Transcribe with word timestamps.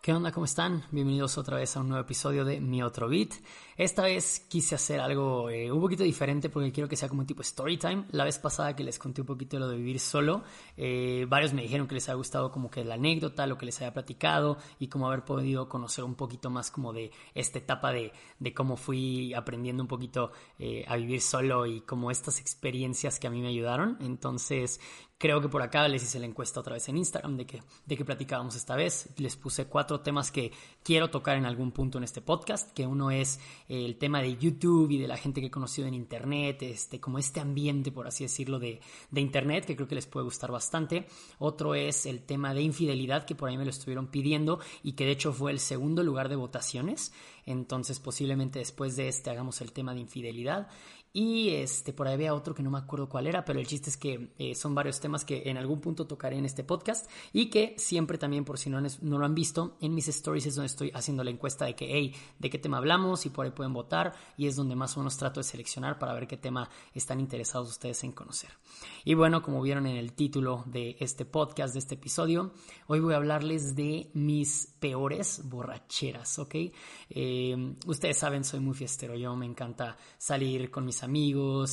¿Qué 0.00 0.12
onda? 0.12 0.30
¿Cómo 0.30 0.44
están? 0.44 0.84
Bienvenidos 0.92 1.38
otra 1.38 1.56
vez 1.56 1.76
a 1.76 1.80
un 1.80 1.88
nuevo 1.88 2.02
episodio 2.02 2.44
de 2.44 2.60
Mi 2.60 2.84
Otro 2.84 3.08
Beat. 3.08 3.32
Esta 3.76 4.02
vez 4.02 4.46
quise 4.48 4.76
hacer 4.76 5.00
algo 5.00 5.50
eh, 5.50 5.72
un 5.72 5.80
poquito 5.80 6.04
diferente 6.04 6.48
porque 6.48 6.70
quiero 6.70 6.88
que 6.88 6.94
sea 6.94 7.08
como 7.08 7.22
un 7.22 7.26
tipo 7.26 7.42
story 7.42 7.78
time. 7.78 8.04
La 8.12 8.24
vez 8.24 8.38
pasada 8.38 8.76
que 8.76 8.84
les 8.84 8.96
conté 8.96 9.22
un 9.22 9.26
poquito 9.26 9.56
de 9.56 9.60
lo 9.60 9.68
de 9.68 9.76
vivir 9.76 9.98
solo, 9.98 10.44
eh, 10.76 11.26
varios 11.28 11.52
me 11.52 11.62
dijeron 11.62 11.88
que 11.88 11.94
les 11.94 12.08
había 12.08 12.16
gustado 12.16 12.52
como 12.52 12.70
que 12.70 12.84
la 12.84 12.94
anécdota, 12.94 13.46
lo 13.48 13.58
que 13.58 13.66
les 13.66 13.76
había 13.80 13.92
platicado 13.92 14.58
y 14.78 14.86
como 14.86 15.08
haber 15.08 15.24
podido 15.24 15.68
conocer 15.68 16.04
un 16.04 16.14
poquito 16.14 16.48
más 16.48 16.70
como 16.70 16.92
de 16.92 17.10
esta 17.34 17.58
etapa 17.58 17.92
de, 17.92 18.12
de 18.38 18.54
cómo 18.54 18.76
fui 18.76 19.34
aprendiendo 19.34 19.82
un 19.82 19.88
poquito 19.88 20.30
eh, 20.60 20.84
a 20.86 20.96
vivir 20.96 21.20
solo 21.20 21.66
y 21.66 21.80
como 21.80 22.12
estas 22.12 22.38
experiencias 22.38 23.18
que 23.18 23.26
a 23.26 23.30
mí 23.30 23.40
me 23.40 23.48
ayudaron. 23.48 23.98
Entonces 24.00 24.80
Creo 25.20 25.40
que 25.40 25.48
por 25.48 25.62
acá 25.62 25.88
les 25.88 26.04
hice 26.04 26.20
la 26.20 26.26
encuesta 26.26 26.60
otra 26.60 26.74
vez 26.74 26.88
en 26.88 26.96
Instagram 26.96 27.36
de 27.36 27.44
que, 27.44 27.60
de 27.86 27.96
que 27.96 28.04
platicábamos 28.04 28.54
esta 28.54 28.76
vez. 28.76 29.08
Les 29.16 29.34
puse 29.34 29.66
cuatro 29.66 29.98
temas 30.00 30.30
que 30.30 30.52
quiero 30.84 31.10
tocar 31.10 31.36
en 31.36 31.44
algún 31.44 31.72
punto 31.72 31.98
en 31.98 32.04
este 32.04 32.20
podcast, 32.20 32.70
que 32.72 32.86
uno 32.86 33.10
es 33.10 33.40
el 33.68 33.96
tema 33.96 34.22
de 34.22 34.36
YouTube 34.36 34.92
y 34.92 34.98
de 34.98 35.08
la 35.08 35.16
gente 35.16 35.40
que 35.40 35.48
he 35.48 35.50
conocido 35.50 35.88
en 35.88 35.94
Internet, 35.94 36.62
este, 36.62 37.00
como 37.00 37.18
este 37.18 37.40
ambiente, 37.40 37.90
por 37.90 38.06
así 38.06 38.22
decirlo, 38.22 38.60
de, 38.60 38.80
de 39.10 39.20
Internet, 39.20 39.64
que 39.64 39.74
creo 39.74 39.88
que 39.88 39.96
les 39.96 40.06
puede 40.06 40.22
gustar 40.22 40.52
bastante. 40.52 41.08
Otro 41.40 41.74
es 41.74 42.06
el 42.06 42.22
tema 42.22 42.54
de 42.54 42.62
infidelidad, 42.62 43.26
que 43.26 43.34
por 43.34 43.48
ahí 43.48 43.58
me 43.58 43.64
lo 43.64 43.70
estuvieron 43.70 44.06
pidiendo 44.06 44.60
y 44.84 44.92
que 44.92 45.04
de 45.04 45.10
hecho 45.10 45.32
fue 45.32 45.50
el 45.50 45.58
segundo 45.58 46.04
lugar 46.04 46.28
de 46.28 46.36
votaciones. 46.36 47.12
Entonces 47.44 47.98
posiblemente 47.98 48.58
después 48.58 48.94
de 48.94 49.08
este 49.08 49.30
hagamos 49.30 49.62
el 49.62 49.72
tema 49.72 49.94
de 49.94 50.00
infidelidad. 50.00 50.68
Y 51.20 51.50
este, 51.50 51.92
por 51.92 52.06
ahí 52.06 52.14
había 52.14 52.32
otro 52.32 52.54
que 52.54 52.62
no 52.62 52.70
me 52.70 52.78
acuerdo 52.78 53.08
cuál 53.08 53.26
era, 53.26 53.44
pero 53.44 53.58
el 53.58 53.66
chiste 53.66 53.90
es 53.90 53.96
que 53.96 54.30
eh, 54.38 54.54
son 54.54 54.72
varios 54.72 55.00
temas 55.00 55.24
que 55.24 55.42
en 55.46 55.56
algún 55.56 55.80
punto 55.80 56.06
tocaré 56.06 56.38
en 56.38 56.44
este 56.44 56.62
podcast 56.62 57.10
y 57.32 57.50
que 57.50 57.74
siempre 57.76 58.18
también, 58.18 58.44
por 58.44 58.56
si 58.56 58.70
no, 58.70 58.80
no 58.80 59.18
lo 59.18 59.24
han 59.24 59.34
visto, 59.34 59.76
en 59.80 59.96
mis 59.96 60.06
stories 60.06 60.46
es 60.46 60.54
donde 60.54 60.66
estoy 60.66 60.92
haciendo 60.94 61.24
la 61.24 61.30
encuesta 61.30 61.64
de 61.64 61.74
que, 61.74 61.88
hey, 61.90 62.14
¿de 62.38 62.50
qué 62.50 62.58
tema 62.58 62.76
hablamos? 62.76 63.26
Y 63.26 63.30
por 63.30 63.44
ahí 63.44 63.50
pueden 63.50 63.72
votar 63.72 64.14
y 64.36 64.46
es 64.46 64.54
donde 64.54 64.76
más 64.76 64.96
o 64.96 65.00
menos 65.00 65.16
trato 65.16 65.40
de 65.40 65.44
seleccionar 65.44 65.98
para 65.98 66.12
ver 66.12 66.28
qué 66.28 66.36
tema 66.36 66.70
están 66.94 67.18
interesados 67.18 67.68
ustedes 67.68 68.04
en 68.04 68.12
conocer. 68.12 68.50
Y 69.04 69.14
bueno, 69.14 69.42
como 69.42 69.60
vieron 69.60 69.88
en 69.88 69.96
el 69.96 70.12
título 70.12 70.62
de 70.66 70.96
este 71.00 71.24
podcast, 71.24 71.72
de 71.72 71.80
este 71.80 71.96
episodio, 71.96 72.52
hoy 72.86 73.00
voy 73.00 73.14
a 73.14 73.16
hablarles 73.16 73.74
de 73.74 74.12
mis 74.14 74.68
peores 74.78 75.40
borracheras, 75.48 76.38
¿ok? 76.38 76.54
Eh, 77.10 77.74
ustedes 77.86 78.18
saben, 78.18 78.44
soy 78.44 78.60
muy 78.60 78.74
fiestero, 78.74 79.16
yo 79.16 79.34
me 79.34 79.46
encanta 79.46 79.96
salir 80.16 80.70
con 80.70 80.84
mis 80.84 81.02
amigos, 81.02 81.07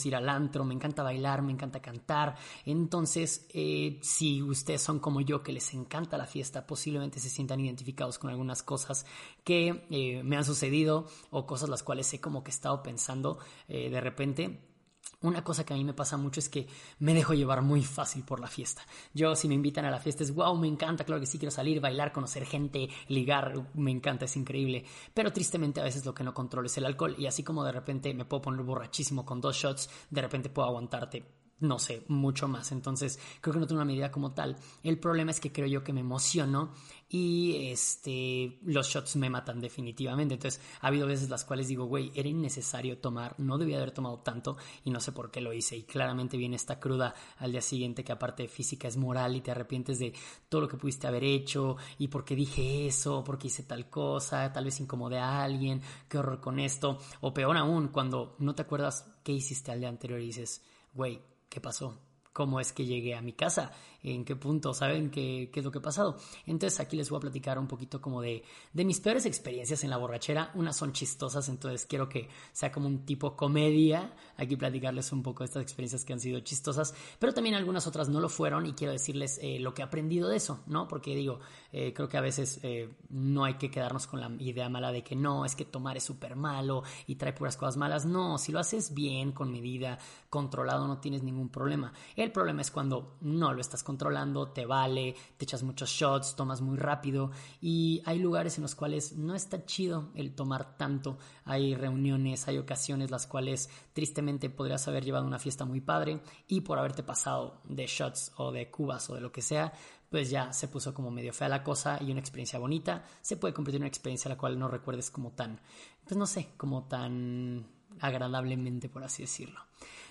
ir 0.05 0.15
al 0.15 0.29
antro, 0.29 0.63
me 0.65 0.73
encanta 0.73 1.03
bailar, 1.03 1.41
me 1.41 1.51
encanta 1.51 1.81
cantar. 1.81 2.35
Entonces, 2.65 3.47
eh, 3.53 3.99
si 4.01 4.41
ustedes 4.41 4.81
son 4.81 4.99
como 4.99 5.21
yo, 5.21 5.43
que 5.43 5.53
les 5.53 5.73
encanta 5.73 6.17
la 6.17 6.25
fiesta, 6.25 6.65
posiblemente 6.65 7.19
se 7.19 7.29
sientan 7.29 7.59
identificados 7.59 8.19
con 8.19 8.29
algunas 8.29 8.63
cosas 8.63 9.05
que 9.43 9.85
eh, 9.89 10.23
me 10.23 10.37
han 10.37 10.45
sucedido 10.45 11.07
o 11.31 11.45
cosas 11.45 11.69
las 11.69 11.83
cuales 11.83 12.13
he 12.13 12.19
como 12.19 12.43
que 12.43 12.51
he 12.51 12.53
estado 12.53 12.83
pensando 12.83 13.39
eh, 13.67 13.89
de 13.89 14.01
repente. 14.01 14.74
Una 15.21 15.43
cosa 15.43 15.65
que 15.65 15.73
a 15.73 15.77
mí 15.77 15.83
me 15.83 15.93
pasa 15.93 16.17
mucho 16.17 16.39
es 16.39 16.49
que 16.49 16.67
me 16.99 17.13
dejo 17.13 17.33
llevar 17.33 17.61
muy 17.61 17.83
fácil 17.83 18.23
por 18.23 18.39
la 18.39 18.47
fiesta. 18.47 18.81
Yo 19.13 19.35
si 19.35 19.47
me 19.47 19.55
invitan 19.55 19.85
a 19.85 19.91
la 19.91 19.99
fiesta 19.99 20.23
es 20.23 20.33
wow, 20.33 20.57
me 20.57 20.67
encanta, 20.67 21.03
claro 21.03 21.19
que 21.19 21.27
sí 21.27 21.37
quiero 21.37 21.51
salir, 21.51 21.79
bailar, 21.79 22.11
conocer 22.11 22.45
gente, 22.45 22.89
ligar, 23.07 23.53
me 23.73 23.91
encanta, 23.91 24.25
es 24.25 24.35
increíble. 24.35 24.85
Pero 25.13 25.31
tristemente 25.31 25.81
a 25.81 25.83
veces 25.83 26.05
lo 26.05 26.13
que 26.13 26.23
no 26.23 26.33
controlo 26.33 26.67
es 26.67 26.77
el 26.77 26.85
alcohol 26.85 27.15
y 27.17 27.27
así 27.27 27.43
como 27.43 27.63
de 27.63 27.71
repente 27.71 28.13
me 28.13 28.25
puedo 28.25 28.41
poner 28.41 28.63
borrachísimo 28.65 29.25
con 29.25 29.41
dos 29.41 29.55
shots, 29.55 29.89
de 30.09 30.21
repente 30.21 30.49
puedo 30.49 30.67
aguantarte 30.67 31.44
no 31.59 31.79
sé, 31.79 32.03
mucho 32.09 32.47
más. 32.47 32.71
Entonces, 32.71 33.19
creo 33.41 33.53
que 33.53 33.59
no 33.59 33.67
tengo 33.67 33.81
una 33.81 33.85
medida 33.85 34.11
como 34.11 34.33
tal. 34.33 34.57
El 34.83 34.99
problema 34.99 35.31
es 35.31 35.39
que 35.39 35.51
creo 35.51 35.67
yo 35.67 35.83
que 35.83 35.93
me 35.93 36.01
emociono 36.01 36.73
y 37.07 37.69
este, 37.69 38.59
los 38.63 38.89
shots 38.89 39.15
me 39.15 39.29
matan 39.29 39.61
definitivamente. 39.61 40.33
Entonces, 40.33 40.61
ha 40.81 40.87
habido 40.87 41.07
veces 41.07 41.29
las 41.29 41.45
cuales 41.45 41.67
digo, 41.67 41.85
güey, 41.85 42.11
era 42.13 42.27
innecesario 42.27 42.97
tomar, 42.97 43.35
no 43.39 43.57
debía 43.57 43.77
haber 43.77 43.91
tomado 43.91 44.19
tanto 44.19 44.57
y 44.83 44.91
no 44.91 44.99
sé 44.99 45.13
por 45.13 45.31
qué 45.31 45.39
lo 45.39 45.53
hice. 45.53 45.77
Y 45.77 45.83
claramente 45.83 46.35
viene 46.35 46.57
esta 46.57 46.79
cruda 46.79 47.13
al 47.37 47.51
día 47.51 47.61
siguiente 47.61 48.03
que 48.03 48.11
aparte 48.11 48.43
de 48.43 48.49
física 48.49 48.87
es 48.87 48.97
moral 48.97 49.35
y 49.35 49.41
te 49.41 49.51
arrepientes 49.51 49.99
de 49.99 50.13
todo 50.49 50.61
lo 50.61 50.67
que 50.67 50.77
pudiste 50.77 51.07
haber 51.07 51.23
hecho 51.23 51.77
y 51.99 52.09
por 52.09 52.25
qué 52.25 52.35
dije 52.35 52.87
eso, 52.87 53.23
porque 53.23 53.47
hice 53.47 53.63
tal 53.63 53.89
cosa, 53.89 54.51
tal 54.51 54.65
vez 54.65 54.79
incomodé 54.81 55.19
a 55.19 55.43
alguien, 55.43 55.81
qué 56.09 56.17
horror 56.17 56.41
con 56.41 56.59
esto. 56.59 56.99
O 57.21 57.33
peor 57.33 57.55
aún, 57.55 57.87
cuando 57.89 58.35
no 58.39 58.55
te 58.55 58.63
acuerdas 58.63 59.05
qué 59.23 59.31
hiciste 59.31 59.71
al 59.71 59.79
día 59.79 59.89
anterior 59.89 60.19
y 60.19 60.25
dices, 60.25 60.61
güey, 60.93 61.21
¿qué 61.49 61.61
pasó? 61.61 61.99
¿Cómo 62.33 62.59
es 62.59 62.73
que 62.73 62.85
llegué 62.85 63.15
a 63.15 63.21
mi 63.21 63.33
casa? 63.33 63.71
en 64.13 64.23
qué 64.23 64.35
punto, 64.35 64.73
saben 64.73 65.09
qué, 65.09 65.49
qué, 65.51 65.59
es 65.59 65.65
lo 65.65 65.71
que 65.71 65.79
ha 65.79 65.81
pasado. 65.81 66.17
Entonces 66.45 66.79
aquí 66.79 66.95
les 66.95 67.09
voy 67.09 67.17
a 67.17 67.21
platicar 67.21 67.57
un 67.57 67.67
poquito 67.67 68.01
como 68.01 68.21
de, 68.21 68.43
de 68.71 68.85
mis 68.85 68.99
peores 68.99 69.25
experiencias 69.25 69.83
en 69.83 69.89
la 69.89 69.97
borrachera. 69.97 70.51
Unas 70.53 70.77
son 70.77 70.93
chistosas, 70.93 71.49
entonces 71.49 71.85
quiero 71.85 72.07
que 72.07 72.29
sea 72.51 72.71
como 72.71 72.87
un 72.87 73.05
tipo 73.05 73.35
comedia. 73.35 74.13
Aquí 74.37 74.55
platicarles 74.55 75.11
un 75.11 75.23
poco 75.23 75.43
de 75.43 75.45
estas 75.45 75.63
experiencias 75.63 76.05
que 76.05 76.13
han 76.13 76.19
sido 76.19 76.39
chistosas, 76.41 76.93
pero 77.19 77.33
también 77.33 77.55
algunas 77.55 77.87
otras 77.87 78.09
no 78.09 78.19
lo 78.19 78.29
fueron 78.29 78.65
y 78.65 78.73
quiero 78.73 78.93
decirles 78.93 79.39
eh, 79.41 79.59
lo 79.59 79.73
que 79.73 79.81
he 79.81 79.85
aprendido 79.85 80.29
de 80.29 80.37
eso, 80.37 80.61
¿no? 80.67 80.87
Porque 80.87 81.15
digo, 81.15 81.39
eh, 81.77 81.91
creo 81.93 82.07
que 82.07 82.17
a 82.17 82.21
veces 82.21 82.61
eh, 82.63 82.89
no 83.09 83.43
hay 83.43 83.55
que 83.55 83.69
quedarnos 83.69 84.07
con 84.07 84.21
la 84.21 84.31
idea 84.39 84.69
mala 84.69 84.93
de 84.93 85.03
que 85.03 85.13
no, 85.13 85.43
es 85.43 85.57
que 85.57 85.65
tomar 85.65 85.97
es 85.97 86.05
súper 86.05 86.37
malo 86.37 86.83
y 87.05 87.15
trae 87.15 87.33
puras 87.33 87.57
cosas 87.57 87.75
malas. 87.75 88.05
No, 88.05 88.37
si 88.37 88.53
lo 88.53 88.59
haces 88.59 88.93
bien, 88.93 89.33
con 89.33 89.51
medida, 89.51 89.99
controlado, 90.29 90.87
no 90.87 90.99
tienes 90.99 91.21
ningún 91.21 91.49
problema. 91.49 91.91
El 92.15 92.31
problema 92.31 92.61
es 92.61 92.71
cuando 92.71 93.17
no 93.19 93.51
lo 93.53 93.59
estás 93.59 93.83
controlando 93.83 94.47
te 94.53 94.65
vale, 94.65 95.17
te 95.35 95.43
echas 95.43 95.63
muchos 95.63 95.89
shots, 95.89 96.37
tomas 96.37 96.61
muy 96.61 96.77
rápido 96.77 97.31
y 97.59 98.01
hay 98.05 98.19
lugares 98.19 98.57
en 98.57 98.61
los 98.61 98.73
cuales 98.73 99.17
no 99.17 99.35
está 99.35 99.65
chido 99.65 100.11
el 100.15 100.33
tomar 100.33 100.77
tanto. 100.77 101.17
Hay 101.43 101.75
reuniones, 101.75 102.47
hay 102.47 102.57
ocasiones 102.57 103.11
las 103.11 103.27
cuales 103.27 103.69
tristemente 103.91 104.49
podrías 104.49 104.87
haber 104.87 105.03
llevado 105.03 105.27
una 105.27 105.39
fiesta 105.39 105.65
muy 105.65 105.81
padre 105.81 106.21
y 106.47 106.61
por 106.61 106.79
haberte 106.79 107.03
pasado 107.03 107.59
de 107.65 107.85
shots 107.85 108.31
o 108.37 108.53
de 108.53 108.71
cubas 108.71 109.09
o 109.09 109.15
de 109.15 109.19
lo 109.19 109.33
que 109.33 109.41
sea, 109.41 109.73
pues 110.15 110.29
ya 110.29 110.53
se 110.53 110.69
puso 110.69 110.93
como 110.93 111.11
medio 111.11 111.33
fea 111.33 111.49
la 111.49 111.61
cosa 111.61 112.01
y 112.01 112.09
una 112.09 112.21
experiencia 112.21 112.57
bonita 112.57 113.03
se 113.21 113.35
puede 113.35 113.53
convertir 113.53 113.79
en 113.79 113.81
una 113.81 113.89
experiencia 113.89 114.29
la 114.29 114.37
cual 114.37 114.57
no 114.57 114.69
recuerdes 114.69 115.11
como 115.11 115.33
tan, 115.33 115.59
pues 116.05 116.15
no 116.15 116.25
sé, 116.25 116.51
como 116.55 116.85
tan 116.85 117.67
agradablemente, 117.99 118.87
por 118.87 119.03
así 119.03 119.23
decirlo. 119.23 119.59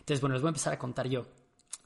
Entonces, 0.01 0.21
bueno, 0.21 0.35
les 0.35 0.43
voy 0.43 0.49
a 0.49 0.51
empezar 0.51 0.75
a 0.75 0.79
contar 0.79 1.09
yo 1.09 1.25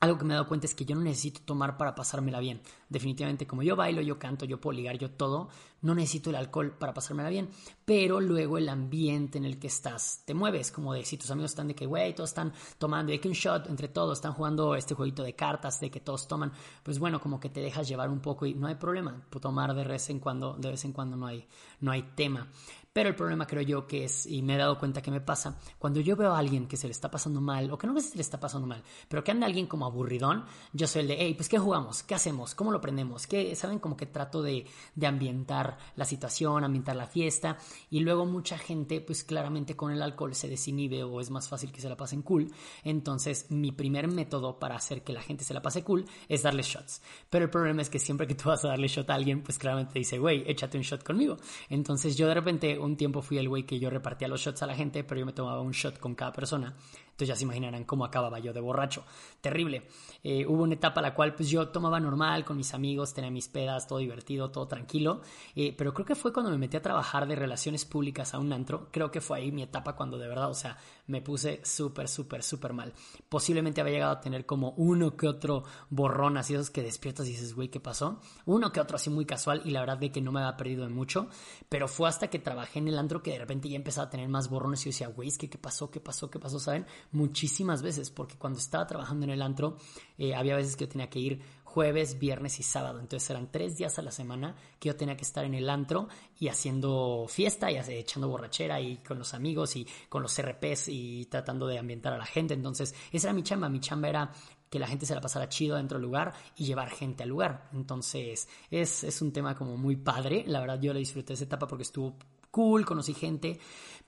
algo 0.01 0.19
que 0.19 0.25
me 0.25 0.35
he 0.35 0.37
dado 0.37 0.49
cuenta 0.49 0.67
es 0.67 0.75
que 0.75 0.85
yo 0.85 0.97
no 0.97 1.03
necesito 1.03 1.43
tomar 1.45 1.77
para 1.77 1.95
pasármela 1.95 2.41
bien. 2.41 2.61
Definitivamente, 2.89 3.47
como 3.47 3.63
yo 3.63 3.77
bailo, 3.77 4.01
yo 4.01 4.19
canto, 4.19 4.45
yo 4.45 4.61
puedo 4.61 4.77
ligar, 4.77 4.97
yo 4.97 5.11
todo, 5.11 5.49
no 5.83 5.95
necesito 5.95 6.31
el 6.31 6.37
alcohol 6.37 6.75
para 6.79 6.95
pasármela 6.95 7.29
bien. 7.29 7.51
Pero 7.85 8.21
luego 8.21 8.59
el 8.59 8.69
ambiente 8.69 9.39
en 9.39 9.45
el 9.45 9.59
que 9.59 9.67
estás 9.67 10.23
te 10.25 10.35
mueves, 10.35 10.73
como 10.73 10.95
de 10.95 11.05
si 11.05 11.17
tus 11.19 11.31
amigos 11.31 11.53
están 11.53 11.69
de 11.69 11.75
que, 11.75 11.87
güey, 11.87 12.15
todos 12.15 12.31
están 12.31 12.53
tomando, 12.79 13.13
de 13.13 13.21
que 13.21 13.29
un 13.29 13.35
shot 13.35 13.69
entre 13.69 13.89
todos, 13.89 14.19
están 14.19 14.33
jugando 14.33 14.75
este 14.75 14.95
jueguito 14.95 15.23
de 15.23 15.35
cartas, 15.35 15.81
de 15.81 15.91
que 15.91 16.01
todos 16.01 16.27
toman, 16.27 16.53
pues 16.83 16.99
bueno, 16.99 17.21
como 17.21 17.39
que 17.39 17.51
te 17.51 17.61
dejas 17.61 17.89
llevar 17.89 18.11
un 18.11 18.21
poco 18.21 18.47
y 18.47 18.55
no 18.55 18.67
hay 18.67 18.77
problema. 18.77 19.23
Tomar 19.41 19.75
de 19.75 19.85
vez 19.85 20.11
en 20.11 20.19
cuando, 20.19 20.55
de 20.55 20.71
vez 20.71 20.85
en 20.85 20.93
cuando 20.93 21.17
no 21.17 21.27
hay, 21.27 21.47
no 21.81 21.93
hay 21.93 22.03
tema. 22.15 22.49
Pero 22.93 23.11
el 23.11 23.15
problema 23.15 23.47
creo 23.47 23.63
yo 23.63 23.87
que 23.87 24.05
es, 24.05 24.27
y 24.27 24.43
me 24.43 24.55
he 24.55 24.59
dado 24.59 24.77
cuenta 24.77 25.01
que 25.01 25.13
me 25.13 25.21
pasa, 25.21 25.57
cuando 25.79 26.01
yo 26.01 26.17
veo 26.17 26.33
a 26.33 26.39
alguien 26.39 26.67
que 26.67 26.77
se 26.77 26.89
le 26.89 26.91
está 26.91 27.09
pasando 27.09 27.41
mal, 27.41 27.71
o 27.71 27.79
que 27.79 27.87
no 27.87 27.95
sé 28.01 28.09
si 28.09 28.17
le 28.17 28.23
está 28.23 28.41
pasando 28.41 28.67
mal, 28.67 28.83
pero 29.09 29.23
que 29.23 29.31
anda 29.31 29.47
alguien 29.47 29.69
como 29.69 29.87
aburridón, 29.87 30.45
yo 30.73 30.89
soy 30.89 31.03
el 31.03 31.09
de, 31.09 31.17
hey, 31.17 31.35
pues 31.35 31.49
¿qué 31.49 31.59
jugamos? 31.59 32.03
¿Qué 32.03 32.17
hacemos? 32.17 32.57
¿Cómo 32.57 32.73
lo 32.73 32.78
prendemos? 32.81 33.27
¿Qué, 33.27 33.55
¿Saben? 33.55 33.79
Como 33.79 33.97
que 33.97 34.07
trato 34.07 34.43
de, 34.43 34.67
de 34.95 35.07
ambientar 35.07 35.79
la 35.97 36.05
situación, 36.05 36.65
ambientar 36.65 36.97
la 36.97 37.07
fiesta, 37.07 37.59
y 37.91 38.01
luego 38.01 38.27
mucha 38.27 38.59
gente, 38.59 39.01
pues 39.01 39.25
claramente 39.25 39.77
con 39.77 39.93
el 39.93 40.03
alcohol 40.03 40.35
se 40.35 40.49
desinhibe 40.49 41.03
o 41.05 41.21
es 41.21 41.31
más 41.31 41.49
fácil 41.49 41.73
que 41.73 41.81
se 41.81 41.89
la 41.89 41.97
pasen 41.97 42.23
cool. 42.23 42.51
Entonces, 42.85 43.51
mi 43.51 43.73
primer 43.73 44.09
método 44.09 44.59
para 44.59 44.77
hacer 44.77 45.03
que 45.03 45.13
la 45.13 45.23
gente 45.23 45.45
se 45.45 45.55
la 45.55 45.63
pase 45.63 45.83
cool 45.83 46.05
es 46.29 46.43
darle 46.43 46.63
shots. 46.63 47.03
Pero 47.31 47.45
el 47.45 47.51
problema 47.51 47.83
es 47.83 47.91
que 47.91 47.99
siempre 47.99 48.27
que 48.27 48.35
tú 48.35 48.49
vas 48.49 48.65
a 48.65 48.69
darle 48.69 48.89
shot 48.89 49.09
a 49.11 49.15
alguien, 49.15 49.43
pues 49.43 49.59
claramente 49.59 49.95
te 49.95 49.99
dice, 50.01 50.19
güey, 50.19 50.45
échate 50.47 50.77
un 50.77 50.85
shot 50.85 51.03
conmigo. 51.03 51.37
Entonces 51.69 52.17
yo 52.17 52.27
de 52.29 52.35
repente 52.35 52.79
un 52.79 52.97
tiempo 52.97 53.23
fui 53.23 53.39
el 53.39 53.49
güey 53.49 53.65
que 53.65 53.79
yo 53.79 53.91
repartía 53.91 54.29
los 54.29 54.41
shots 54.41 54.63
a 54.63 54.67
la 54.67 54.75
gente, 54.75 55.05
pero 55.05 55.21
yo 55.21 55.27
me 55.27 55.33
tomaba 55.33 55.61
un 55.61 55.73
shot 55.73 55.99
con 55.99 56.15
cada 56.15 56.33
persona. 56.33 56.77
Entonces 57.19 57.35
ya 57.35 57.37
se 57.37 57.43
imaginarán 57.43 57.83
cómo 57.83 58.05
acababa 58.05 58.39
yo 58.39 58.53
de 58.53 58.61
borracho. 58.61 59.03
Terrible. 59.41 59.89
Eh, 60.23 60.47
hubo 60.47 60.63
una 60.63 60.75
etapa 60.75 61.01
en 61.01 61.03
la 61.03 61.15
cual 61.15 61.35
pues 61.35 61.51
yo 61.51 61.67
tomaba 61.71 61.99
normal 61.99 62.45
con 62.45 62.57
mis 62.57 62.73
amigos, 62.75 63.13
tenía 63.13 63.29
mis 63.29 63.49
pedas, 63.49 63.89
todo 63.89 63.99
divertido, 63.99 64.53
todo 64.53 64.69
tranquilo. 64.69 65.23
Eh, 65.57 65.75
pero 65.77 65.93
creo 65.93 66.07
que 66.07 66.15
fue 66.15 66.33
cuando 66.33 66.53
me 66.53 66.59
metí 66.59 66.77
a 66.77 66.83
trabajar 66.83 67.27
de 67.27 67.35
relaciones 67.35 67.85
públicas 67.85 68.35
a 68.35 68.39
un 68.39 68.53
antro. 68.53 68.87
Creo 68.93 69.11
que 69.11 69.21
fue 69.21 69.39
ahí 69.39 69.51
mi 69.51 69.65
etapa 69.65 69.97
cuando 69.97 70.17
de 70.17 70.29
verdad, 70.29 70.49
o 70.49 70.55
sea, 70.55 70.79
me 71.09 71.21
puse 71.21 71.61
súper, 71.65 72.09
súper, 72.09 72.43
súper 72.43 72.73
mal. 72.73 72.93
Posiblemente 73.29 73.81
había 73.81 73.95
llegado 73.95 74.13
a 74.13 74.21
tener 74.21 74.47
como 74.47 74.71
uno 74.77 75.17
que 75.17 75.27
otro 75.27 75.65
borrón, 75.91 76.37
así 76.37 76.55
esos 76.55 76.71
que 76.71 76.83
despiertas 76.83 77.27
y 77.27 77.31
dices, 77.31 77.55
güey, 77.55 77.69
¿qué 77.69 77.81
pasó? 77.81 78.21
Uno 78.47 78.73
que 78.73 78.81
otro 78.81 78.97
así 78.97 79.11
muy 79.11 79.27
casual 79.27 79.63
y 79.65 79.71
la 79.71 79.81
verdad 79.81 79.99
de 79.99 80.13
que 80.13 80.21
no 80.21 80.33
me 80.33 80.41
había 80.41 80.57
perdido 80.57 80.85
de 80.85 80.91
mucho. 80.91 81.29
Pero 81.69 81.89
fue 81.89 82.09
hasta 82.09 82.29
que 82.29 82.39
trabajé 82.39 82.79
en 82.79 82.89
el 82.89 82.99
antro 82.99 83.23
que 83.23 83.33
de 83.33 83.39
repente 83.39 83.69
ya 83.69 83.77
empezaba 83.77 84.07
a 84.07 84.11
tener 84.11 84.29
más 84.29 84.49
borrones 84.49 84.81
y 84.83 84.85
yo 84.85 84.89
decía, 84.91 85.09
güey, 85.09 85.29
es 85.29 85.39
que 85.39 85.51
qué 85.51 85.59
pasó, 85.59 85.91
qué 85.91 86.01
pasó, 86.01 86.31
qué 86.31 86.39
pasó, 86.39 86.61
¿saben? 86.61 86.87
muchísimas 87.13 87.83
veces, 87.83 88.11
porque 88.11 88.37
cuando 88.37 88.59
estaba 88.59 88.87
trabajando 88.87 89.25
en 89.25 89.31
el 89.31 89.43
antro, 89.43 89.77
eh, 90.19 90.35
había 90.35 90.57
veces 90.57 90.77
que 90.77 90.85
yo 90.85 90.89
tenía 90.89 91.11
que 91.11 91.19
ir 91.19 91.43
jueves, 91.69 92.19
viernes 92.19 92.59
y 92.61 92.63
sábado. 92.63 92.99
Entonces 92.99 93.29
eran 93.29 93.53
tres 93.53 93.77
días 93.77 93.99
a 93.99 94.03
la 94.03 94.11
semana 94.11 94.57
que 94.79 94.89
yo 94.89 94.97
tenía 94.97 95.17
que 95.17 95.25
estar 95.25 95.45
en 95.45 95.55
el 95.55 95.69
antro 95.69 96.09
y 96.41 96.49
haciendo 96.49 97.27
fiesta 97.29 97.71
y 97.71 97.77
echando 97.77 98.29
borrachera 98.29 98.81
y 98.81 98.97
con 98.99 99.19
los 99.19 99.35
amigos 99.35 99.77
y 99.77 99.87
con 100.09 100.23
los 100.23 100.41
RPs 100.41 100.89
y 100.89 101.27
tratando 101.27 101.67
de 101.67 101.79
ambientar 101.79 102.15
a 102.15 102.19
la 102.19 102.25
gente. 102.25 102.55
Entonces 102.55 102.95
esa 103.13 103.29
era 103.29 103.35
mi 103.35 103.43
chamba. 103.43 103.69
Mi 103.69 103.81
chamba 103.81 104.09
era 104.09 104.33
que 104.71 104.79
la 104.79 104.87
gente 104.87 105.05
se 105.05 105.15
la 105.15 105.21
pasara 105.21 105.49
chido 105.49 105.77
dentro 105.77 105.99
del 105.99 106.07
lugar 106.07 106.33
y 106.57 106.65
llevar 106.65 106.89
gente 106.89 107.23
al 107.23 107.29
lugar. 107.29 107.69
Entonces 107.75 108.49
es, 108.71 109.05
es 109.05 109.21
un 109.21 109.33
tema 109.33 109.55
como 109.55 109.77
muy 109.77 109.97
padre. 109.97 110.45
La 110.47 110.61
verdad 110.61 110.81
yo 110.81 110.95
le 110.95 111.01
disfruté 111.01 111.35
esa 111.35 111.45
etapa 111.45 111.67
porque 111.67 111.83
estuvo 111.83 112.17
cool, 112.51 112.85
conocí 112.85 113.15
gente, 113.15 113.59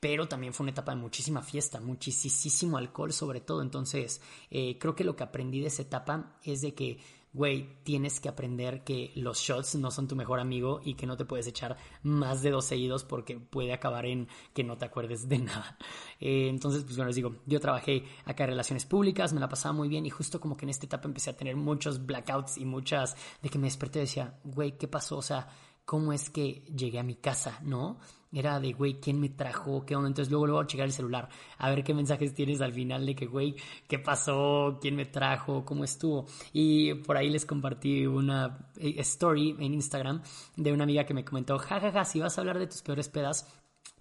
pero 0.00 0.26
también 0.26 0.54
fue 0.54 0.64
una 0.64 0.72
etapa 0.72 0.94
de 0.94 1.00
muchísima 1.00 1.42
fiesta, 1.42 1.80
muchísimo 1.80 2.78
alcohol 2.78 3.12
sobre 3.12 3.40
todo. 3.40 3.62
Entonces, 3.62 4.20
eh, 4.50 4.78
creo 4.78 4.94
que 4.94 5.04
lo 5.04 5.14
que 5.14 5.24
aprendí 5.24 5.60
de 5.60 5.68
esa 5.68 5.82
etapa 5.82 6.38
es 6.42 6.62
de 6.62 6.74
que, 6.74 6.98
güey, 7.32 7.78
tienes 7.84 8.18
que 8.18 8.28
aprender 8.28 8.82
que 8.82 9.12
los 9.14 9.38
shots 9.38 9.76
no 9.76 9.90
son 9.90 10.08
tu 10.08 10.16
mejor 10.16 10.40
amigo 10.40 10.80
y 10.84 10.94
que 10.94 11.06
no 11.06 11.16
te 11.16 11.24
puedes 11.24 11.46
echar 11.46 11.76
más 12.02 12.42
de 12.42 12.50
dos 12.50 12.64
seguidos 12.64 13.04
porque 13.04 13.38
puede 13.38 13.72
acabar 13.72 14.06
en 14.06 14.28
que 14.52 14.64
no 14.64 14.76
te 14.76 14.84
acuerdes 14.84 15.28
de 15.28 15.38
nada. 15.40 15.78
Eh, 16.18 16.48
entonces, 16.48 16.82
pues 16.82 16.96
bueno, 16.96 17.08
les 17.08 17.16
digo, 17.16 17.36
yo 17.46 17.60
trabajé 17.60 18.04
acá 18.24 18.44
en 18.44 18.50
relaciones 18.50 18.84
públicas, 18.84 19.32
me 19.32 19.40
la 19.40 19.48
pasaba 19.48 19.72
muy 19.72 19.88
bien 19.88 20.06
y 20.06 20.10
justo 20.10 20.40
como 20.40 20.56
que 20.56 20.64
en 20.64 20.70
esta 20.70 20.86
etapa 20.86 21.06
empecé 21.06 21.30
a 21.30 21.36
tener 21.36 21.56
muchos 21.56 22.04
blackouts 22.04 22.58
y 22.58 22.64
muchas 22.64 23.16
de 23.42 23.48
que 23.48 23.58
me 23.58 23.66
desperté 23.68 24.00
y 24.00 24.02
decía, 24.02 24.38
güey, 24.44 24.76
¿qué 24.76 24.88
pasó? 24.88 25.18
O 25.18 25.22
sea, 25.22 25.48
¿cómo 25.84 26.12
es 26.12 26.30
que 26.30 26.64
llegué 26.74 26.98
a 26.98 27.04
mi 27.04 27.14
casa? 27.14 27.60
¿No? 27.62 27.98
Era 28.32 28.60
de, 28.60 28.72
güey, 28.72 29.00
¿quién 29.00 29.20
me 29.20 29.28
trajo? 29.28 29.84
¿Qué 29.84 29.96
onda? 29.96 30.08
Entonces 30.08 30.30
luego, 30.30 30.46
luego 30.46 30.60
a 30.60 30.66
checar 30.66 30.86
el 30.86 30.92
celular, 30.92 31.28
a 31.58 31.70
ver 31.70 31.82
qué 31.82 31.94
mensajes 31.94 32.34
tienes 32.34 32.60
al 32.60 32.72
final 32.72 33.04
de 33.04 33.14
que, 33.14 33.26
güey, 33.26 33.56
¿qué 33.88 33.98
pasó? 33.98 34.78
¿Quién 34.80 34.96
me 34.96 35.06
trajo? 35.06 35.64
¿Cómo 35.64 35.84
estuvo? 35.84 36.26
Y 36.52 36.94
por 36.94 37.16
ahí 37.16 37.28
les 37.28 37.44
compartí 37.44 38.06
una 38.06 38.70
eh, 38.76 38.94
story 38.98 39.56
en 39.58 39.74
Instagram 39.74 40.22
de 40.56 40.72
una 40.72 40.84
amiga 40.84 41.04
que 41.04 41.14
me 41.14 41.24
comentó, 41.24 41.58
jajaja, 41.58 41.92
ja, 41.92 41.92
ja, 41.92 42.04
si 42.04 42.20
vas 42.20 42.36
a 42.38 42.40
hablar 42.40 42.58
de 42.58 42.66
tus 42.66 42.82
peores 42.82 43.08
pedas, 43.08 43.46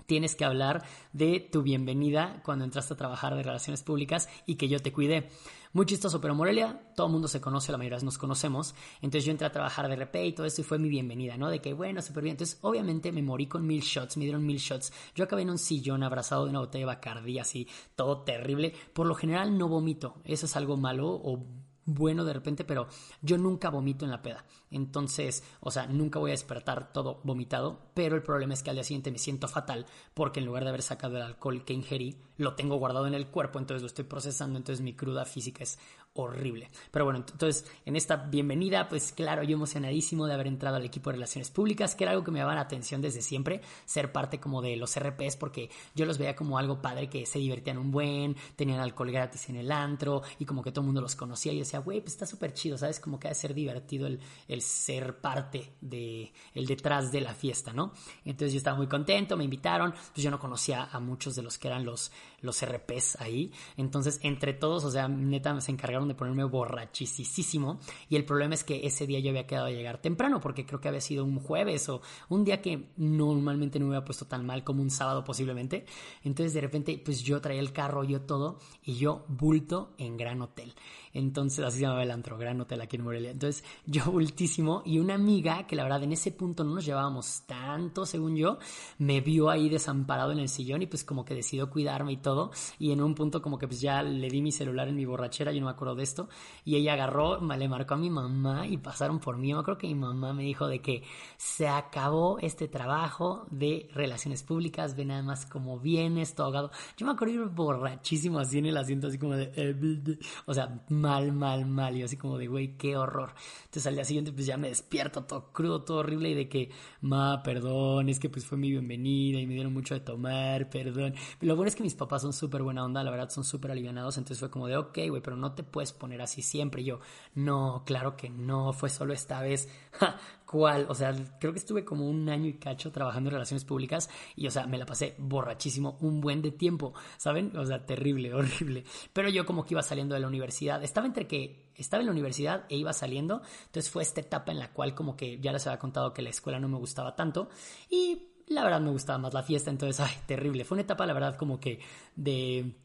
tienes 0.06 0.36
que 0.36 0.46
hablar 0.46 0.84
de 1.14 1.40
tu 1.40 1.62
bienvenida 1.62 2.42
cuando 2.44 2.66
entraste 2.66 2.94
a 2.94 2.98
trabajar 2.98 3.36
de 3.36 3.44
relaciones 3.44 3.84
públicas 3.84 4.30
y 4.46 4.56
que 4.56 4.68
yo 4.68 4.80
te 4.80 4.92
cuidé. 4.92 5.30
Muy 5.72 5.86
chistoso, 5.86 6.20
pero 6.20 6.34
Morelia, 6.34 6.82
todo 6.96 7.06
el 7.08 7.14
mundo 7.14 7.28
se 7.28 7.40
conoce, 7.40 7.72
la 7.72 7.78
mayoría 7.78 8.00
nos 8.00 8.18
conocemos. 8.18 8.74
Entonces 9.02 9.26
yo 9.26 9.32
entré 9.32 9.46
a 9.46 9.52
trabajar 9.52 9.88
de 9.88 9.96
RP 9.96 10.16
y 10.26 10.34
todo 10.34 10.48
esto 10.48 10.62
y 10.62 10.64
fue 10.64 10.80
mi 10.80 10.90
bienvenida, 10.90 11.38
¿no? 11.38 11.48
De 11.48 11.62
que, 11.62 11.74
bueno, 11.74 12.02
súper 12.02 12.24
bien. 12.24 12.34
Entonces, 12.34 12.58
obviamente 12.62 13.12
me 13.12 13.22
morí 13.22 13.46
con 13.46 13.68
mil 13.68 13.82
shots, 13.82 14.18
me 14.18 14.24
dieron 14.24 14.44
mil 14.44 14.58
shots. 14.58 14.92
Yo 15.14 15.26
acabé 15.26 15.44
en 15.44 15.52
un 15.52 15.60
sillón 15.60 16.02
abrazado 16.02 16.46
de 16.46 16.50
una 16.50 16.60
botella 16.60 16.82
de 16.82 16.86
Bacardí, 16.88 17.38
así, 17.38 17.68
todo 17.96 18.24
terrible. 18.24 18.74
Por 18.94 19.06
lo 19.06 19.14
general 19.14 19.60
no 19.60 19.68
vomito. 19.68 20.16
Eso 20.24 20.48
es 20.48 20.56
algo 20.56 20.76
malo 20.76 21.08
o 21.08 21.46
bueno 21.86 22.26
de 22.26 22.34
repente, 22.34 22.64
pero 22.64 22.88
yo 23.22 23.38
nunca 23.38 23.70
vomito 23.70 24.06
en 24.06 24.12
la 24.12 24.22
peda. 24.22 24.46
Entonces, 24.72 25.44
o 25.60 25.72
sea, 25.72 25.88
nunca 25.88 26.20
voy 26.20 26.32
a 26.32 26.34
despertar 26.34 26.94
todo 26.94 27.22
vomitado, 27.24 27.80
pero 27.94 28.16
el 28.16 28.24
problema 28.24 28.54
es 28.54 28.64
que 28.64 28.70
al 28.70 28.76
día 28.76 28.84
siguiente 28.84 29.12
me 29.12 29.18
siento 29.18 29.48
fatal 29.48 29.86
porque 30.14 30.40
en 30.40 30.46
lugar 30.46 30.64
de 30.64 30.70
haber 30.70 30.82
sacado 30.82 31.18
el 31.18 31.24
alcohol 31.24 31.66
que 31.66 31.74
ingerí, 31.74 32.18
lo 32.38 32.56
tengo 32.56 32.78
guardado 32.78 33.08
en 33.08 33.14
el 33.14 33.28
cuerpo, 33.28 33.60
entonces 33.60 33.82
lo 33.82 33.88
estoy 33.88 34.06
procesando, 34.06 34.58
entonces 34.58 34.82
mi 34.82 34.94
cruda 34.94 35.26
física 35.26 35.64
es 35.64 35.78
horrible. 36.14 36.70
Pero 36.92 37.06
bueno, 37.06 37.20
entonces 37.20 37.66
en 37.86 37.96
esta 37.96 38.16
bienvenida, 38.16 38.90
pues 38.90 39.12
claro, 39.12 39.44
yo 39.44 39.56
emocionadísimo 39.56 40.28
de 40.28 40.34
haber 40.34 40.48
entrado 40.48 40.76
al 40.76 40.86
equipo 40.86 41.10
de 41.10 41.16
relaciones 41.16 41.50
públicas, 41.50 41.96
que 41.96 42.04
era 42.04 42.12
algo 42.12 42.24
que 42.24 42.32
me 42.32 42.40
daba 42.40 42.56
la 42.56 42.62
atención 42.62 43.02
desde 43.02 43.22
siempre, 43.22 43.62
ser 43.86 44.12
parte 44.12 44.40
como 44.40 44.62
de 44.62 44.76
los 44.76 44.98
RPs, 44.98 45.36
porque 45.38 45.70
yo 45.96 46.06
los 46.06 46.18
veía 46.18 46.36
como 46.36 46.58
algo 46.58 46.82
padre 46.82 47.10
que 47.10 47.26
se 47.26 47.40
divertían 47.40 47.78
un 47.78 47.92
buen, 47.92 48.36
tenían 48.56 48.80
alcohol 48.80 49.12
gratis 49.12 49.50
en 49.50 49.58
el 49.58 49.72
antro 49.72 50.22
y 50.38 50.46
como 50.46 50.62
que 50.64 50.72
todo 50.72 50.82
el 50.82 50.88
mundo 50.88 51.02
los 51.02 51.16
conocía 51.16 51.54
y 51.54 51.60
decía, 51.60 51.80
güey, 51.80 52.02
pues 52.02 52.14
está 52.14 52.26
súper 52.26 52.54
chido, 52.54 52.78
¿sabes? 52.78 53.00
Como 53.00 53.20
que 53.20 53.28
ha 53.28 53.32
de 53.32 53.36
ser 53.36 53.54
divertido 53.54 54.08
el, 54.08 54.20
el 54.48 54.59
ser 54.62 55.20
parte 55.20 55.74
de, 55.82 56.32
el 56.54 56.66
detrás 56.66 57.12
de 57.12 57.22
la 57.22 57.34
fiesta, 57.34 57.74
¿no? 57.74 57.94
Entonces 58.26 58.54
yo 58.54 58.58
estaba 58.58 58.78
muy 58.78 58.88
contento, 58.88 59.38
me 59.38 59.44
invitaron, 59.44 59.92
pues 59.92 60.24
yo 60.24 60.32
no 60.32 60.40
conocía 60.40 60.90
a 60.92 61.00
muchos 61.00 61.36
de 61.36 61.44
los 61.44 61.58
que 61.58 61.68
eran 61.68 61.86
los, 61.86 62.12
los 62.42 62.64
RPs 62.66 63.20
ahí, 63.20 63.52
entonces 63.78 64.20
entre 64.24 64.54
todos, 64.54 64.86
o 64.86 64.92
sea, 64.92 65.08
neta 65.08 65.60
se 65.62 65.72
encargaron 65.72 66.08
de 66.08 66.16
ponerme 66.16 66.44
borrachisísimo 66.44 67.80
y 68.10 68.16
el 68.16 68.26
problema 68.26 68.54
es 68.54 68.64
que 68.64 68.86
ese 68.86 69.08
día 69.08 69.20
yo 69.20 69.30
había 69.30 69.48
quedado 69.48 69.68
a 69.68 69.72
llegar 69.72 70.02
temprano 70.02 70.40
porque 70.40 70.66
creo 70.66 70.80
que 70.80 70.88
había 70.88 71.02
sido 71.02 71.26
un 71.26 71.40
jueves 71.40 71.90
o 71.90 72.02
un 72.30 72.44
día 72.44 72.62
que 72.62 72.90
normalmente 72.98 73.80
no 73.80 73.86
me 73.86 73.90
hubiera 73.92 74.06
puesto 74.06 74.26
tan 74.26 74.46
mal 74.46 74.64
como 74.64 74.82
un 74.82 74.90
sábado 74.90 75.24
posiblemente. 75.24 75.86
Entonces 76.24 76.54
de 76.54 76.62
repente 76.62 77.02
pues 77.04 77.24
yo 77.24 77.42
traía 77.42 77.60
el 77.60 77.74
carro, 77.74 78.04
yo 78.04 78.22
todo 78.22 78.60
y 78.84 78.96
yo 78.96 79.26
bulto 79.28 79.94
en 79.98 80.18
Gran 80.18 80.42
Hotel. 80.42 80.74
Entonces, 81.14 81.66
así 81.66 81.78
se 81.78 81.82
llamaba 81.84 82.04
el 82.04 82.12
antro, 82.12 82.38
Gran 82.38 82.62
Hotel 82.62 82.82
aquí 82.82 82.96
en 82.98 83.04
Morelia. 83.04 83.32
Entonces, 83.32 83.64
yo 83.86 84.10
ultísimo 84.12 84.84
y 84.86 85.00
una 85.00 85.16
amiga 85.16 85.66
que 85.66 85.76
la 85.76 85.84
verdad 85.84 86.04
en 86.04 86.14
ese 86.14 86.32
punto 86.32 86.64
no 86.64 86.76
nos 86.76 86.86
llevábamos 86.86 87.44
tanto, 87.46 88.06
según 88.06 88.36
yo, 88.36 88.60
me 88.98 89.22
vio 89.22 89.50
ahí 89.50 89.70
desamparado 89.70 90.32
en 90.32 90.40
el 90.40 90.50
sillón 90.50 90.82
y 90.82 90.88
pues 90.88 91.04
como 91.04 91.26
que 91.26 91.34
decidió 91.34 91.70
cuidarme 91.70 92.14
y 92.14 92.18
todo. 92.18 92.29
Y 92.78 92.92
en 92.92 93.02
un 93.02 93.16
punto 93.16 93.42
como 93.42 93.58
que 93.58 93.68
pues 93.68 93.82
ya 93.82 94.04
le 94.04 94.30
di 94.30 94.42
mi 94.42 94.52
celular 94.52 94.88
en 94.88 94.96
mi 94.96 95.06
borrachera, 95.06 95.52
yo 95.52 95.60
no 95.60 95.68
me 95.68 95.72
acuerdo 95.72 95.96
de 95.96 96.04
esto. 96.04 96.30
Y 96.66 96.76
ella 96.76 96.94
agarró, 96.94 97.40
le 97.42 97.70
marcó 97.70 97.96
a 97.96 97.98
mi 97.98 98.10
mamá 98.10 98.68
y 98.68 98.78
pasaron 98.78 99.20
por 99.20 99.38
mí. 99.38 99.50
Yo 99.50 99.64
creo 99.64 99.78
que 99.78 99.88
mi 99.88 99.96
mamá 99.96 100.34
me 100.34 100.44
dijo 100.44 100.68
de 100.68 100.82
que 100.82 101.04
se 101.38 101.68
acabó 101.68 102.40
este 102.40 102.68
trabajo 102.68 103.46
de 103.52 103.90
relaciones 103.94 104.44
públicas, 104.44 104.96
ve 104.96 105.06
nada 105.06 105.24
más 105.24 105.46
como 105.46 105.80
vienes, 105.80 106.36
todo 106.36 106.48
ahogado. 106.48 106.72
Yo 106.98 107.06
me 107.06 107.14
acuerdo 107.14 107.34
ir 107.34 107.46
borrachísimo 107.50 108.40
así 108.40 108.60
en 108.60 108.68
el 108.68 108.78
asiento, 108.78 109.08
así 109.08 109.18
como 109.18 109.36
de... 109.36 109.52
Eh, 109.56 110.20
o 110.46 110.54
sea, 110.54 110.84
mal, 110.90 111.32
mal, 111.32 111.66
mal. 111.66 111.98
Y 111.98 112.04
así 112.04 112.18
como 112.18 112.38
de, 112.38 112.48
güey, 112.48 112.78
qué 112.78 112.98
horror. 112.98 113.34
Entonces 113.66 113.88
al 113.88 113.96
día 113.96 114.06
siguiente 114.06 114.32
pues 114.32 114.46
ya 114.46 114.58
me 114.58 114.70
despierto 114.70 115.24
todo 115.24 115.52
crudo, 115.52 115.84
todo 115.84 115.98
horrible 115.98 116.30
y 116.30 116.34
de 116.34 116.50
que, 116.50 116.70
ma, 117.02 117.42
perdón, 117.44 118.10
es 118.10 118.20
que 118.20 118.30
pues 118.30 118.46
fue 118.46 118.58
mi 118.58 118.70
bienvenida 118.70 119.40
y 119.40 119.48
me 119.48 119.54
dieron 119.54 119.74
mucho 119.74 119.94
de 119.94 120.00
tomar, 120.02 120.70
perdón. 120.70 121.14
Lo 121.42 121.56
bueno 121.56 121.70
es 121.70 121.76
que 121.76 121.84
mis 121.84 121.96
papás 121.96 122.19
son 122.20 122.34
súper 122.34 122.62
buena 122.62 122.84
onda, 122.84 123.04
la 123.04 123.12
verdad 123.12 123.30
son 123.30 123.44
súper 123.44 123.72
alivianados. 123.72 124.18
Entonces 124.18 124.40
fue 124.40 124.50
como 124.50 124.68
de, 124.68 124.78
ok, 124.78 124.98
güey, 125.10 125.22
pero 125.22 125.38
no 125.38 125.54
te 125.54 125.64
puedes 125.64 125.92
poner 125.92 126.22
así 126.22 126.42
siempre. 126.42 126.84
Yo, 126.84 127.00
no, 127.36 127.84
claro 127.86 128.16
que 128.16 128.30
no, 128.30 128.74
fue 128.74 128.90
solo 128.90 129.14
esta 129.14 129.42
vez. 129.42 129.70
¿Cuál? 130.46 130.88
O 130.90 130.96
sea, 130.96 131.14
creo 131.40 131.54
que 131.54 131.60
estuve 131.60 131.86
como 131.86 132.10
un 132.10 132.28
año 132.28 132.48
y 132.48 132.54
cacho 132.54 132.92
trabajando 132.92 133.30
en 133.30 133.34
relaciones 133.34 133.66
públicas 133.66 134.10
y, 134.36 134.48
o 134.48 134.52
sea, 134.52 134.66
me 134.66 134.80
la 134.80 134.86
pasé 134.86 135.16
borrachísimo 135.20 135.98
un 136.02 136.22
buen 136.22 136.42
de 136.42 136.52
tiempo, 136.52 136.94
¿saben? 137.18 137.56
O 137.56 137.66
sea, 137.66 137.86
terrible, 137.86 138.34
horrible. 138.36 138.84
Pero 139.14 139.30
yo 139.30 139.46
como 139.46 139.64
que 139.64 139.76
iba 139.76 139.84
saliendo 139.84 140.16
de 140.16 140.22
la 140.22 140.28
universidad, 140.28 140.84
estaba 140.84 141.06
entre 141.06 141.28
que 141.28 141.70
estaba 141.76 142.02
en 142.02 142.08
la 142.08 142.12
universidad 142.12 142.66
e 142.70 142.78
iba 142.78 142.94
saliendo, 142.94 143.42
entonces 143.68 143.92
fue 143.92 144.04
esta 144.04 144.22
etapa 144.22 144.52
en 144.52 144.60
la 144.60 144.74
cual 144.74 144.96
como 144.96 145.16
que 145.16 145.40
ya 145.40 145.52
les 145.52 145.66
había 145.68 145.80
contado 145.80 146.14
que 146.14 146.22
la 146.22 146.30
escuela 146.30 146.60
no 146.60 146.68
me 146.68 146.78
gustaba 146.78 147.16
tanto 147.16 147.50
y 147.90 148.30
la 148.50 148.64
verdad 148.64 148.82
me 148.82 148.90
gustaba 148.90 149.18
más 149.20 149.34
la 149.34 149.44
fiesta, 149.44 149.70
entonces, 149.70 150.00
ay, 150.00 150.16
terrible. 150.26 150.66
Fue 150.66 150.76
una 150.76 150.84
etapa, 150.84 151.06
la 151.06 151.14
verdad, 151.14 151.36
como 151.36 151.60
que 151.60 151.80
de 152.16 152.76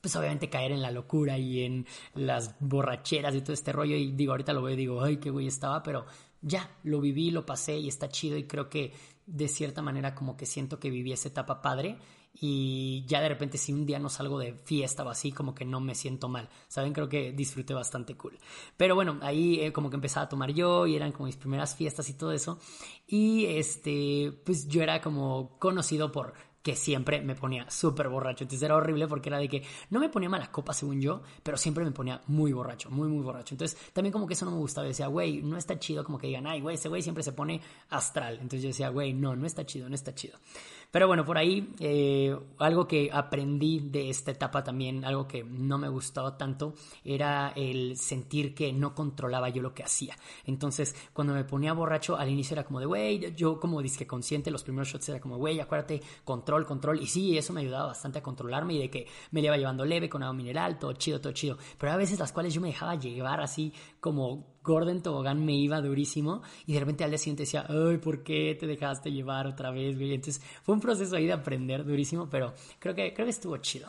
pues 0.00 0.16
obviamente 0.16 0.50
caer 0.50 0.72
en 0.72 0.82
la 0.82 0.90
locura 0.90 1.38
y 1.38 1.62
en 1.62 1.86
las 2.14 2.56
borracheras 2.60 3.34
y 3.34 3.40
todo 3.40 3.52
este 3.52 3.72
rollo. 3.72 3.96
Y 3.96 4.12
digo, 4.12 4.32
ahorita 4.32 4.52
lo 4.52 4.62
veo 4.62 4.74
y 4.74 4.76
digo, 4.76 5.02
ay, 5.02 5.18
qué 5.18 5.30
güey 5.30 5.46
estaba, 5.46 5.82
pero 5.82 6.06
ya, 6.42 6.70
lo 6.82 7.00
viví, 7.00 7.30
lo 7.30 7.46
pasé 7.46 7.78
y 7.78 7.88
está 7.88 8.08
chido. 8.08 8.36
Y 8.36 8.46
creo 8.46 8.68
que 8.68 8.92
de 9.26 9.48
cierta 9.48 9.82
manera 9.82 10.14
como 10.14 10.36
que 10.36 10.46
siento 10.46 10.78
que 10.78 10.90
viví 10.90 11.12
esa 11.12 11.28
etapa 11.28 11.62
padre 11.62 11.98
y 12.40 13.04
ya 13.06 13.20
de 13.20 13.28
repente 13.28 13.58
si 13.58 13.72
un 13.72 13.86
día 13.86 13.98
no 13.98 14.08
salgo 14.08 14.38
de 14.38 14.54
fiesta 14.54 15.04
o 15.04 15.08
así 15.08 15.32
como 15.32 15.54
que 15.54 15.64
no 15.64 15.80
me 15.80 15.94
siento 15.94 16.28
mal, 16.28 16.48
¿saben? 16.68 16.92
Creo 16.92 17.08
que 17.08 17.32
disfruté 17.32 17.74
bastante 17.74 18.16
cool. 18.16 18.38
Pero 18.76 18.94
bueno, 18.94 19.18
ahí 19.22 19.60
eh, 19.60 19.72
como 19.72 19.90
que 19.90 19.96
empezaba 19.96 20.26
a 20.26 20.28
tomar 20.28 20.52
yo 20.52 20.86
y 20.86 20.96
eran 20.96 21.12
como 21.12 21.26
mis 21.26 21.36
primeras 21.36 21.74
fiestas 21.74 22.08
y 22.10 22.14
todo 22.14 22.32
eso 22.32 22.58
y 23.06 23.46
este 23.46 24.32
pues 24.44 24.68
yo 24.68 24.82
era 24.82 25.00
como 25.00 25.58
conocido 25.58 26.12
por 26.12 26.34
que 26.66 26.74
siempre 26.74 27.20
me 27.20 27.36
ponía 27.36 27.70
súper 27.70 28.08
borracho. 28.08 28.42
Entonces 28.42 28.64
era 28.64 28.74
horrible 28.74 29.06
porque 29.06 29.28
era 29.28 29.38
de 29.38 29.48
que 29.48 29.62
no 29.90 30.00
me 30.00 30.08
ponía 30.08 30.28
mala 30.28 30.50
copa 30.50 30.72
según 30.72 31.00
yo, 31.00 31.22
pero 31.44 31.56
siempre 31.56 31.84
me 31.84 31.92
ponía 31.92 32.20
muy 32.26 32.52
borracho, 32.52 32.90
muy, 32.90 33.06
muy 33.06 33.22
borracho. 33.22 33.54
Entonces 33.54 33.78
también 33.92 34.12
como 34.12 34.26
que 34.26 34.34
eso 34.34 34.46
no 34.46 34.50
me 34.50 34.56
gustaba. 34.56 34.84
Yo 34.84 34.88
decía, 34.88 35.06
güey, 35.06 35.42
no 35.42 35.56
está 35.56 35.78
chido 35.78 36.02
como 36.02 36.18
que 36.18 36.26
digan, 36.26 36.44
ay, 36.44 36.60
güey, 36.60 36.74
ese 36.74 36.88
güey 36.88 37.02
siempre 37.02 37.22
se 37.22 37.30
pone 37.30 37.60
astral. 37.90 38.34
Entonces 38.34 38.62
yo 38.62 38.68
decía, 38.70 38.88
güey, 38.88 39.12
no, 39.12 39.36
no 39.36 39.46
está 39.46 39.64
chido, 39.64 39.88
no 39.88 39.94
está 39.94 40.12
chido. 40.12 40.40
Pero 40.90 41.06
bueno, 41.06 41.24
por 41.24 41.38
ahí 41.38 41.74
eh, 41.80 42.36
algo 42.58 42.86
que 42.86 43.10
aprendí 43.12 43.80
de 43.80 44.08
esta 44.08 44.30
etapa 44.30 44.64
también, 44.64 45.04
algo 45.04 45.26
que 45.28 45.44
no 45.44 45.78
me 45.78 45.88
gustaba 45.88 46.36
tanto, 46.36 46.74
era 47.04 47.52
el 47.56 47.96
sentir 47.96 48.54
que 48.54 48.72
no 48.72 48.94
controlaba 48.94 49.48
yo 49.48 49.62
lo 49.62 49.74
que 49.74 49.82
hacía. 49.82 50.16
Entonces, 50.44 50.94
cuando 51.12 51.34
me 51.34 51.44
ponía 51.44 51.72
borracho, 51.72 52.16
al 52.16 52.28
inicio 52.28 52.54
era 52.54 52.64
como 52.64 52.80
de, 52.80 52.86
güey, 52.86 53.34
yo 53.34 53.60
como 53.60 53.82
disque 53.82 54.06
consciente, 54.06 54.50
los 54.50 54.62
primeros 54.62 54.88
shots 54.88 55.08
era 55.08 55.20
como, 55.20 55.36
güey, 55.36 55.60
acuérdate, 55.60 56.02
control, 56.24 56.66
control. 56.66 57.00
Y 57.00 57.06
sí, 57.06 57.36
eso 57.36 57.52
me 57.52 57.60
ayudaba 57.60 57.86
bastante 57.86 58.18
a 58.18 58.22
controlarme 58.22 58.74
y 58.74 58.78
de 58.78 58.90
que 58.90 59.06
me 59.30 59.40
le 59.40 59.48
iba 59.48 59.56
llevando 59.56 59.84
leve 59.84 60.08
con 60.08 60.22
agua 60.22 60.34
mineral, 60.34 60.78
todo 60.78 60.92
chido, 60.94 61.20
todo 61.20 61.32
chido. 61.32 61.58
Pero 61.78 61.92
a 61.92 61.96
veces 61.96 62.18
las 62.18 62.32
cuales 62.32 62.54
yo 62.54 62.60
me 62.60 62.68
dejaba 62.68 62.94
llevar 62.94 63.40
así 63.40 63.72
como 64.00 64.55
Gordon 64.66 65.02
Tobogán 65.02 65.44
me 65.44 65.54
iba 65.54 65.80
durísimo 65.80 66.42
y 66.66 66.74
de 66.74 66.80
repente 66.80 67.04
al 67.04 67.10
día 67.10 67.18
siguiente 67.18 67.44
decía, 67.44 67.64
ay, 67.68 67.98
¿por 67.98 68.22
qué 68.22 68.56
te 68.58 68.66
dejaste 68.66 69.12
llevar 69.12 69.46
otra 69.46 69.70
vez, 69.70 69.96
güey? 69.96 70.12
Entonces 70.12 70.42
fue 70.62 70.74
un 70.74 70.80
proceso 70.80 71.16
ahí 71.16 71.26
de 71.26 71.32
aprender 71.32 71.84
durísimo, 71.84 72.28
pero 72.28 72.52
creo 72.78 72.94
que, 72.94 73.14
creo 73.14 73.26
que 73.26 73.30
estuvo 73.30 73.56
chido. 73.58 73.88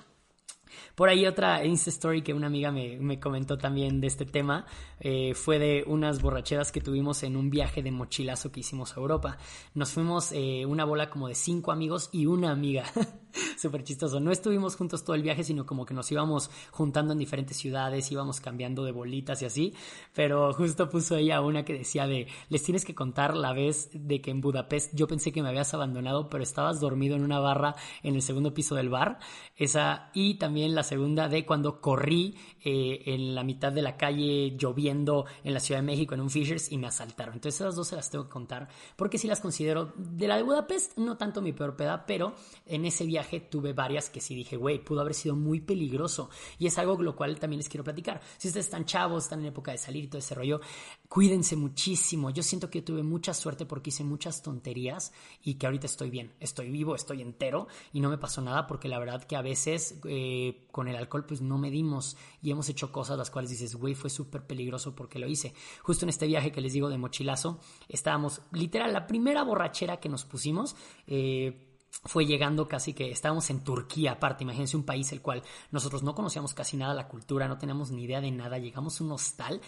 Por 0.95 1.09
ahí 1.09 1.25
otra 1.25 1.65
Insta 1.65 1.89
Story 1.89 2.21
que 2.21 2.33
una 2.33 2.47
amiga 2.47 2.71
me, 2.71 3.19
comentó 3.19 3.57
también 3.57 3.99
de 4.01 4.07
este 4.07 4.25
tema 4.25 4.65
eh, 4.99 5.33
fue 5.33 5.59
de 5.59 5.83
unas 5.87 6.21
borracheras 6.21 6.71
que 6.71 6.81
tuvimos 6.81 7.23
en 7.23 7.35
un 7.35 7.49
viaje 7.49 7.81
de 7.81 7.91
mochilazo 7.91 8.51
que 8.51 8.59
hicimos 8.59 8.95
a 8.95 8.99
Europa. 8.99 9.37
Nos 9.73 9.91
fuimos 9.91 10.31
eh, 10.31 10.65
una 10.65 10.85
bola 10.85 11.09
como 11.09 11.27
de 11.27 11.35
cinco 11.35 11.71
amigos 11.71 12.09
y 12.11 12.25
una 12.25 12.51
amiga. 12.51 12.85
Súper 13.57 13.83
chistoso. 13.83 14.19
No 14.19 14.31
estuvimos 14.31 14.75
juntos 14.75 15.03
todo 15.03 15.15
el 15.15 15.23
viaje, 15.23 15.43
sino 15.43 15.65
como 15.65 15.85
que 15.85 15.93
nos 15.93 16.11
íbamos 16.11 16.49
juntando 16.71 17.13
en 17.13 17.19
diferentes 17.19 17.57
ciudades, 17.57 18.11
íbamos 18.11 18.41
cambiando 18.41 18.83
de 18.83 18.91
bolitas 18.91 19.41
y 19.41 19.45
así. 19.45 19.73
Pero 20.13 20.53
justo 20.53 20.89
puso 20.89 21.15
ella 21.15 21.41
una 21.41 21.65
que 21.65 21.73
decía 21.73 22.07
de, 22.07 22.27
les 22.49 22.63
tienes 22.63 22.85
que 22.85 22.95
contar 22.95 23.35
la 23.35 23.53
vez 23.53 23.89
de 23.93 24.21
que 24.21 24.31
en 24.31 24.41
Budapest 24.41 24.93
yo 24.93 25.07
pensé 25.07 25.31
que 25.31 25.41
me 25.41 25.49
habías 25.49 25.73
abandonado, 25.73 26.29
pero 26.29 26.43
estabas 26.43 26.79
dormido 26.79 27.15
en 27.15 27.23
una 27.23 27.39
barra 27.39 27.75
en 28.03 28.15
el 28.15 28.21
segundo 28.21 28.53
piso 28.53 28.75
del 28.75 28.89
bar. 28.89 29.19
Esa, 29.55 30.11
y 30.13 30.35
también 30.35 30.75
la 30.75 30.83
segunda 30.83 31.27
de 31.27 31.45
cuando 31.45 31.81
corrí 31.81 32.35
eh, 32.63 33.01
en 33.05 33.35
la 33.35 33.43
mitad 33.43 33.71
de 33.71 33.81
la 33.81 33.97
calle 33.97 34.55
lloviendo 34.57 35.25
en 35.43 35.53
la 35.53 35.59
Ciudad 35.59 35.81
de 35.81 35.85
México 35.85 36.13
en 36.13 36.21
un 36.21 36.29
Fishers 36.29 36.71
y 36.71 36.77
me 36.77 36.87
asaltaron. 36.87 37.35
Entonces 37.35 37.61
esas 37.61 37.75
dos 37.75 37.87
se 37.87 37.95
las 37.95 38.09
tengo 38.09 38.25
que 38.25 38.31
contar 38.31 38.67
porque 38.95 39.17
sí 39.17 39.27
las 39.27 39.39
considero 39.39 39.93
de 39.95 40.27
la 40.27 40.37
de 40.37 40.43
Budapest, 40.43 40.97
no 40.97 41.17
tanto 41.17 41.41
mi 41.41 41.53
peor 41.53 41.75
peda, 41.75 42.05
pero 42.05 42.35
en 42.65 42.85
ese 42.85 43.05
viaje 43.05 43.26
tuve 43.49 43.73
varias 43.73 44.09
que 44.09 44.21
sí 44.21 44.35
dije, 44.35 44.57
güey, 44.57 44.83
pudo 44.83 45.01
haber 45.01 45.13
sido 45.13 45.35
muy 45.35 45.61
peligroso. 45.61 46.29
Y 46.57 46.67
es 46.67 46.77
algo 46.77 47.01
lo 47.01 47.15
cual 47.15 47.39
también 47.39 47.59
les 47.59 47.69
quiero 47.69 47.83
platicar. 47.83 48.21
Si 48.37 48.47
ustedes 48.47 48.65
están 48.65 48.85
chavos, 48.85 49.23
están 49.23 49.39
en 49.41 49.47
época 49.47 49.71
de 49.71 49.77
salir 49.77 50.05
y 50.05 50.07
todo 50.07 50.19
ese 50.19 50.35
rollo, 50.35 50.61
cuídense 51.07 51.55
muchísimo. 51.55 52.29
Yo 52.29 52.43
siento 52.43 52.69
que 52.69 52.81
tuve 52.81 53.03
mucha 53.03 53.33
suerte 53.33 53.65
porque 53.65 53.89
hice 53.89 54.03
muchas 54.03 54.41
tonterías 54.41 55.13
y 55.43 55.55
que 55.55 55.65
ahorita 55.65 55.85
estoy 55.85 56.09
bien, 56.09 56.33
estoy 56.39 56.69
vivo, 56.69 56.95
estoy 56.95 57.21
entero 57.21 57.67
y 57.93 57.99
no 57.99 58.09
me 58.09 58.17
pasó 58.17 58.41
nada 58.41 58.67
porque 58.67 58.87
la 58.87 58.99
verdad 58.99 59.23
que 59.23 59.35
a 59.35 59.41
veces 59.41 59.99
eh, 60.05 60.67
con 60.71 60.87
el 60.87 60.95
alcohol 60.95 61.25
pues 61.25 61.41
no 61.41 61.57
medimos 61.57 62.17
y 62.41 62.51
hemos 62.51 62.69
hecho 62.69 62.91
cosas 62.91 63.17
las 63.17 63.29
cuales 63.29 63.51
dices, 63.51 63.75
güey, 63.75 63.95
fue 63.95 64.09
súper 64.09 64.45
peligroso 64.45 64.95
porque 64.95 65.19
lo 65.19 65.27
hice. 65.27 65.53
Justo 65.81 66.05
en 66.05 66.09
este 66.09 66.27
viaje 66.27 66.51
que 66.51 66.61
les 66.61 66.73
digo 66.73 66.89
de 66.89 66.97
mochilazo, 66.97 67.59
estábamos 67.87 68.41
literal, 68.51 68.93
la 68.93 69.07
primera 69.07 69.43
borrachera 69.43 69.99
que 69.99 70.09
nos 70.09 70.25
pusimos. 70.25 70.75
Eh, 71.07 71.63
fue 72.03 72.25
llegando 72.25 72.67
casi 72.67 72.93
que 72.93 73.11
estábamos 73.11 73.49
en 73.49 73.63
Turquía 73.63 74.13
aparte, 74.13 74.43
imagínense 74.43 74.77
un 74.77 74.85
país 74.85 75.11
el 75.11 75.21
cual 75.21 75.43
nosotros 75.71 76.03
no 76.03 76.15
conocíamos 76.15 76.53
casi 76.53 76.77
nada 76.77 76.93
la 76.93 77.07
cultura, 77.07 77.47
no 77.47 77.57
teníamos 77.57 77.91
ni 77.91 78.03
idea 78.03 78.21
de 78.21 78.31
nada, 78.31 78.57
llegamos 78.57 78.99
a 78.99 79.03
un 79.03 79.11
hostal 79.11 79.61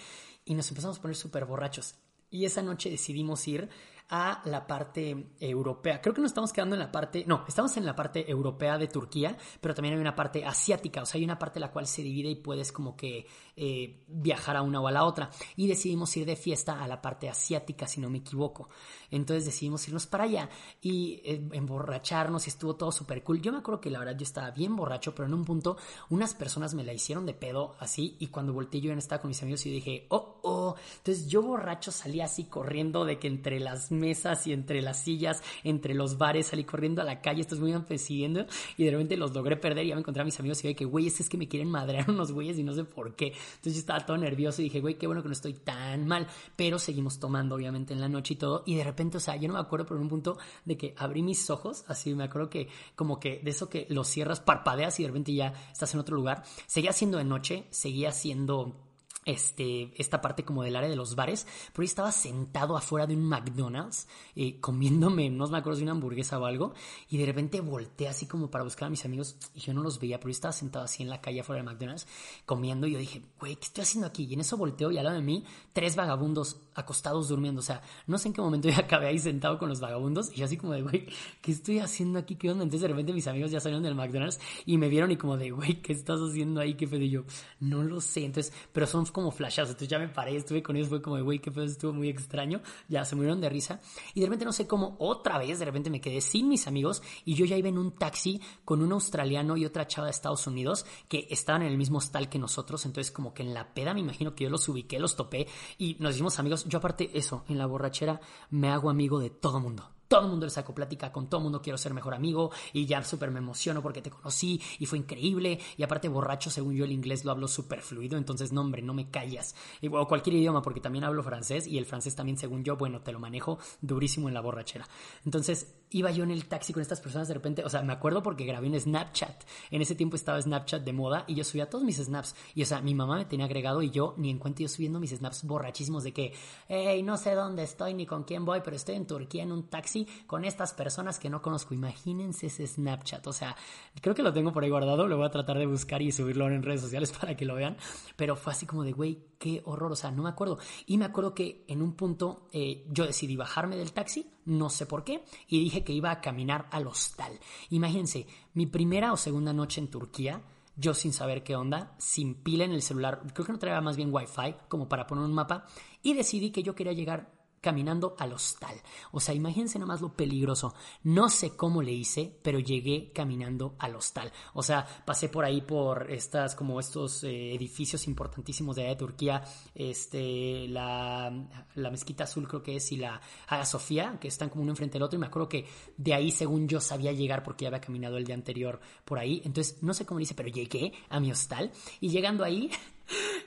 y 0.46 0.54
nos 0.54 0.70
empezamos 0.70 0.98
a 0.98 1.02
poner 1.02 1.16
súper 1.16 1.46
borrachos. 1.46 1.96
Y 2.32 2.46
esa 2.46 2.62
noche 2.62 2.90
decidimos 2.90 3.48
ir 3.48 3.70
a 4.10 4.42
la 4.46 4.66
parte 4.66 5.34
europea. 5.40 6.02
Creo 6.02 6.16
que 6.16 6.22
nos 6.22 6.32
estamos 6.32 6.52
quedando 6.52 6.76
en 6.76 6.80
la 6.80 6.92
parte, 6.92 7.24
no, 7.28 7.46
estamos 7.48 7.78
en 7.78 7.86
la 7.86 7.96
parte 7.96 8.30
europea 8.30 8.78
de 8.78 8.88
Turquía, 8.88 9.38
pero 9.62 9.76
también 9.76 9.94
hay 9.94 10.02
una 10.02 10.16
parte 10.16 10.44
asiática, 10.44 11.04
o 11.04 11.06
sea, 11.06 11.20
hay 11.20 11.26
una 11.26 11.38
parte 11.38 11.60
la 11.60 11.72
cual 11.72 11.86
se 11.86 12.02
divide 12.02 12.30
y 12.30 12.36
puedes 12.36 12.72
como 12.72 12.96
que 12.96 13.28
eh, 13.56 14.04
viajar 14.08 14.58
a 14.58 14.64
una 14.64 14.82
o 14.82 14.88
a 14.88 14.92
la 14.92 15.04
otra. 15.04 15.30
Y 15.56 15.68
decidimos 15.68 16.16
ir 16.18 16.26
de 16.26 16.36
fiesta 16.36 16.82
a 16.82 16.88
la 16.88 17.02
parte 17.02 17.30
asiática, 17.30 17.88
si 17.88 18.02
no 18.02 18.10
me 18.10 18.20
equivoco. 18.20 18.70
Entonces 19.12 19.46
decidimos 19.46 19.88
irnos 19.88 20.08
para 20.08 20.24
allá 20.24 20.50
y 20.82 21.22
eh, 21.24 21.48
emborracharnos 21.52 22.48
y 22.48 22.50
estuvo 22.50 22.76
todo 22.76 22.92
súper 22.92 23.24
cool. 23.24 23.42
Yo 23.42 23.52
me 23.52 23.60
acuerdo 23.60 23.82
que 23.82 23.92
la 23.92 24.00
verdad 24.00 24.18
yo 24.18 24.24
estaba 24.24 24.50
bien 24.52 24.76
borracho, 24.76 25.14
pero 25.14 25.28
en 25.28 25.36
un 25.36 25.46
punto 25.46 25.78
unas 26.10 26.34
personas 26.34 26.74
me 26.74 26.84
la 26.84 26.94
hicieron 26.94 27.26
de 27.26 27.34
pedo 27.34 27.76
así 27.80 28.18
y 28.20 28.28
cuando 28.28 28.54
volteé 28.54 28.82
yo 28.82 28.92
en 28.92 28.98
estaba 28.98 29.22
con 29.22 29.30
mis 29.30 29.42
amigos 29.44 29.66
y 29.66 29.72
dije, 29.72 30.08
oh, 30.10 30.40
oh. 30.44 30.76
Entonces 30.98 31.28
yo 31.28 31.42
borracho 31.44 31.92
salí 31.92 32.22
así 32.22 32.46
corriendo 32.46 33.06
de 33.06 33.20
que 33.20 33.28
entre 33.28 33.60
las 33.60 33.92
mesas 34.00 34.48
y 34.48 34.54
entre 34.54 34.82
las 34.82 35.04
sillas, 35.04 35.44
entre 35.64 35.94
los 35.94 36.18
bares, 36.18 36.48
salí 36.48 36.64
corriendo 36.64 37.02
a 37.02 37.06
la 37.06 37.22
calle, 37.22 37.42
estos 37.42 37.60
me 37.60 37.70
iban 37.70 37.86
persiguiendo 37.86 38.46
y 38.78 38.86
de 38.86 38.92
repente 38.92 39.18
los 39.18 39.34
logré 39.34 39.58
perder 39.58 39.86
y 39.86 39.90
ya 39.90 39.96
me 39.96 40.02
encontré 40.02 40.22
a 40.22 40.26
mis 40.26 40.40
amigos 40.40 40.60
y 40.60 40.70
dije 40.70 40.76
que, 40.76 40.86
güey, 40.86 41.08
es 41.08 41.30
que 41.30 41.38
me 41.38 41.48
quieren 41.48 41.70
madrear 41.70 42.10
unos 42.10 42.32
güeyes 42.32 42.58
y 42.58 42.64
no 42.64 42.74
sé 42.74 42.84
por 42.84 43.16
qué. 43.16 43.28
Entonces 43.28 43.74
yo 43.74 43.80
estaba 43.80 44.06
todo 44.06 44.18
nervioso 44.18 44.62
y 44.62 44.66
dije, 44.66 44.80
güey, 44.80 44.96
qué 44.96 45.06
bueno 45.06 45.22
que 45.22 45.28
no 45.28 45.34
estoy 45.34 45.54
tan 45.54 46.08
mal, 46.08 46.28
pero 46.56 46.80
seguimos 46.80 47.20
tomando 47.20 47.56
obviamente 47.56 47.94
en 47.94 48.02
la 48.02 48.10
noche 48.10 48.34
y 48.34 48.38
todo 48.38 48.64
y 48.66 48.76
de 48.76 48.84
repente, 48.84 49.18
o 49.18 49.20
sea, 49.20 49.36
yo 49.36 49.48
no 49.48 49.56
me 49.56 49.60
acuerdo 49.60 49.86
por 49.86 49.98
un 49.98 50.10
punto 50.10 50.38
de 50.66 50.78
que 50.78 50.94
abrí 50.98 51.22
mis 51.22 51.50
ojos, 51.50 51.84
así 51.88 52.14
me 52.16 52.24
acuerdo 52.24 52.50
que 52.50 52.70
como 52.96 53.20
que 53.20 53.40
de 53.44 53.52
eso 53.52 53.70
que 53.70 53.86
los 53.90 54.08
cierras, 54.08 54.40
parpadeas 54.40 55.00
y 55.00 55.04
de 55.04 55.10
repente 55.10 55.34
ya 55.34 55.54
estás 55.72 55.94
en 55.94 56.00
otro 56.00 56.16
lugar. 56.16 56.44
Seguía 56.68 56.94
siendo 56.94 57.18
de 57.18 57.26
noche, 57.26 57.66
seguía 57.70 58.12
siendo 58.12 58.89
este, 59.30 59.92
esta 60.00 60.22
parte 60.22 60.44
como 60.44 60.64
del 60.64 60.76
área 60.76 60.90
de 60.90 60.96
los 60.96 61.16
bares, 61.16 61.46
pero 61.72 61.84
yo 61.84 61.90
estaba 61.90 62.12
sentado 62.12 62.76
afuera 62.76 63.08
de 63.08 63.16
un 63.16 63.24
McDonald's 63.24 64.08
eh, 64.36 64.60
comiéndome, 64.60 65.30
no 65.30 65.48
me 65.48 65.58
acuerdo 65.58 65.78
si 65.78 65.84
una 65.84 65.92
hamburguesa 65.92 66.40
o 66.40 66.46
algo, 66.46 66.74
y 67.10 67.18
de 67.18 67.26
repente 67.26 67.62
volteé 67.62 68.08
así 68.08 68.26
como 68.26 68.50
para 68.50 68.64
buscar 68.64 68.88
a 68.88 68.90
mis 68.90 69.06
amigos 69.06 69.36
y 69.54 69.60
yo 69.60 69.74
no 69.74 69.82
los 69.82 70.00
veía, 70.00 70.20
pero 70.20 70.30
yo 70.30 70.34
estaba 70.34 70.52
sentado 70.52 70.86
así 70.86 71.04
en 71.04 71.10
la 71.10 71.22
calle 71.22 71.42
afuera 71.42 71.62
del 71.62 71.72
McDonald's 71.72 72.08
comiendo 72.46 72.88
y 72.88 72.92
yo 72.94 73.00
dije, 73.00 73.22
güey, 73.40 73.56
¿qué 73.56 73.66
estoy 73.66 73.84
haciendo 73.84 74.08
aquí? 74.08 74.26
Y 74.26 74.34
en 74.34 74.42
eso 74.42 74.58
volteo 74.58 74.92
y 74.92 74.98
al 74.98 75.06
lado 75.06 75.18
de 75.18 75.24
mí, 75.24 75.44
tres 75.74 75.96
vagabundos 75.96 76.58
acostados 76.76 77.28
durmiendo, 77.28 77.60
o 77.60 77.64
sea, 77.64 77.82
no 78.08 78.18
sé 78.18 78.30
en 78.30 78.34
qué 78.34 78.42
momento 78.42 78.70
yo 78.70 78.78
acabé 78.78 79.08
ahí 79.08 79.20
sentado 79.20 79.58
con 79.58 79.70
los 79.70 79.80
vagabundos 79.80 80.32
y 80.34 80.38
yo 80.38 80.46
así 80.46 80.58
como 80.58 80.74
de, 80.74 80.82
güey, 80.82 81.08
¿qué 81.42 81.52
estoy 81.52 81.80
haciendo 81.80 82.20
aquí? 82.20 82.36
¿Qué 82.36 82.50
onda? 82.50 82.64
Entonces 82.64 82.82
de 82.82 82.88
repente 82.88 83.14
mis 83.14 83.28
amigos 83.28 83.52
ya 83.52 83.60
salieron 83.60 83.84
del 83.84 83.96
McDonald's 83.96 84.40
y 84.66 84.78
me 84.78 84.90
vieron 84.90 85.12
y 85.12 85.18
como 85.18 85.38
de, 85.38 85.52
güey, 85.52 85.82
¿qué 85.82 85.94
estás 85.94 86.20
haciendo 86.20 86.62
ahí? 86.62 86.76
¿Qué 86.76 86.88
pedo? 86.88 87.04
Y 87.04 87.10
yo, 87.10 87.24
no 87.60 87.84
lo 87.84 88.02
sé, 88.02 88.26
entonces, 88.26 88.54
pero 88.72 88.88
son 88.88 89.06
como 89.20 89.32
flashazos. 89.32 89.72
Entonces 89.72 89.88
ya 89.88 90.00
me 90.00 90.08
paré, 90.08 90.36
estuve 90.36 90.64
con 90.64 90.76
ellos, 90.76 90.90
fue 90.90 91.02
como, 91.02 91.22
güey, 91.24 91.40
qué 91.40 91.52
pedo, 91.52 91.66
estuvo 91.66 91.94
muy 91.94 92.10
extraño. 92.10 92.62
Ya 92.88 93.06
se 93.06 93.16
murieron 93.16 93.42
de 93.42 93.50
risa. 93.50 93.80
Y 94.14 94.22
de 94.22 94.26
repente 94.26 94.46
no 94.46 94.54
sé 94.54 94.68
cómo, 94.68 94.96
otra 95.00 95.38
vez, 95.38 95.60
de 95.60 95.66
repente 95.66 95.90
me 95.90 96.02
quedé 96.02 96.22
sin 96.22 96.48
mis 96.48 96.68
amigos 96.68 97.02
y 97.26 97.36
yo 97.36 97.46
ya 97.46 97.58
iba 97.58 97.70
en 97.70 97.78
un 97.78 97.92
taxi 97.92 98.42
con 98.66 98.82
un 98.82 98.92
australiano 98.92 99.58
y 99.58 99.66
otra 99.66 99.88
chava 99.88 100.06
de 100.06 100.12
Estados 100.12 100.48
Unidos 100.48 100.86
que 101.08 101.28
estaban 101.30 101.62
en 101.62 101.70
el 101.70 101.78
mismo 101.78 101.98
hostal 101.98 102.30
que 102.30 102.40
nosotros. 102.40 102.86
Entonces, 102.86 103.12
como 103.12 103.34
que 103.34 103.44
en 103.44 103.54
la 103.54 103.74
peda 103.74 103.94
me 103.94 104.00
imagino 104.00 104.36
que 104.36 104.46
yo 104.46 104.50
los 104.50 104.68
ubiqué, 104.70 105.00
los 105.00 105.16
topé 105.16 105.48
y 105.78 105.98
nos 106.00 106.16
hicimos 106.16 106.40
amigos. 106.40 106.66
Yo, 106.66 106.80
aparte, 106.80 107.12
eso, 107.14 107.44
en 107.48 107.58
la 107.58 107.66
borrachera 107.66 108.22
me 108.50 108.70
hago 108.70 108.90
amigo 108.90 109.20
de 109.20 109.30
todo 109.30 109.60
mundo 109.60 109.99
todo 110.10 110.22
el 110.22 110.28
mundo 110.28 110.48
le 110.48 110.50
saco 110.50 110.74
plática, 110.74 111.12
con 111.12 111.30
todo 111.30 111.40
el 111.40 111.44
mundo 111.44 111.62
quiero 111.62 111.78
ser 111.78 111.94
mejor 111.94 112.16
amigo 112.16 112.52
y 112.74 112.86
ya 112.86 113.02
súper 113.04 113.32
me 113.32 113.38
emociono 113.38 113.82
porque 113.82 114.02
te 114.02 114.10
conocí 114.10 114.60
y 114.80 114.88
fue 114.88 114.98
increíble 114.98 115.60
y 115.78 115.84
aparte 115.84 116.10
borracho, 116.10 116.50
según 116.50 116.76
yo 116.76 116.84
el 116.84 116.92
inglés 116.92 117.24
lo 117.24 117.32
hablo 117.32 117.48
súper 117.48 117.82
fluido, 117.82 118.18
entonces 118.18 118.52
no 118.52 118.62
hombre, 118.62 118.82
no 118.82 118.94
me 118.94 119.10
callas. 119.10 119.56
o 119.90 120.08
cualquier 120.08 120.36
idioma 120.36 120.62
porque 120.62 120.82
también 120.82 121.06
hablo 121.06 121.24
francés 121.24 121.68
y 121.68 121.78
el 121.78 121.86
francés 121.86 122.16
también 122.16 122.38
según 122.38 122.64
yo, 122.64 122.76
bueno, 122.76 123.02
te 123.02 123.12
lo 123.12 123.20
manejo 123.20 123.60
durísimo 123.82 124.28
en 124.28 124.34
la 124.34 124.42
borrachera. 124.42 124.88
Entonces 125.24 125.79
iba 125.92 126.12
yo 126.12 126.24
en 126.24 126.32
el 126.32 126.46
taxi 126.46 126.74
con 126.74 126.82
estas 126.82 127.02
personas 127.02 127.28
de 127.28 127.34
repente, 127.34 127.64
o 127.64 127.70
sea, 127.70 127.82
me 127.82 127.94
acuerdo 127.94 128.22
porque 128.22 128.46
grabé 128.46 128.68
en 128.68 128.80
Snapchat. 128.80 129.44
En 129.72 129.82
ese 129.82 129.96
tiempo 129.96 130.16
estaba 130.16 130.42
Snapchat 130.42 130.84
de 130.84 130.94
moda 130.94 131.24
y 131.28 131.36
yo 131.36 131.44
subía 131.44 131.70
todos 131.70 131.84
mis 131.84 131.98
snaps. 131.98 132.36
Y 132.54 132.64
o 132.64 132.66
sea, 132.66 132.82
mi 132.82 132.94
mamá 132.94 133.18
me 133.18 133.26
tenía 133.26 133.46
agregado 133.46 133.82
y 133.82 133.90
yo 133.90 134.14
ni 134.18 134.30
en 134.30 134.38
cuenta 134.38 134.62
yo 134.62 134.68
subiendo 134.68 135.00
mis 135.00 135.12
snaps 135.12 135.44
borrachísimos 135.44 136.04
de 136.04 136.14
que, 136.14 136.34
hey, 136.68 137.02
no 137.04 137.18
sé 137.18 137.34
dónde 137.34 137.64
estoy 137.64 137.94
ni 137.94 138.06
con 138.06 138.24
quién 138.24 138.46
voy, 138.46 138.62
pero 138.64 138.76
estoy 138.76 138.96
en 138.96 139.08
Turquía 139.08 139.44
en 139.44 139.52
un 139.52 139.70
taxi 139.70 140.08
con 140.28 140.46
estas 140.46 140.74
personas 140.74 141.20
que 141.20 141.30
no 141.30 141.42
conozco. 141.42 141.74
Imagínense 141.74 142.48
ese 142.48 142.68
Snapchat. 142.68 143.26
O 143.28 143.34
sea, 143.34 143.56
creo 144.02 144.14
que 144.14 144.24
lo 144.24 144.34
tengo 144.34 144.52
por 144.52 144.64
ahí 144.64 144.70
guardado, 144.70 145.08
lo 145.08 145.18
voy 145.18 145.26
a 145.26 145.32
tratar 145.32 145.58
de 145.58 145.66
buscar 145.66 146.02
y 146.02 146.12
subirlo 146.12 146.48
en 146.48 146.64
redes 146.64 146.82
sociales 146.82 147.12
para 147.20 147.36
que 147.36 147.46
lo 147.46 147.56
vean. 147.56 147.78
Pero 148.16 148.36
fue 148.36 148.54
así 148.54 148.66
como 148.66 148.84
de, 148.84 148.92
güey, 148.92 149.20
qué 149.40 149.62
horror. 149.66 149.92
O 149.92 149.96
sea, 149.96 150.12
no 150.12 150.24
me 150.24 150.30
acuerdo. 150.30 150.60
Y 150.86 150.98
me 150.98 151.06
acuerdo 151.06 151.34
que 151.34 151.66
en 151.68 151.82
un 151.82 151.94
punto 151.94 152.48
eh, 152.52 152.86
yo 152.90 153.06
decidí 153.06 153.36
bajarme 153.36 153.76
del 153.76 153.92
taxi 153.92 154.30
no 154.50 154.70
sé 154.70 154.86
por 154.86 155.04
qué, 155.04 155.24
y 155.48 155.64
dije 155.64 155.84
que 155.84 155.94
iba 155.94 156.12
a 156.12 156.22
caminar 156.22 156.68
al 156.72 156.88
hostal. 156.88 157.40
Imagínense, 157.70 158.28
mi 158.54 158.66
primera 158.66 159.14
o 159.14 159.18
segunda 159.18 159.54
noche 159.54 159.80
en 159.80 159.90
Turquía, 159.90 160.42
yo 160.76 160.94
sin 160.94 161.14
saber 161.14 161.44
qué 161.44 161.56
onda, 161.56 161.96
sin 161.98 162.36
pila 162.36 162.66
en 162.66 162.72
el 162.72 162.82
celular, 162.82 163.22
creo 163.34 163.46
que 163.46 163.52
no 163.54 163.60
traía 163.60 163.82
más 163.82 163.98
bien 163.98 164.14
wifi 164.14 164.56
como 164.68 164.88
para 164.90 165.08
poner 165.08 165.24
un 165.24 165.34
mapa, 165.34 165.66
y 166.02 166.14
decidí 166.14 166.52
que 166.52 166.64
yo 166.64 166.76
quería 166.76 166.94
llegar 166.94 167.39
caminando 167.62 168.16
al 168.18 168.34
hostal. 168.34 168.76
O 169.12 169.20
sea, 169.20 169.34
imagínense 169.34 169.80
nomás 169.80 170.02
lo 170.02 170.14
peligroso. 170.14 170.74
No 171.04 171.30
sé 171.30 171.56
cómo 171.56 171.82
le 171.82 171.92
hice, 171.92 172.40
pero 172.42 172.60
llegué 172.60 173.12
caminando 173.14 173.76
al 173.80 173.96
hostal. 173.96 174.32
O 174.54 174.64
sea, 174.64 174.86
pasé 175.06 175.30
por 175.30 175.46
ahí 175.46 175.62
por 175.62 176.10
estas, 176.12 176.56
como 176.56 176.80
estos 176.80 177.24
eh, 177.24 177.54
edificios 177.54 178.08
importantísimos 178.08 178.76
de, 178.76 178.90
Turquía, 178.96 179.44
este, 179.76 180.68
la, 180.68 181.32
la, 181.76 181.92
mezquita 181.92 182.24
azul 182.26 182.48
creo 182.48 182.64
que 182.64 182.76
es 182.76 182.92
y 182.92 182.98
la 182.98 183.22
Hagia 183.48 183.66
Sofía, 183.66 184.18
que 184.20 184.28
están 184.28 184.50
como 184.50 184.64
uno 184.64 184.72
enfrente 184.72 184.94
del 184.94 185.04
otro. 185.04 185.18
Y 185.18 185.20
me 185.20 185.28
acuerdo 185.28 185.48
que 185.48 185.66
de 185.96 186.14
ahí, 186.14 186.32
según 186.32 186.68
yo, 186.68 186.82
sabía 186.82 187.12
llegar 187.12 187.44
porque 187.44 187.64
ya 187.64 187.70
había 187.70 187.82
caminado 187.82 188.18
el 188.18 188.26
día 188.26 188.36
anterior 188.36 188.80
por 189.06 189.20
ahí. 189.20 189.42
Entonces, 189.46 189.82
no 189.82 189.94
sé 189.94 190.06
cómo 190.06 190.20
le 190.20 190.24
hice, 190.24 190.36
pero 190.36 190.50
llegué 190.50 190.94
a 191.10 191.20
mi 191.20 191.32
hostal. 191.32 191.72
Y 192.02 192.10
llegando 192.10 192.44
ahí, 192.44 192.70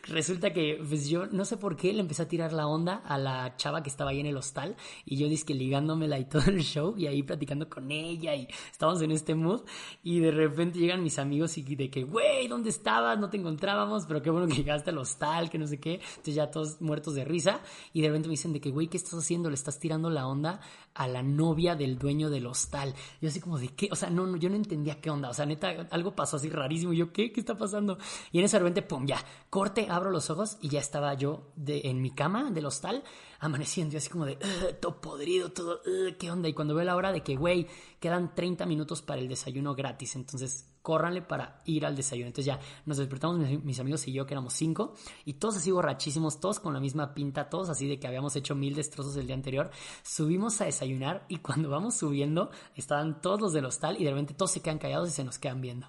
resulta 0.05 0.53
que 0.53 0.83
pues 0.87 1.09
yo 1.09 1.27
no 1.27 1.45
sé 1.45 1.57
por 1.57 1.77
qué 1.77 1.93
le 1.93 2.01
empecé 2.01 2.23
a 2.23 2.29
tirar 2.29 2.53
la 2.53 2.67
onda 2.67 3.03
a 3.07 3.19
la 3.19 3.57
chava 3.57 3.83
que 3.83 3.89
estaba 3.89 4.11
ahí 4.11 4.21
en 4.21 4.27
el 4.27 4.37
hostal 4.37 4.77
y 5.05 5.17
yo 5.17 5.29
dije 5.29 5.55
ligándomela 5.55 6.19
y 6.19 6.25
todo 6.25 6.45
el 6.47 6.63
show 6.63 6.95
y 6.97 7.07
ahí 7.07 7.23
platicando 7.23 7.69
con 7.69 7.91
ella 7.91 8.35
y 8.35 8.49
estábamos 8.71 9.03
en 9.03 9.13
este 9.13 9.35
mood 9.35 9.63
y 10.03 10.21
de 10.21 10.31
repente 10.31 10.79
llegan 10.79 11.03
mis 11.03 11.19
amigos 11.19 11.57
y 11.59 11.63
de 11.63 11.91
que, 11.91 12.05
güey, 12.05 12.49
¿dónde 12.49 12.71
estabas? 12.71 13.19
No 13.19 13.31
te 13.31 13.37
encontrábamos, 13.37 14.05
pero 14.07 14.23
qué 14.23 14.31
bueno 14.31 14.47
que 14.47 14.55
llegaste 14.55 14.91
al 14.91 14.99
hostal, 14.99 15.51
que 15.51 15.59
no 15.59 15.67
sé 15.67 15.79
qué. 15.79 15.95
Entonces 15.95 16.35
ya 16.35 16.51
todos 16.51 16.81
muertos 16.81 17.15
de 17.15 17.25
risa 17.25 17.61
y 17.93 18.03
de 18.03 18.09
repente 18.09 18.29
me 18.29 18.33
dicen 18.33 18.53
de 18.53 18.61
que, 18.61 18.71
güey, 18.71 18.89
¿qué 18.89 18.97
estás 18.97 19.15
haciendo? 19.15 19.49
Le 19.49 19.55
estás 19.55 19.79
tirando 19.79 20.11
la 20.11 20.27
onda 20.27 20.61
a 20.95 21.09
la 21.09 21.23
novia 21.23 21.75
del 21.75 21.99
dueño 21.99 22.31
del 22.31 22.47
hostal. 22.47 22.95
Yo 23.21 23.29
así 23.29 23.41
como 23.41 23.59
de 23.59 23.69
qué, 23.69 23.89
o 23.91 23.97
sea, 23.97 24.11
no, 24.11 24.27
no 24.27 24.37
yo 24.37 24.51
no 24.51 24.57
entendía 24.57 25.01
qué 25.01 25.11
onda, 25.11 25.31
o 25.31 25.35
sea, 25.35 25.47
neta, 25.47 25.89
algo 25.91 26.15
pasó 26.15 26.37
así 26.37 26.51
rarísimo. 26.51 26.93
Yo, 26.93 27.13
¿qué? 27.13 27.33
¿Qué 27.33 27.41
está 27.41 27.57
pasando? 27.57 27.99
Y 28.31 28.39
en 28.39 28.45
ese 28.45 28.59
repente, 28.59 28.83
pum, 28.83 29.07
ya, 29.07 29.19
corte, 29.53 29.89
abro 29.91 30.11
los 30.11 30.31
ojos 30.31 30.57
y 30.63 30.71
ya 30.71 30.81
estaba 30.81 31.13
yo 31.13 31.53
de, 31.57 31.83
en 31.85 32.01
mi 32.01 32.11
cama 32.11 32.51
del 32.51 32.65
hostal 32.65 33.05
amaneciendo 33.39 33.93
y 33.93 33.99
así 33.99 34.09
como 34.09 34.25
de, 34.25 34.37
todo 34.81 34.99
podrido, 35.03 35.53
todo, 35.53 35.79
¿qué 36.19 36.31
onda? 36.31 36.49
Y 36.49 36.55
cuando 36.55 36.75
veo 36.75 36.87
la 36.87 36.97
hora 36.97 37.13
de 37.13 37.23
que, 37.23 37.37
güey, 37.37 37.67
quedan 38.01 38.35
30 38.35 38.65
minutos 38.65 39.03
para 39.03 39.21
el 39.21 39.29
desayuno 39.29 39.75
gratis, 39.75 40.17
entonces 40.17 40.73
córranle 40.81 41.21
para 41.21 41.61
ir 41.67 41.85
al 41.85 41.95
desayuno. 41.95 42.29
Entonces 42.29 42.47
ya 42.47 42.61
nos 42.87 42.97
despertamos 42.97 43.47
mis, 43.63 43.79
amigos 43.79 44.09
y 44.09 44.15
yo, 44.15 44.25
que 44.25 44.33
éramos 44.33 44.55
cinco, 44.55 44.95
y 45.27 45.35
todos 45.35 45.59
así 45.59 45.71
borrachísimos, 45.71 46.41
todos 46.41 46.59
con 46.59 46.73
la 46.73 46.81
misma 46.81 47.13
pinta, 47.13 47.51
todos 47.51 47.69
así 47.69 47.87
de 47.87 48.01
que 48.01 48.07
habíamos 48.07 48.35
hecho 48.37 48.55
mil 48.55 48.75
destrozos 48.75 49.15
el 49.17 49.27
día 49.27 49.37
anterior. 49.37 49.71
Subimos 50.03 50.63
a 50.63 50.65
desayunar 50.65 51.27
y 51.29 51.41
cuando 51.41 51.69
vamos 51.69 51.97
subiendo, 51.97 52.51
estaban 52.75 53.21
todos 53.21 53.39
los 53.43 53.53
del 53.53 53.67
hostal 53.67 54.01
y 54.01 54.05
de 54.05 54.13
repente 54.13 54.33
todos 54.33 54.53
se 54.53 54.63
quedan 54.63 54.79
callados 54.79 55.11
y 55.11 55.13
se 55.13 55.25
nos 55.25 55.39
quedan 55.39 55.61
viendo. 55.61 55.89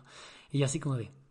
Y 0.52 0.60
yo 0.60 0.66
así 0.66 0.82
como 0.82 0.98
de, 0.98 1.23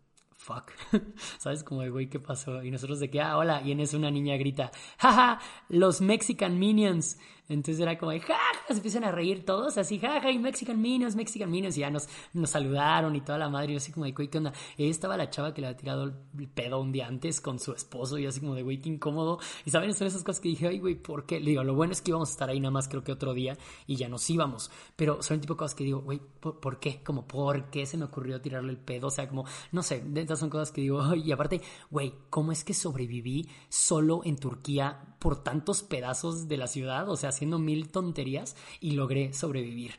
fuck. 0.43 0.71
¿Sabes? 1.37 1.63
Como 1.63 1.81
de, 1.81 1.89
güey, 1.89 2.09
¿qué 2.09 2.19
pasó? 2.19 2.63
Y 2.63 2.69
nosotros 2.69 2.99
de 2.99 3.09
que, 3.09 3.21
ah, 3.21 3.37
hola. 3.37 3.61
Y 3.61 3.71
en 3.71 3.79
eso 3.79 3.97
una 3.97 4.11
niña 4.11 4.35
grita, 4.35 4.71
jaja, 4.97 5.39
los 5.69 6.01
Mexican 6.01 6.59
Minions. 6.59 7.17
Entonces 7.49 7.79
era 7.81 7.97
como, 7.97 8.11
jaja, 8.11 8.33
se 8.67 8.73
empiezan 8.73 9.03
a 9.03 9.11
reír 9.11 9.45
todos, 9.45 9.77
así, 9.77 9.99
jaja, 9.99 10.31
y 10.31 10.39
Mexican 10.39 10.81
Minions, 10.81 11.15
Mexican 11.15 11.51
Minions, 11.51 11.77
y 11.77 11.81
ya 11.81 11.89
nos, 11.89 12.07
nos 12.33 12.49
saludaron 12.49 13.15
y 13.15 13.21
toda 13.21 13.37
la 13.37 13.49
madre, 13.49 13.73
y 13.73 13.75
así 13.75 13.91
como 13.91 14.05
de, 14.05 14.13
güey, 14.13 14.29
¿qué 14.29 14.37
onda? 14.37 14.53
Y 14.77 14.83
ahí 14.83 14.89
estaba 14.89 15.17
la 15.17 15.29
chava 15.29 15.53
que 15.53 15.61
le 15.61 15.67
había 15.67 15.77
tirado 15.77 16.03
el 16.03 16.47
pedo 16.47 16.79
un 16.79 16.91
día 16.91 17.07
antes 17.07 17.41
con 17.41 17.59
su 17.59 17.73
esposo, 17.73 18.17
y 18.17 18.25
así 18.25 18.39
como 18.39 18.55
de, 18.55 18.63
güey, 18.63 18.79
qué 18.79 18.89
incómodo. 18.89 19.39
Y 19.65 19.71
saben, 19.71 19.93
son 19.93 20.07
esas 20.07 20.23
cosas 20.23 20.39
que 20.39 20.49
dije, 20.49 20.67
ay, 20.67 20.79
güey, 20.79 20.95
¿por 20.95 21.25
qué? 21.25 21.39
Le 21.39 21.51
digo, 21.51 21.63
lo 21.63 21.75
bueno 21.75 21.93
es 21.93 22.01
que 22.01 22.11
íbamos 22.11 22.29
a 22.29 22.31
estar 22.31 22.49
ahí 22.49 22.59
nada 22.59 22.71
más, 22.71 22.87
creo 22.87 23.03
que 23.03 23.11
otro 23.11 23.33
día, 23.33 23.57
y 23.87 23.97
ya 23.97 24.07
nos 24.07 24.29
íbamos. 24.29 24.71
Pero 24.95 25.21
son 25.21 25.35
el 25.35 25.41
tipo 25.41 25.55
de 25.55 25.57
cosas 25.57 25.75
que 25.75 25.83
digo, 25.83 26.01
güey, 26.01 26.21
¿por, 26.39 26.79
qué? 26.79 27.03
Como, 27.03 27.27
¿por 27.27 27.69
qué 27.69 27.85
se 27.85 27.97
me 27.97 28.05
ocurrió 28.05 28.39
tirarle 28.39 28.71
el 28.71 28.79
pedo? 28.79 29.07
O 29.07 29.11
sea, 29.11 29.27
como, 29.27 29.45
no 29.71 29.83
sé, 29.83 30.03
estas 30.15 30.39
son 30.39 30.49
cosas 30.49 30.71
que 30.71 30.81
digo, 30.81 31.13
y 31.15 31.31
aparte, 31.31 31.61
güey, 31.91 32.13
¿cómo 32.29 32.53
es 32.53 32.63
que 32.63 32.73
sobreviví 32.73 33.49
solo 33.67 34.21
en 34.23 34.37
Turquía 34.37 35.17
por 35.19 35.41
tantos 35.43 35.83
pedazos 35.83 36.47
de 36.47 36.57
la 36.57 36.67
ciudad, 36.67 37.09
o 37.09 37.15
sea, 37.15 37.31
haciendo 37.33 37.59
mil 37.59 37.89
tonterías 37.89 38.55
y 38.79 38.91
logré 38.91 39.33
sobrevivir. 39.33 39.93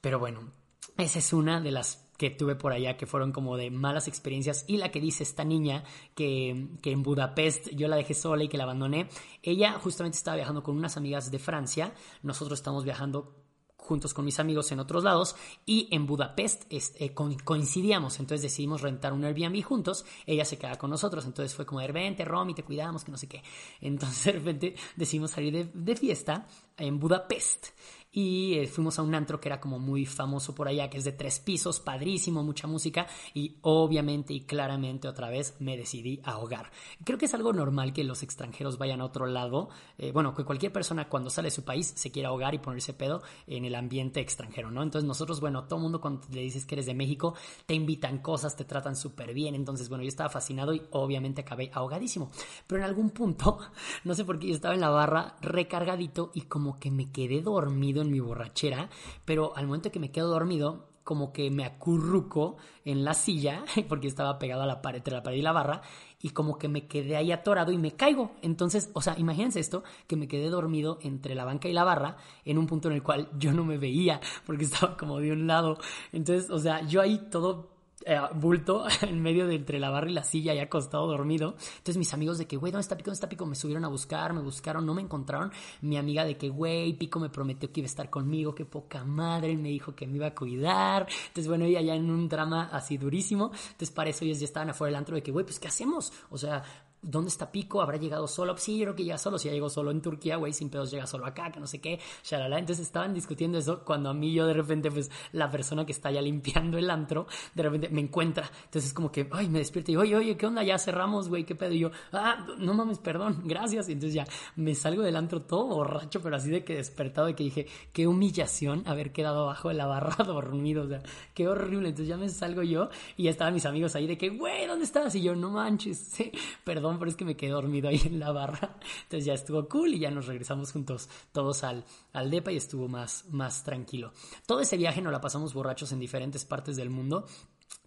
Pero 0.00 0.18
bueno, 0.18 0.52
esa 0.98 1.18
es 1.18 1.32
una 1.32 1.60
de 1.60 1.70
las 1.70 2.08
que 2.18 2.30
tuve 2.30 2.54
por 2.54 2.72
allá 2.72 2.96
que 2.96 3.06
fueron 3.06 3.32
como 3.32 3.56
de 3.56 3.70
malas 3.70 4.06
experiencias. 4.06 4.64
Y 4.68 4.76
la 4.76 4.90
que 4.90 5.00
dice 5.00 5.24
esta 5.24 5.44
niña 5.44 5.82
que, 6.14 6.68
que, 6.80 6.92
en 6.92 7.02
Budapest 7.02 7.70
yo 7.70 7.88
la 7.88 7.96
dejé 7.96 8.14
sola 8.14 8.44
y 8.44 8.48
que 8.48 8.56
la 8.56 8.64
abandoné, 8.64 9.08
ella 9.42 9.72
justamente 9.80 10.18
estaba 10.18 10.36
viajando 10.36 10.62
con 10.62 10.76
unas 10.76 10.96
amigas 10.96 11.30
de 11.30 11.38
Francia, 11.38 11.94
nosotros 12.22 12.58
estamos 12.60 12.84
viajando 12.84 13.41
juntos 13.82 14.14
con 14.14 14.24
mis 14.24 14.38
amigos 14.38 14.70
en 14.72 14.80
otros 14.80 15.04
lados 15.04 15.36
y 15.66 15.88
en 15.90 16.06
Budapest 16.06 16.64
este, 16.70 17.12
coincidíamos, 17.12 18.20
entonces 18.20 18.42
decidimos 18.42 18.80
rentar 18.80 19.12
un 19.12 19.24
Airbnb 19.24 19.62
juntos, 19.62 20.04
ella 20.24 20.44
se 20.44 20.56
queda 20.56 20.76
con 20.76 20.90
nosotros, 20.90 21.24
entonces 21.26 21.54
fue 21.54 21.66
como 21.66 21.80
de 21.80 22.24
Romy, 22.24 22.54
te 22.54 22.62
cuidamos, 22.62 23.04
que 23.04 23.10
no 23.10 23.18
sé 23.18 23.28
qué. 23.28 23.42
Entonces 23.80 24.24
de 24.24 24.32
repente 24.32 24.74
decidimos 24.96 25.32
salir 25.32 25.70
de 25.72 25.96
fiesta 25.96 26.46
en 26.76 26.98
Budapest 26.98 27.68
y 28.12 28.54
eh, 28.58 28.66
fuimos 28.66 28.98
a 28.98 29.02
un 29.02 29.14
antro 29.14 29.40
que 29.40 29.48
era 29.48 29.58
como 29.58 29.78
muy 29.78 30.04
famoso 30.04 30.54
por 30.54 30.68
allá, 30.68 30.90
que 30.90 30.98
es 30.98 31.04
de 31.04 31.12
tres 31.12 31.40
pisos, 31.40 31.80
padrísimo, 31.80 32.42
mucha 32.44 32.66
música 32.66 33.06
y 33.32 33.56
obviamente 33.62 34.34
y 34.34 34.42
claramente 34.42 35.08
otra 35.08 35.30
vez 35.30 35.56
me 35.60 35.78
decidí 35.78 36.20
a 36.24 36.32
ahogar. 36.32 36.70
Creo 37.04 37.18
que 37.18 37.24
es 37.24 37.34
algo 37.34 37.54
normal 37.54 37.94
que 37.94 38.04
los 38.04 38.22
extranjeros 38.22 38.76
vayan 38.76 39.00
a 39.00 39.06
otro 39.06 39.26
lado, 39.26 39.70
eh, 39.96 40.12
bueno, 40.12 40.34
que 40.34 40.44
cualquier 40.44 40.72
persona 40.72 41.08
cuando 41.08 41.30
sale 41.30 41.46
de 41.46 41.52
su 41.52 41.64
país 41.64 41.92
se 41.96 42.10
quiera 42.10 42.28
ahogar 42.28 42.54
y 42.54 42.58
ponerse 42.58 42.92
pedo 42.92 43.22
en 43.46 43.64
el 43.64 43.74
ambiente 43.74 44.20
extranjero, 44.20 44.70
¿no? 44.70 44.82
Entonces 44.82 45.08
nosotros, 45.08 45.40
bueno, 45.40 45.64
todo 45.64 45.78
el 45.78 45.82
mundo 45.84 46.00
cuando 46.00 46.20
le 46.30 46.42
dices 46.42 46.66
que 46.66 46.74
eres 46.74 46.86
de 46.86 46.94
México, 46.94 47.34
te 47.64 47.74
invitan 47.74 48.18
cosas, 48.18 48.56
te 48.56 48.66
tratan 48.66 48.94
súper 48.94 49.32
bien, 49.32 49.54
entonces, 49.54 49.88
bueno, 49.88 50.04
yo 50.04 50.08
estaba 50.08 50.28
fascinado 50.28 50.74
y 50.74 50.82
obviamente 50.90 51.40
acabé 51.40 51.70
ahogadísimo, 51.72 52.30
pero 52.66 52.82
en 52.82 52.88
algún 52.88 53.10
punto, 53.10 53.58
no 54.04 54.14
sé 54.14 54.24
por 54.26 54.38
qué 54.38 54.48
yo 54.48 54.54
estaba 54.54 54.74
en 54.74 54.82
la 54.82 54.90
barra 54.90 55.36
recargadito 55.40 56.30
y 56.34 56.42
como 56.42 56.78
que 56.78 56.90
me 56.90 57.10
quedé 57.10 57.40
dormido 57.40 58.01
en 58.02 58.10
mi 58.10 58.20
borrachera, 58.20 58.90
pero 59.24 59.56
al 59.56 59.66
momento 59.66 59.90
que 59.90 60.00
me 60.00 60.10
quedo 60.10 60.28
dormido, 60.28 60.92
como 61.04 61.32
que 61.32 61.50
me 61.50 61.64
acurruco 61.64 62.56
en 62.84 63.04
la 63.04 63.14
silla, 63.14 63.64
porque 63.88 64.06
estaba 64.06 64.38
pegado 64.38 64.62
a 64.62 64.66
la 64.66 64.82
pared, 64.82 64.98
entre 64.98 65.14
la 65.14 65.22
pared 65.22 65.38
y 65.38 65.42
la 65.42 65.52
barra, 65.52 65.82
y 66.20 66.30
como 66.30 66.58
que 66.58 66.68
me 66.68 66.86
quedé 66.86 67.16
ahí 67.16 67.32
atorado 67.32 67.72
y 67.72 67.78
me 67.78 67.92
caigo. 67.92 68.32
Entonces, 68.42 68.90
o 68.94 69.02
sea, 69.02 69.18
imagínense 69.18 69.60
esto, 69.60 69.82
que 70.06 70.16
me 70.16 70.28
quedé 70.28 70.48
dormido 70.48 70.98
entre 71.02 71.34
la 71.34 71.44
banca 71.44 71.68
y 71.68 71.72
la 71.72 71.84
barra, 71.84 72.16
en 72.44 72.58
un 72.58 72.66
punto 72.66 72.88
en 72.88 72.94
el 72.94 73.02
cual 73.02 73.28
yo 73.38 73.52
no 73.52 73.64
me 73.64 73.78
veía, 73.78 74.20
porque 74.46 74.64
estaba 74.64 74.96
como 74.96 75.18
de 75.18 75.32
un 75.32 75.46
lado. 75.46 75.78
Entonces, 76.12 76.50
o 76.50 76.58
sea, 76.58 76.86
yo 76.86 77.00
ahí 77.00 77.18
todo 77.30 77.71
eh, 78.06 78.20
bulto 78.34 78.84
en 79.02 79.20
medio 79.20 79.46
de 79.46 79.56
entre 79.56 79.78
la 79.78 79.90
barra 79.90 80.10
y 80.10 80.12
la 80.12 80.24
silla 80.24 80.54
y 80.54 80.58
acostado 80.58 81.06
dormido. 81.06 81.54
Entonces 81.78 81.96
mis 81.96 82.12
amigos 82.14 82.38
de 82.38 82.46
que, 82.46 82.56
güey, 82.56 82.72
¿dónde 82.72 82.82
está 82.82 82.96
Pico? 82.96 83.06
¿Dónde 83.10 83.16
está 83.16 83.28
Pico? 83.28 83.46
Me 83.46 83.54
subieron 83.54 83.84
a 83.84 83.88
buscar, 83.88 84.32
me 84.32 84.40
buscaron, 84.40 84.86
no 84.86 84.94
me 84.94 85.02
encontraron. 85.02 85.52
Mi 85.80 85.96
amiga 85.96 86.24
de 86.24 86.36
que, 86.36 86.48
güey, 86.48 86.92
Pico 86.94 87.20
me 87.20 87.30
prometió 87.30 87.72
que 87.72 87.80
iba 87.80 87.86
a 87.86 87.90
estar 87.90 88.10
conmigo, 88.10 88.54
qué 88.54 88.64
poca 88.64 89.04
madre, 89.04 89.56
me 89.56 89.68
dijo 89.68 89.94
que 89.94 90.06
me 90.06 90.16
iba 90.16 90.28
a 90.28 90.34
cuidar. 90.34 91.06
Entonces, 91.28 91.48
bueno, 91.48 91.64
ella 91.64 91.80
ya 91.80 91.94
en 91.94 92.10
un 92.10 92.28
drama 92.28 92.68
así 92.72 92.96
durísimo. 92.96 93.46
Entonces, 93.52 93.90
para 93.90 94.10
eso 94.10 94.24
ellos 94.24 94.38
ya 94.40 94.44
estaban 94.44 94.70
afuera 94.70 94.90
del 94.90 94.96
antro 94.96 95.16
de 95.16 95.22
que, 95.22 95.32
güey, 95.32 95.44
pues, 95.44 95.58
¿qué 95.58 95.68
hacemos? 95.68 96.12
O 96.30 96.38
sea, 96.38 96.62
¿Dónde 97.04 97.30
está 97.30 97.50
Pico? 97.50 97.82
¿Habrá 97.82 97.96
llegado 97.96 98.28
solo? 98.28 98.56
Sí, 98.56 98.78
yo 98.78 98.84
creo 98.84 98.94
que 98.94 99.02
llega 99.02 99.18
solo. 99.18 99.36
Si 99.36 99.48
ya 99.48 99.54
llegó 99.54 99.68
solo 99.68 99.90
en 99.90 100.00
Turquía, 100.00 100.36
güey, 100.36 100.52
sin 100.52 100.70
pedos 100.70 100.92
llega 100.92 101.04
solo 101.04 101.26
acá, 101.26 101.50
que 101.50 101.58
no 101.58 101.66
sé 101.66 101.80
qué, 101.80 101.98
shalala. 102.22 102.60
Entonces 102.60 102.86
estaban 102.86 103.12
discutiendo 103.12 103.58
eso 103.58 103.84
cuando 103.84 104.08
a 104.08 104.14
mí 104.14 104.32
yo 104.32 104.46
de 104.46 104.52
repente, 104.52 104.88
pues, 104.88 105.10
la 105.32 105.50
persona 105.50 105.84
que 105.84 105.90
está 105.90 106.12
ya 106.12 106.22
limpiando 106.22 106.78
el 106.78 106.88
antro, 106.88 107.26
de 107.56 107.62
repente 107.64 107.88
me 107.88 108.02
encuentra. 108.02 108.48
Entonces 108.66 108.90
es 108.90 108.94
como 108.94 109.10
que, 109.10 109.28
ay, 109.32 109.48
me 109.48 109.58
despierta 109.58 109.90
y, 109.90 109.96
oye, 109.96 110.14
oye, 110.14 110.36
¿qué 110.36 110.46
onda? 110.46 110.62
Ya 110.62 110.78
cerramos, 110.78 111.28
güey, 111.28 111.44
¿qué 111.44 111.56
pedo? 111.56 111.72
Y 111.72 111.80
yo, 111.80 111.90
ah, 112.12 112.46
no 112.58 112.72
mames, 112.72 113.00
perdón, 113.00 113.42
gracias. 113.46 113.88
Y 113.88 113.92
entonces 113.94 114.14
ya 114.14 114.26
me 114.54 114.76
salgo 114.76 115.02
del 115.02 115.16
antro 115.16 115.42
todo 115.42 115.66
borracho, 115.66 116.22
pero 116.22 116.36
así 116.36 116.50
de 116.50 116.62
que 116.62 116.76
despertado, 116.76 117.26
de 117.26 117.34
que 117.34 117.42
dije, 117.42 117.66
qué 117.92 118.06
humillación 118.06 118.84
haber 118.86 119.10
quedado 119.10 119.42
abajo 119.42 119.70
de 119.70 119.74
la 119.74 119.86
barra 119.86 120.22
dormido, 120.24 120.84
o 120.84 120.88
sea, 120.88 121.02
qué 121.34 121.48
horrible. 121.48 121.88
Entonces 121.88 122.06
ya 122.06 122.16
me 122.16 122.28
salgo 122.28 122.62
yo 122.62 122.90
y 123.16 123.24
ya 123.24 123.30
estaban 123.30 123.54
mis 123.54 123.66
amigos 123.66 123.96
ahí 123.96 124.06
de 124.06 124.16
que, 124.16 124.28
güey, 124.28 124.68
¿dónde 124.68 124.84
estás? 124.84 125.16
Y 125.16 125.22
yo, 125.22 125.34
no 125.34 125.50
manches, 125.50 126.14
perdón 126.64 126.91
pero 126.98 127.10
es 127.10 127.16
que 127.16 127.24
me 127.24 127.36
quedé 127.36 127.50
dormido 127.50 127.88
ahí 127.88 128.00
en 128.04 128.18
la 128.18 128.32
barra. 128.32 128.78
Entonces 129.04 129.24
ya 129.24 129.34
estuvo 129.34 129.68
cool 129.68 129.94
y 129.94 129.98
ya 129.98 130.10
nos 130.10 130.26
regresamos 130.26 130.72
juntos 130.72 131.08
todos 131.32 131.64
al, 131.64 131.84
al 132.12 132.30
DEPA 132.30 132.52
y 132.52 132.56
estuvo 132.56 132.88
más, 132.88 133.24
más 133.30 133.64
tranquilo. 133.64 134.12
Todo 134.46 134.60
ese 134.60 134.76
viaje 134.76 135.02
nos 135.02 135.12
la 135.12 135.20
pasamos 135.20 135.54
borrachos 135.54 135.92
en 135.92 136.00
diferentes 136.00 136.44
partes 136.44 136.76
del 136.76 136.90
mundo 136.90 137.26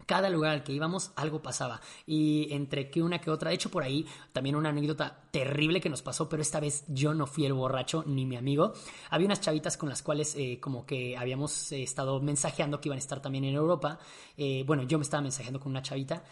cada 0.05 0.29
lugar 0.29 0.51
al 0.51 0.63
que 0.63 0.73
íbamos 0.73 1.11
algo 1.15 1.41
pasaba 1.41 1.81
y 2.05 2.53
entre 2.53 2.89
que 2.89 3.01
una 3.01 3.19
que 3.19 3.31
otra, 3.31 3.49
de 3.49 3.55
hecho 3.55 3.71
por 3.71 3.83
ahí 3.83 4.05
también 4.33 4.55
una 4.55 4.69
anécdota 4.69 5.27
terrible 5.31 5.81
que 5.81 5.89
nos 5.89 6.01
pasó, 6.01 6.29
pero 6.29 6.41
esta 6.41 6.59
vez 6.59 6.85
yo 6.87 7.13
no 7.13 7.27
fui 7.27 7.45
el 7.45 7.53
borracho 7.53 8.03
ni 8.05 8.25
mi 8.25 8.35
amigo. 8.35 8.73
Había 9.09 9.25
unas 9.25 9.41
chavitas 9.41 9.77
con 9.77 9.89
las 9.89 10.03
cuales 10.03 10.35
eh, 10.35 10.59
como 10.59 10.85
que 10.85 11.17
habíamos 11.17 11.71
eh, 11.71 11.83
estado 11.83 12.21
mensajeando 12.21 12.79
que 12.79 12.89
iban 12.89 12.97
a 12.97 12.99
estar 12.99 13.21
también 13.21 13.45
en 13.45 13.55
Europa. 13.55 13.99
Eh, 14.37 14.63
bueno, 14.65 14.83
yo 14.83 14.97
me 14.97 15.03
estaba 15.03 15.21
mensajeando 15.21 15.59
con 15.59 15.71
una 15.71 15.81
chavita. 15.81 16.23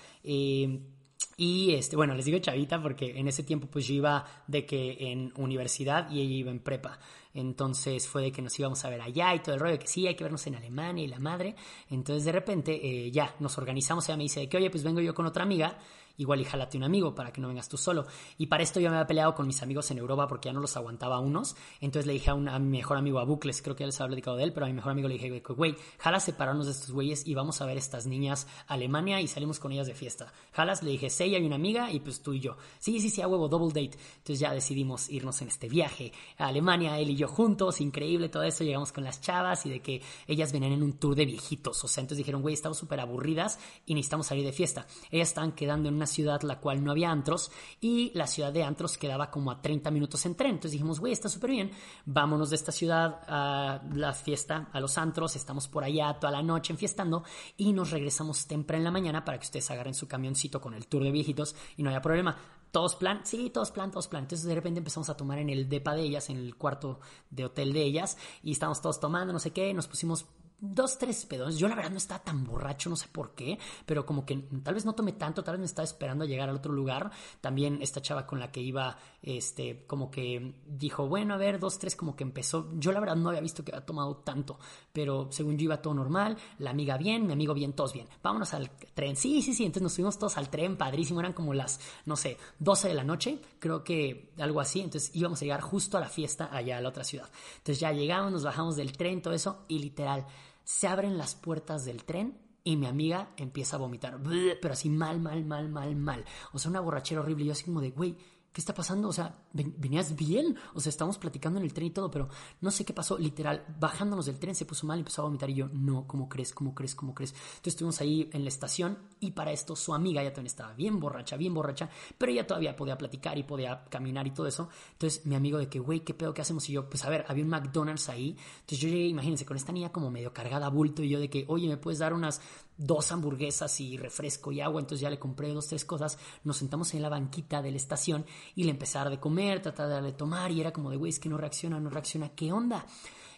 Y 1.35 1.73
este, 1.73 1.95
bueno, 1.95 2.13
les 2.13 2.25
digo 2.25 2.37
chavita 2.37 2.81
porque 2.81 3.17
en 3.19 3.27
ese 3.27 3.43
tiempo 3.43 3.67
pues 3.67 3.87
yo 3.87 3.95
iba 3.95 4.25
de 4.47 4.65
que 4.65 5.11
en 5.11 5.33
universidad 5.35 6.09
y 6.11 6.21
ella 6.21 6.35
iba 6.35 6.51
en 6.51 6.59
prepa. 6.59 6.99
Entonces 7.33 8.07
fue 8.07 8.21
de 8.21 8.31
que 8.31 8.41
nos 8.41 8.57
íbamos 8.59 8.85
a 8.85 8.89
ver 8.89 9.01
allá 9.01 9.33
y 9.33 9.39
todo 9.39 9.55
el 9.55 9.61
rollo, 9.61 9.79
que 9.79 9.87
sí, 9.87 10.05
hay 10.05 10.15
que 10.15 10.23
vernos 10.23 10.45
en 10.45 10.55
Alemania 10.55 11.03
y 11.03 11.07
la 11.07 11.19
madre. 11.19 11.55
Entonces 11.89 12.25
de 12.25 12.31
repente 12.31 12.79
eh, 12.83 13.11
ya 13.11 13.35
nos 13.39 13.57
organizamos, 13.57 14.07
ella 14.07 14.17
me 14.17 14.23
dice 14.23 14.47
que 14.47 14.57
oye, 14.57 14.69
pues 14.69 14.83
vengo 14.83 15.01
yo 15.01 15.15
con 15.15 15.25
otra 15.25 15.43
amiga 15.43 15.77
igual 16.17 16.41
y 16.41 16.45
jálate 16.45 16.77
un 16.77 16.83
amigo 16.83 17.15
para 17.15 17.31
que 17.31 17.41
no 17.41 17.47
vengas 17.47 17.69
tú 17.69 17.77
solo. 17.77 18.05
Y 18.37 18.47
para 18.47 18.63
esto 18.63 18.79
yo 18.79 18.89
me 18.89 18.97
había 18.97 19.07
peleado 19.07 19.33
con 19.33 19.47
mis 19.47 19.61
amigos 19.63 19.89
en 19.91 19.97
Europa 19.97 20.27
porque 20.27 20.49
ya 20.49 20.53
no 20.53 20.59
los 20.59 20.77
aguantaba 20.77 21.19
unos. 21.19 21.55
Entonces 21.81 22.05
le 22.05 22.13
dije 22.13 22.29
a, 22.29 22.33
un, 22.35 22.45
mi 22.69 22.77
mejor 22.77 22.97
amigo, 22.97 23.19
a 23.19 23.25
Bucles, 23.25 23.61
creo 23.61 23.75
que 23.75 23.81
ya 23.81 23.87
les 23.87 23.99
había 23.99 24.09
platicado 24.09 24.37
de 24.37 24.43
él, 24.43 24.53
pero 24.53 24.65
a 24.65 24.69
mi 24.69 24.75
mejor 24.75 24.91
amigo 24.91 25.07
le 25.07 25.15
dije, 25.15 25.41
güey, 25.55 25.75
jala 25.99 26.19
separarnos 26.19 26.65
de 26.65 26.71
estos 26.71 26.91
güeyes 26.91 27.25
y 27.27 27.33
vamos 27.33 27.61
a 27.61 27.65
ver 27.65 27.77
estas 27.77 28.05
niñas 28.05 28.47
a 28.67 28.73
Alemania 28.75 29.21
y 29.21 29.27
salimos 29.27 29.59
con 29.59 29.71
ellas 29.71 29.87
de 29.87 29.95
fiesta. 29.95 30.31
Jalas, 30.51 30.83
le 30.83 30.91
dije, 30.91 31.09
sí, 31.09 31.23
hay 31.23 31.45
una 31.45 31.55
amiga 31.55 31.91
y 31.91 31.99
pues 31.99 32.21
tú 32.21 32.33
y 32.33 32.39
yo. 32.39 32.57
Sí, 32.79 32.99
sí, 32.99 33.09
sí, 33.09 33.21
a 33.21 33.27
huevo, 33.27 33.47
double 33.47 33.69
date. 33.69 33.97
Entonces 34.17 34.39
ya 34.39 34.53
decidimos 34.53 35.09
irnos 35.09 35.41
en 35.41 35.47
este 35.47 35.67
viaje 35.67 36.11
a 36.37 36.47
Alemania, 36.47 36.99
él 36.99 37.09
y 37.11 37.15
yo 37.15 37.27
juntos, 37.27 37.81
increíble 37.81 38.29
todo 38.29 38.43
eso. 38.43 38.63
Llegamos 38.63 38.91
con 38.91 39.03
las 39.03 39.21
chavas 39.21 39.65
y 39.65 39.69
de 39.69 39.81
que 39.81 40.01
ellas 40.27 40.51
venían 40.51 40.73
en 40.73 40.83
un 40.83 40.93
tour 40.93 41.15
de 41.15 41.25
viejitos. 41.25 41.83
O 41.83 41.87
sea, 41.87 42.01
entonces 42.01 42.19
dijeron, 42.19 42.41
güey, 42.41 42.53
estamos 42.53 42.77
súper 42.77 42.99
aburridas 42.99 43.59
y 43.85 43.93
necesitamos 43.95 44.27
salir 44.27 44.45
de 44.45 44.51
fiesta. 44.51 44.85
Ellas 45.11 45.29
estaban 45.29 45.53
quedando 45.53 45.89
en 45.89 46.02
ciudad 46.05 46.41
la 46.41 46.59
cual 46.59 46.83
no 46.83 46.91
había 46.91 47.11
antros 47.11 47.51
y 47.79 48.11
la 48.13 48.27
ciudad 48.27 48.51
de 48.51 48.63
antros 48.63 48.97
quedaba 48.97 49.31
como 49.31 49.51
a 49.51 49.61
30 49.61 49.91
minutos 49.91 50.25
en 50.25 50.35
tren. 50.35 50.51
Entonces 50.51 50.73
dijimos, 50.73 50.99
güey, 50.99 51.13
está 51.13 51.29
súper 51.29 51.51
bien, 51.51 51.71
vámonos 52.05 52.49
de 52.49 52.55
esta 52.55 52.71
ciudad 52.71 53.21
a 53.27 53.81
la 53.93 54.13
fiesta, 54.13 54.69
a 54.71 54.79
los 54.79 54.97
antros, 54.97 55.35
estamos 55.35 55.67
por 55.67 55.83
allá 55.83 56.17
toda 56.19 56.31
la 56.31 56.43
noche 56.43 56.73
enfiestando 56.73 57.23
y 57.57 57.73
nos 57.73 57.91
regresamos 57.91 58.47
temprano 58.47 58.79
en 58.79 58.83
la 58.85 58.91
mañana 58.91 59.25
para 59.25 59.37
que 59.37 59.45
ustedes 59.45 59.69
agarren 59.71 59.93
su 59.93 60.07
camioncito 60.07 60.59
con 60.59 60.73
el 60.73 60.87
tour 60.87 61.03
de 61.03 61.11
viejitos 61.11 61.55
y 61.77 61.83
no 61.83 61.89
haya 61.89 62.01
problema. 62.01 62.37
¿Todos 62.71 62.95
plan? 62.95 63.21
Sí, 63.23 63.51
todos 63.51 63.69
plan, 63.69 63.91
todos 63.91 64.07
plan. 64.07 64.23
Entonces 64.23 64.47
de 64.47 64.55
repente 64.55 64.79
empezamos 64.79 65.07
a 65.09 65.15
tomar 65.15 65.37
en 65.37 65.49
el 65.49 65.69
depa 65.69 65.93
de 65.93 66.01
ellas, 66.01 66.31
en 66.31 66.37
el 66.37 66.55
cuarto 66.55 66.99
de 67.29 67.45
hotel 67.45 67.71
de 67.71 67.83
ellas, 67.83 68.17
y 68.41 68.51
estábamos 68.51 68.81
todos 68.81 68.99
tomando, 68.99 69.31
no 69.31 69.37
sé 69.37 69.51
qué, 69.51 69.73
nos 69.75 69.87
pusimos 69.87 70.25
dos, 70.63 70.97
tres 70.97 71.25
pedos. 71.25 71.57
Yo 71.57 71.67
la 71.67 71.75
verdad 71.75 71.91
no 71.91 71.97
estaba 71.97 72.23
tan 72.23 72.45
borracho, 72.45 72.89
no 72.89 72.95
sé 72.95 73.07
por 73.11 73.35
qué, 73.35 73.59
pero 73.85 74.05
como 74.05 74.25
que 74.25 74.37
tal 74.63 74.73
vez 74.73 74.85
no 74.85 74.93
tomé 74.93 75.11
tanto, 75.11 75.43
tal 75.43 75.55
vez 75.55 75.59
me 75.59 75.65
estaba 75.65 75.83
esperando 75.83 76.23
a 76.23 76.27
llegar 76.27 76.49
al 76.49 76.55
otro 76.55 76.71
lugar. 76.71 77.11
También 77.41 77.79
esta 77.81 78.01
chava 78.01 78.25
con 78.25 78.39
la 78.39 78.49
que 78.49 78.61
iba, 78.61 78.97
este, 79.21 79.85
como 79.85 80.09
que 80.09 80.55
dijo, 80.65 81.07
bueno, 81.07 81.33
a 81.33 81.37
ver, 81.37 81.59
dos, 81.59 81.79
tres, 81.79 81.97
como 81.97 82.15
que 82.15 82.23
empezó. 82.23 82.69
Yo 82.75 82.93
la 82.93 83.01
verdad 83.01 83.17
no 83.17 83.29
había 83.29 83.41
visto 83.41 83.65
que 83.65 83.73
había 83.73 83.85
tomado 83.85 84.15
tanto, 84.17 84.57
pero 84.93 85.27
según 85.31 85.57
yo 85.57 85.65
iba 85.65 85.81
todo 85.81 85.93
normal, 85.93 86.37
la 86.59 86.69
amiga 86.69 86.97
bien, 86.97 87.27
mi 87.27 87.33
amigo 87.33 87.53
bien, 87.53 87.73
todos 87.73 87.91
bien. 87.91 88.07
Vámonos 88.21 88.53
al 88.53 88.71
tren. 88.93 89.17
Sí, 89.17 89.41
sí, 89.41 89.53
sí, 89.53 89.65
entonces 89.65 89.83
nos 89.83 89.95
fuimos 89.95 90.17
todos 90.17 90.37
al 90.37 90.49
tren, 90.49 90.77
padrísimo, 90.77 91.19
eran 91.19 91.33
como 91.33 91.53
las, 91.53 91.81
no 92.05 92.15
sé, 92.15 92.37
12 92.59 92.87
de 92.87 92.93
la 92.93 93.03
noche, 93.03 93.41
creo 93.59 93.83
que 93.83 94.31
algo 94.37 94.61
así. 94.61 94.79
Entonces 94.79 95.13
íbamos 95.13 95.41
a 95.41 95.45
llegar 95.45 95.59
justo 95.59 95.97
a 95.97 95.99
la 95.99 96.07
fiesta 96.07 96.49
allá 96.53 96.77
a 96.77 96.81
la 96.81 96.87
otra 96.87 97.03
ciudad. 97.03 97.29
Entonces 97.57 97.81
ya 97.81 97.91
llegamos, 97.91 98.31
nos 98.31 98.43
bajamos 98.43 98.77
del 98.77 98.93
tren, 98.93 99.21
todo 99.21 99.33
eso, 99.33 99.65
y 99.67 99.79
literal 99.79 100.25
se 100.63 100.87
abren 100.87 101.17
las 101.17 101.35
puertas 101.35 101.85
del 101.85 102.03
tren 102.03 102.39
y 102.63 102.77
mi 102.77 102.85
amiga 102.85 103.33
empieza 103.37 103.75
a 103.75 103.79
vomitar, 103.79 104.19
pero 104.61 104.73
así 104.73 104.89
mal, 104.89 105.19
mal, 105.19 105.43
mal, 105.43 105.69
mal, 105.69 105.95
mal. 105.95 106.25
O 106.53 106.59
sea, 106.59 106.71
una 106.71 106.79
borrachera 106.79 107.21
horrible. 107.21 107.45
Yo 107.45 107.51
así 107.51 107.65
como 107.65 107.81
de, 107.81 107.91
güey, 107.91 108.15
¿qué 108.51 108.61
está 108.61 108.73
pasando? 108.73 109.09
O 109.09 109.13
sea, 109.13 109.42
venías 109.53 110.15
bien, 110.15 110.57
o 110.73 110.79
sea, 110.79 110.89
estábamos 110.89 111.19
platicando 111.19 111.59
en 111.59 111.65
el 111.65 111.73
tren 111.73 111.87
y 111.87 111.91
todo, 111.91 112.09
pero 112.09 112.27
no 112.61 112.71
sé 112.71 112.83
qué 112.83 112.93
pasó, 112.93 113.17
literal, 113.19 113.63
bajándonos 113.79 114.25
del 114.25 114.39
tren 114.39 114.55
se 114.55 114.65
puso 114.65 114.87
mal 114.87 114.97
y 114.97 115.01
empezó 115.01 115.21
a 115.21 115.25
vomitar 115.25 115.49
y 115.49 115.55
yo, 115.55 115.69
no, 115.71 116.07
¿cómo 116.07 116.27
crees? 116.27 116.53
¿Cómo 116.53 116.73
crees? 116.73 116.95
¿Cómo 116.95 117.13
crees? 117.13 117.31
Entonces 117.31 117.73
estuvimos 117.73 118.01
ahí 118.01 118.29
en 118.33 118.43
la 118.43 118.49
estación 118.49 118.97
y 119.19 119.31
para 119.31 119.51
esto 119.51 119.75
su 119.75 119.93
amiga 119.93 120.23
ya 120.23 120.33
también 120.33 120.47
estaba 120.47 120.73
bien 120.73 120.99
borracha, 120.99 121.37
bien 121.37 121.53
borracha, 121.53 121.89
pero 122.17 122.31
ella 122.31 122.47
todavía 122.47 122.75
podía 122.75 122.97
platicar 122.97 123.37
y 123.37 123.43
podía 123.43 123.85
caminar 123.85 124.25
y 124.25 124.31
todo 124.31 124.47
eso. 124.47 124.69
Entonces 124.93 125.25
mi 125.25 125.35
amigo 125.35 125.59
de 125.59 125.69
que, 125.69 125.79
güey, 125.79 125.99
¿qué 125.99 126.15
pedo? 126.15 126.33
¿Qué 126.33 126.41
hacemos? 126.41 126.67
Y 126.69 126.73
yo, 126.73 126.89
pues 126.89 127.05
a 127.05 127.09
ver, 127.09 127.23
había 127.27 127.43
un 127.43 127.49
McDonald's 127.49 128.09
ahí. 128.09 128.35
Entonces 128.61 128.79
yo 128.79 128.89
llegué, 128.89 129.07
imagínense, 129.07 129.45
con 129.45 129.55
esta 129.55 129.71
niña 129.71 129.91
como 129.91 130.09
medio 130.09 130.33
cargada 130.33 130.65
a 130.65 130.69
bulto 130.69 131.03
y 131.03 131.09
yo 131.09 131.19
de 131.19 131.29
que, 131.29 131.45
oye, 131.47 131.67
¿me 131.67 131.77
puedes 131.77 131.99
dar 131.99 132.13
unas 132.13 132.41
dos 132.75 133.11
hamburguesas 133.11 133.79
y 133.79 133.97
refresco 133.97 134.51
y 134.51 134.61
agua? 134.61 134.81
Entonces 134.81 135.01
ya 135.01 135.11
le 135.11 135.19
compré 135.19 135.53
dos, 135.53 135.67
tres 135.67 135.85
cosas. 135.85 136.17
Nos 136.43 136.57
sentamos 136.57 136.93
en 136.95 137.03
la 137.03 137.09
banquita 137.09 137.61
de 137.61 137.69
la 137.69 137.77
estación 137.77 138.25
y 138.55 138.63
le 138.63 138.71
empecé 138.71 138.97
a 138.97 139.03
de 139.09 139.19
comer, 139.19 139.42
tratar 139.61 139.87
de 139.87 139.93
darle 139.93 140.11
tomar 140.13 140.51
y 140.51 140.61
era 140.61 140.71
como 140.71 140.89
de, 140.89 140.97
güey, 140.97 141.09
es 141.09 141.19
que 141.19 141.29
no 141.29 141.37
reacciona, 141.37 141.79
no 141.79 141.89
reacciona, 141.89 142.29
¿qué 142.29 142.51
onda? 142.51 142.85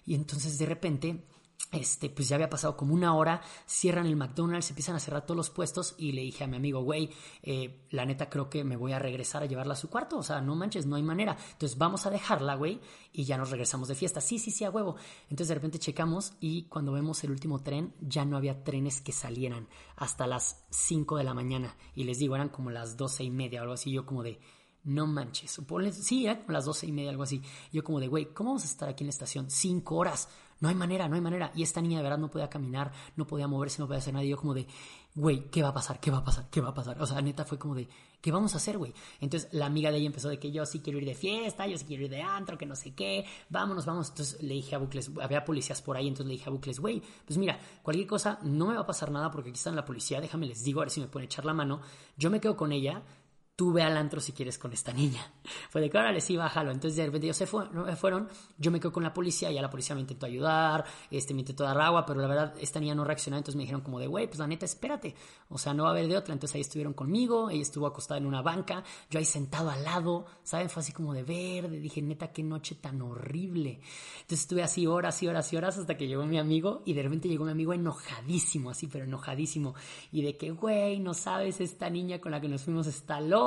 Y 0.05 0.15
entonces 0.15 0.57
de 0.57 0.65
repente 0.65 1.25
este, 1.71 2.09
pues 2.09 2.29
ya 2.29 2.35
había 2.35 2.49
pasado 2.49 2.77
como 2.77 2.93
una 2.93 3.15
hora, 3.15 3.41
cierran 3.65 4.05
el 4.05 4.15
McDonald's, 4.15 4.69
empiezan 4.69 4.95
a 4.95 4.99
cerrar 4.99 5.25
todos 5.25 5.35
los 5.35 5.49
puestos 5.49 5.95
y 5.97 6.11
le 6.13 6.21
dije 6.21 6.43
a 6.43 6.47
mi 6.47 6.55
amigo, 6.55 6.81
güey, 6.81 7.09
eh, 7.43 7.85
la 7.89 8.05
neta 8.05 8.29
creo 8.29 8.49
que 8.49 8.63
me 8.63 8.77
voy 8.77 8.93
a 8.93 8.99
regresar 8.99 9.43
a 9.43 9.45
llevarla 9.45 9.73
a 9.73 9.77
su 9.77 9.89
cuarto, 9.89 10.17
o 10.17 10.23
sea, 10.23 10.41
no 10.41 10.55
manches, 10.55 10.85
no 10.85 10.95
hay 10.95 11.03
manera. 11.03 11.37
Entonces 11.51 11.77
vamos 11.77 12.05
a 12.05 12.09
dejarla, 12.09 12.55
güey, 12.55 12.79
y 13.11 13.25
ya 13.25 13.37
nos 13.37 13.49
regresamos 13.49 13.87
de 13.87 13.95
fiesta. 13.95 14.21
Sí, 14.21 14.39
sí, 14.39 14.51
sí, 14.51 14.63
a 14.63 14.69
huevo. 14.69 14.95
Entonces 15.23 15.49
de 15.49 15.55
repente 15.55 15.79
checamos 15.79 16.33
y 16.39 16.63
cuando 16.63 16.93
vemos 16.93 17.23
el 17.23 17.31
último 17.31 17.61
tren, 17.61 17.93
ya 17.99 18.25
no 18.25 18.37
había 18.37 18.63
trenes 18.63 19.01
que 19.01 19.11
salieran 19.11 19.67
hasta 19.95 20.27
las 20.27 20.65
5 20.69 21.17
de 21.17 21.23
la 21.23 21.33
mañana. 21.33 21.75
Y 21.95 22.03
les 22.03 22.19
digo, 22.19 22.35
eran 22.35 22.49
como 22.49 22.69
las 22.69 22.95
doce 22.95 23.23
y 23.23 23.31
media 23.31 23.59
o 23.59 23.63
algo 23.63 23.73
así, 23.73 23.91
yo 23.91 24.05
como 24.05 24.23
de 24.23 24.39
no 24.85 25.07
manches. 25.07 25.59
Sí, 26.01 26.25
era 26.25 26.39
como 26.39 26.53
las 26.53 26.65
doce 26.65 26.87
y 26.87 26.91
media, 26.91 27.09
algo 27.09 27.23
así. 27.23 27.41
Yo 27.71 27.83
como 27.83 27.99
de, 27.99 28.07
güey, 28.07 28.25
¿cómo 28.33 28.51
vamos 28.51 28.63
a 28.63 28.67
estar 28.67 28.87
aquí 28.87 29.03
en 29.03 29.07
la 29.07 29.11
estación? 29.11 29.49
Cinco 29.49 29.95
horas. 29.95 30.29
No 30.61 30.69
hay 30.69 30.75
manera, 30.75 31.09
no 31.09 31.15
hay 31.15 31.21
manera. 31.21 31.51
Y 31.53 31.63
esta 31.63 31.81
niña 31.81 31.97
de 31.97 32.03
verdad 32.03 32.17
no 32.17 32.31
podía 32.31 32.49
caminar, 32.49 32.91
no 33.17 33.27
podía 33.27 33.47
moverse, 33.47 33.81
no 33.81 33.87
podía 33.87 33.99
hacer 33.99 34.13
nada. 34.13 34.23
Y 34.23 34.29
yo 34.29 34.37
como 34.37 34.53
de, 34.53 34.67
güey, 35.13 35.49
¿qué 35.49 35.61
va 35.61 35.69
a 35.69 35.73
pasar? 35.73 35.99
¿Qué 35.99 36.11
va 36.11 36.19
a 36.19 36.23
pasar? 36.23 36.49
¿Qué 36.49 36.61
va 36.61 36.69
a 36.69 36.73
pasar? 36.73 37.01
O 37.01 37.05
sea, 37.05 37.21
neta 37.21 37.43
fue 37.43 37.57
como 37.57 37.75
de, 37.75 37.89
¿qué 38.21 38.31
vamos 38.31 38.53
a 38.53 38.57
hacer, 38.57 38.77
güey? 38.77 38.93
Entonces 39.19 39.49
la 39.53 39.65
amiga 39.65 39.91
de 39.91 39.97
ella 39.97 40.07
empezó 40.07 40.29
de 40.29 40.39
que 40.39 40.51
yo 40.51 40.65
sí 40.65 40.79
quiero 40.79 40.99
ir 40.99 41.05
de 41.05 41.15
fiesta, 41.15 41.67
yo 41.67 41.77
sí 41.77 41.85
quiero 41.85 42.03
ir 42.03 42.09
de 42.09 42.21
antro, 42.21 42.57
que 42.57 42.65
no 42.65 42.75
sé 42.75 42.93
qué, 42.93 43.25
vámonos, 43.49 43.85
vamos. 43.85 44.09
Entonces 44.09 44.41
le 44.41 44.53
dije 44.53 44.75
a 44.75 44.77
Bucles, 44.77 45.11
había 45.21 45.43
policías 45.43 45.81
por 45.81 45.97
ahí, 45.97 46.07
entonces 46.07 46.27
le 46.27 46.33
dije 46.33 46.49
a 46.49 46.51
Bucles, 46.51 46.79
güey, 46.79 47.01
pues 47.25 47.37
mira, 47.37 47.59
cualquier 47.83 48.07
cosa 48.07 48.39
no 48.43 48.67
me 48.67 48.75
va 48.75 48.81
a 48.81 48.85
pasar 48.85 49.11
nada 49.11 49.31
porque 49.31 49.49
aquí 49.49 49.57
están 49.57 49.75
la 49.75 49.83
policía, 49.83 50.21
déjame 50.21 50.47
les 50.47 50.63
digo, 50.63 50.81
a 50.81 50.85
ver 50.85 50.91
si 50.91 51.01
me 51.01 51.07
pueden 51.07 51.25
echar 51.25 51.45
la 51.45 51.53
mano. 51.53 51.81
Yo 52.17 52.29
me 52.29 52.39
quedo 52.39 52.55
con 52.55 52.71
ella, 52.71 53.03
tú 53.55 53.71
ve 53.71 53.83
al 53.83 53.95
antro 53.95 54.19
si 54.19 54.33
quieres 54.33 54.57
con 54.57 54.73
esta 54.73 54.91
niña. 54.91 55.31
Fue 55.69 55.79
de 55.79 55.89
que 55.89 55.97
ahora 55.97 56.11
les 56.11 56.29
iba, 56.29 56.47
jalo. 56.49 56.71
Entonces 56.71 56.97
de 56.97 57.05
repente 57.05 57.27
ellos 57.27 57.37
se 57.37 57.47
fueron, 57.47 58.29
yo 58.57 58.71
me 58.71 58.79
quedo 58.79 58.91
con 58.91 59.03
la 59.03 59.13
policía, 59.13 59.51
ya 59.51 59.61
la 59.61 59.69
policía 59.69 59.95
me 59.95 60.01
intentó 60.01 60.25
ayudar, 60.25 60.83
este, 61.09 61.33
me 61.33 61.41
intentó 61.41 61.63
dar 61.63 61.79
agua, 61.79 62.05
pero 62.05 62.19
la 62.19 62.27
verdad 62.27 62.53
esta 62.59 62.79
niña 62.79 62.95
no 62.95 63.05
reaccionó, 63.05 63.37
entonces 63.37 63.55
me 63.55 63.63
dijeron 63.63 63.81
como 63.81 63.99
de, 63.99 64.07
güey, 64.07 64.27
pues 64.27 64.39
la 64.39 64.47
neta, 64.47 64.65
espérate, 64.65 65.15
o 65.49 65.57
sea, 65.57 65.73
no 65.73 65.83
va 65.83 65.89
a 65.89 65.91
haber 65.93 66.07
de 66.07 66.17
otra. 66.17 66.33
Entonces 66.33 66.55
ahí 66.55 66.61
estuvieron 66.61 66.93
conmigo, 66.93 67.49
ella 67.49 67.61
estuvo 67.61 67.87
acostada 67.87 68.17
en 68.17 68.25
una 68.25 68.41
banca, 68.41 68.83
yo 69.09 69.19
ahí 69.19 69.25
sentado 69.25 69.69
al 69.69 69.83
lado, 69.83 70.25
¿saben? 70.43 70.69
Fue 70.69 70.81
así 70.81 70.91
como 70.91 71.13
de 71.13 71.23
verde, 71.23 71.79
dije, 71.79 72.01
neta, 72.01 72.33
qué 72.33 72.43
noche 72.43 72.75
tan 72.75 73.01
horrible. 73.01 73.79
Entonces 74.15 74.41
estuve 74.41 74.63
así 74.63 74.85
horas 74.85 75.21
y 75.23 75.27
horas 75.27 75.51
y 75.53 75.57
horas 75.57 75.77
hasta 75.77 75.95
que 75.95 76.07
llegó 76.07 76.25
mi 76.25 76.39
amigo 76.39 76.81
y 76.85 76.93
de 76.93 77.03
repente 77.03 77.29
llegó 77.29 77.45
mi 77.45 77.51
amigo 77.51 77.73
enojadísimo, 77.73 78.71
así, 78.71 78.87
pero 78.87 79.05
enojadísimo. 79.05 79.75
Y 80.11 80.23
de 80.23 80.35
que, 80.35 80.51
güey, 80.51 80.99
no 80.99 81.13
sabes, 81.13 81.61
esta 81.61 81.89
niña 81.89 82.19
con 82.19 82.31
la 82.31 82.41
que 82.41 82.49
nos 82.49 82.63
fuimos 82.63 82.87
está 82.87 83.21
loca 83.21 83.44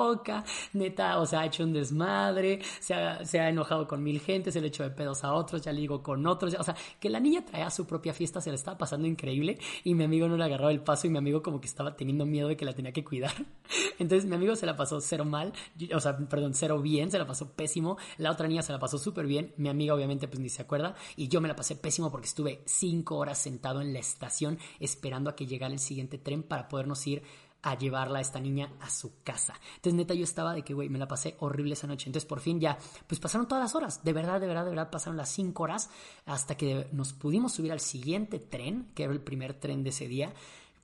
neta, 0.72 1.18
o 1.18 1.26
sea, 1.26 1.40
ha 1.40 1.46
hecho 1.46 1.64
un 1.64 1.72
desmadre, 1.72 2.60
se 2.80 2.94
ha, 2.94 3.24
se 3.24 3.40
ha 3.40 3.48
enojado 3.48 3.86
con 3.86 4.02
mil 4.02 4.20
gente, 4.20 4.52
se 4.52 4.60
le 4.60 4.68
echó 4.68 4.82
de 4.82 4.90
pedos 4.90 5.24
a 5.24 5.32
otros, 5.34 5.62
ya 5.62 5.72
digo 5.72 6.02
con 6.02 6.26
otros, 6.26 6.54
o 6.58 6.62
sea, 6.62 6.76
que 7.00 7.10
la 7.10 7.20
niña 7.20 7.44
traía 7.44 7.70
su 7.70 7.86
propia 7.86 8.12
fiesta, 8.12 8.40
se 8.40 8.50
le 8.50 8.56
estaba 8.56 8.78
pasando 8.78 9.06
increíble 9.06 9.58
y 9.84 9.94
mi 9.94 10.04
amigo 10.04 10.28
no 10.28 10.36
le 10.36 10.44
agarraba 10.44 10.70
el 10.70 10.80
paso 10.80 11.06
y 11.06 11.10
mi 11.10 11.18
amigo 11.18 11.42
como 11.42 11.60
que 11.60 11.66
estaba 11.66 11.96
teniendo 11.96 12.26
miedo 12.26 12.48
de 12.48 12.56
que 12.56 12.64
la 12.64 12.74
tenía 12.74 12.92
que 12.92 13.04
cuidar. 13.04 13.32
Entonces 13.98 14.28
mi 14.28 14.34
amigo 14.34 14.56
se 14.56 14.66
la 14.66 14.76
pasó 14.76 15.00
cero 15.00 15.24
mal, 15.24 15.52
o 15.94 16.00
sea, 16.00 16.16
perdón, 16.16 16.54
cero 16.54 16.80
bien, 16.80 17.10
se 17.10 17.18
la 17.18 17.26
pasó 17.26 17.52
pésimo, 17.52 17.96
la 18.16 18.30
otra 18.30 18.48
niña 18.48 18.62
se 18.62 18.72
la 18.72 18.78
pasó 18.78 18.98
súper 18.98 19.26
bien, 19.26 19.52
mi 19.56 19.68
amiga 19.68 19.94
obviamente 19.94 20.28
pues 20.28 20.40
ni 20.40 20.48
se 20.48 20.62
acuerda 20.62 20.94
y 21.16 21.28
yo 21.28 21.40
me 21.40 21.48
la 21.48 21.56
pasé 21.56 21.76
pésimo 21.76 22.10
porque 22.10 22.26
estuve 22.26 22.62
cinco 22.66 23.16
horas 23.16 23.38
sentado 23.38 23.80
en 23.80 23.92
la 23.92 23.98
estación 23.98 24.58
esperando 24.80 25.30
a 25.30 25.36
que 25.36 25.46
llegara 25.46 25.72
el 25.72 25.80
siguiente 25.80 26.18
tren 26.18 26.42
para 26.42 26.68
podernos 26.68 27.06
ir 27.06 27.22
a 27.62 27.76
llevarla 27.76 28.18
a 28.18 28.22
esta 28.22 28.40
niña 28.40 28.72
a 28.80 28.88
su 28.88 29.22
casa. 29.22 29.54
Entonces, 29.76 29.94
neta, 29.94 30.14
yo 30.14 30.24
estaba 30.24 30.54
de 30.54 30.62
que, 30.62 30.74
güey, 30.74 30.88
me 30.88 30.98
la 30.98 31.08
pasé 31.08 31.36
horrible 31.40 31.74
esa 31.74 31.86
noche. 31.86 32.08
Entonces, 32.08 32.28
por 32.28 32.40
fin 32.40 32.60
ya, 32.60 32.78
pues 33.06 33.20
pasaron 33.20 33.48
todas 33.48 33.64
las 33.64 33.74
horas. 33.74 34.04
De 34.04 34.12
verdad, 34.12 34.40
de 34.40 34.46
verdad, 34.46 34.64
de 34.64 34.70
verdad, 34.70 34.90
pasaron 34.90 35.16
las 35.16 35.30
cinco 35.30 35.64
horas 35.64 35.90
hasta 36.26 36.56
que 36.56 36.88
nos 36.92 37.12
pudimos 37.12 37.52
subir 37.52 37.72
al 37.72 37.80
siguiente 37.80 38.38
tren, 38.38 38.90
que 38.94 39.04
era 39.04 39.12
el 39.12 39.20
primer 39.20 39.54
tren 39.54 39.82
de 39.82 39.90
ese 39.90 40.06
día. 40.06 40.32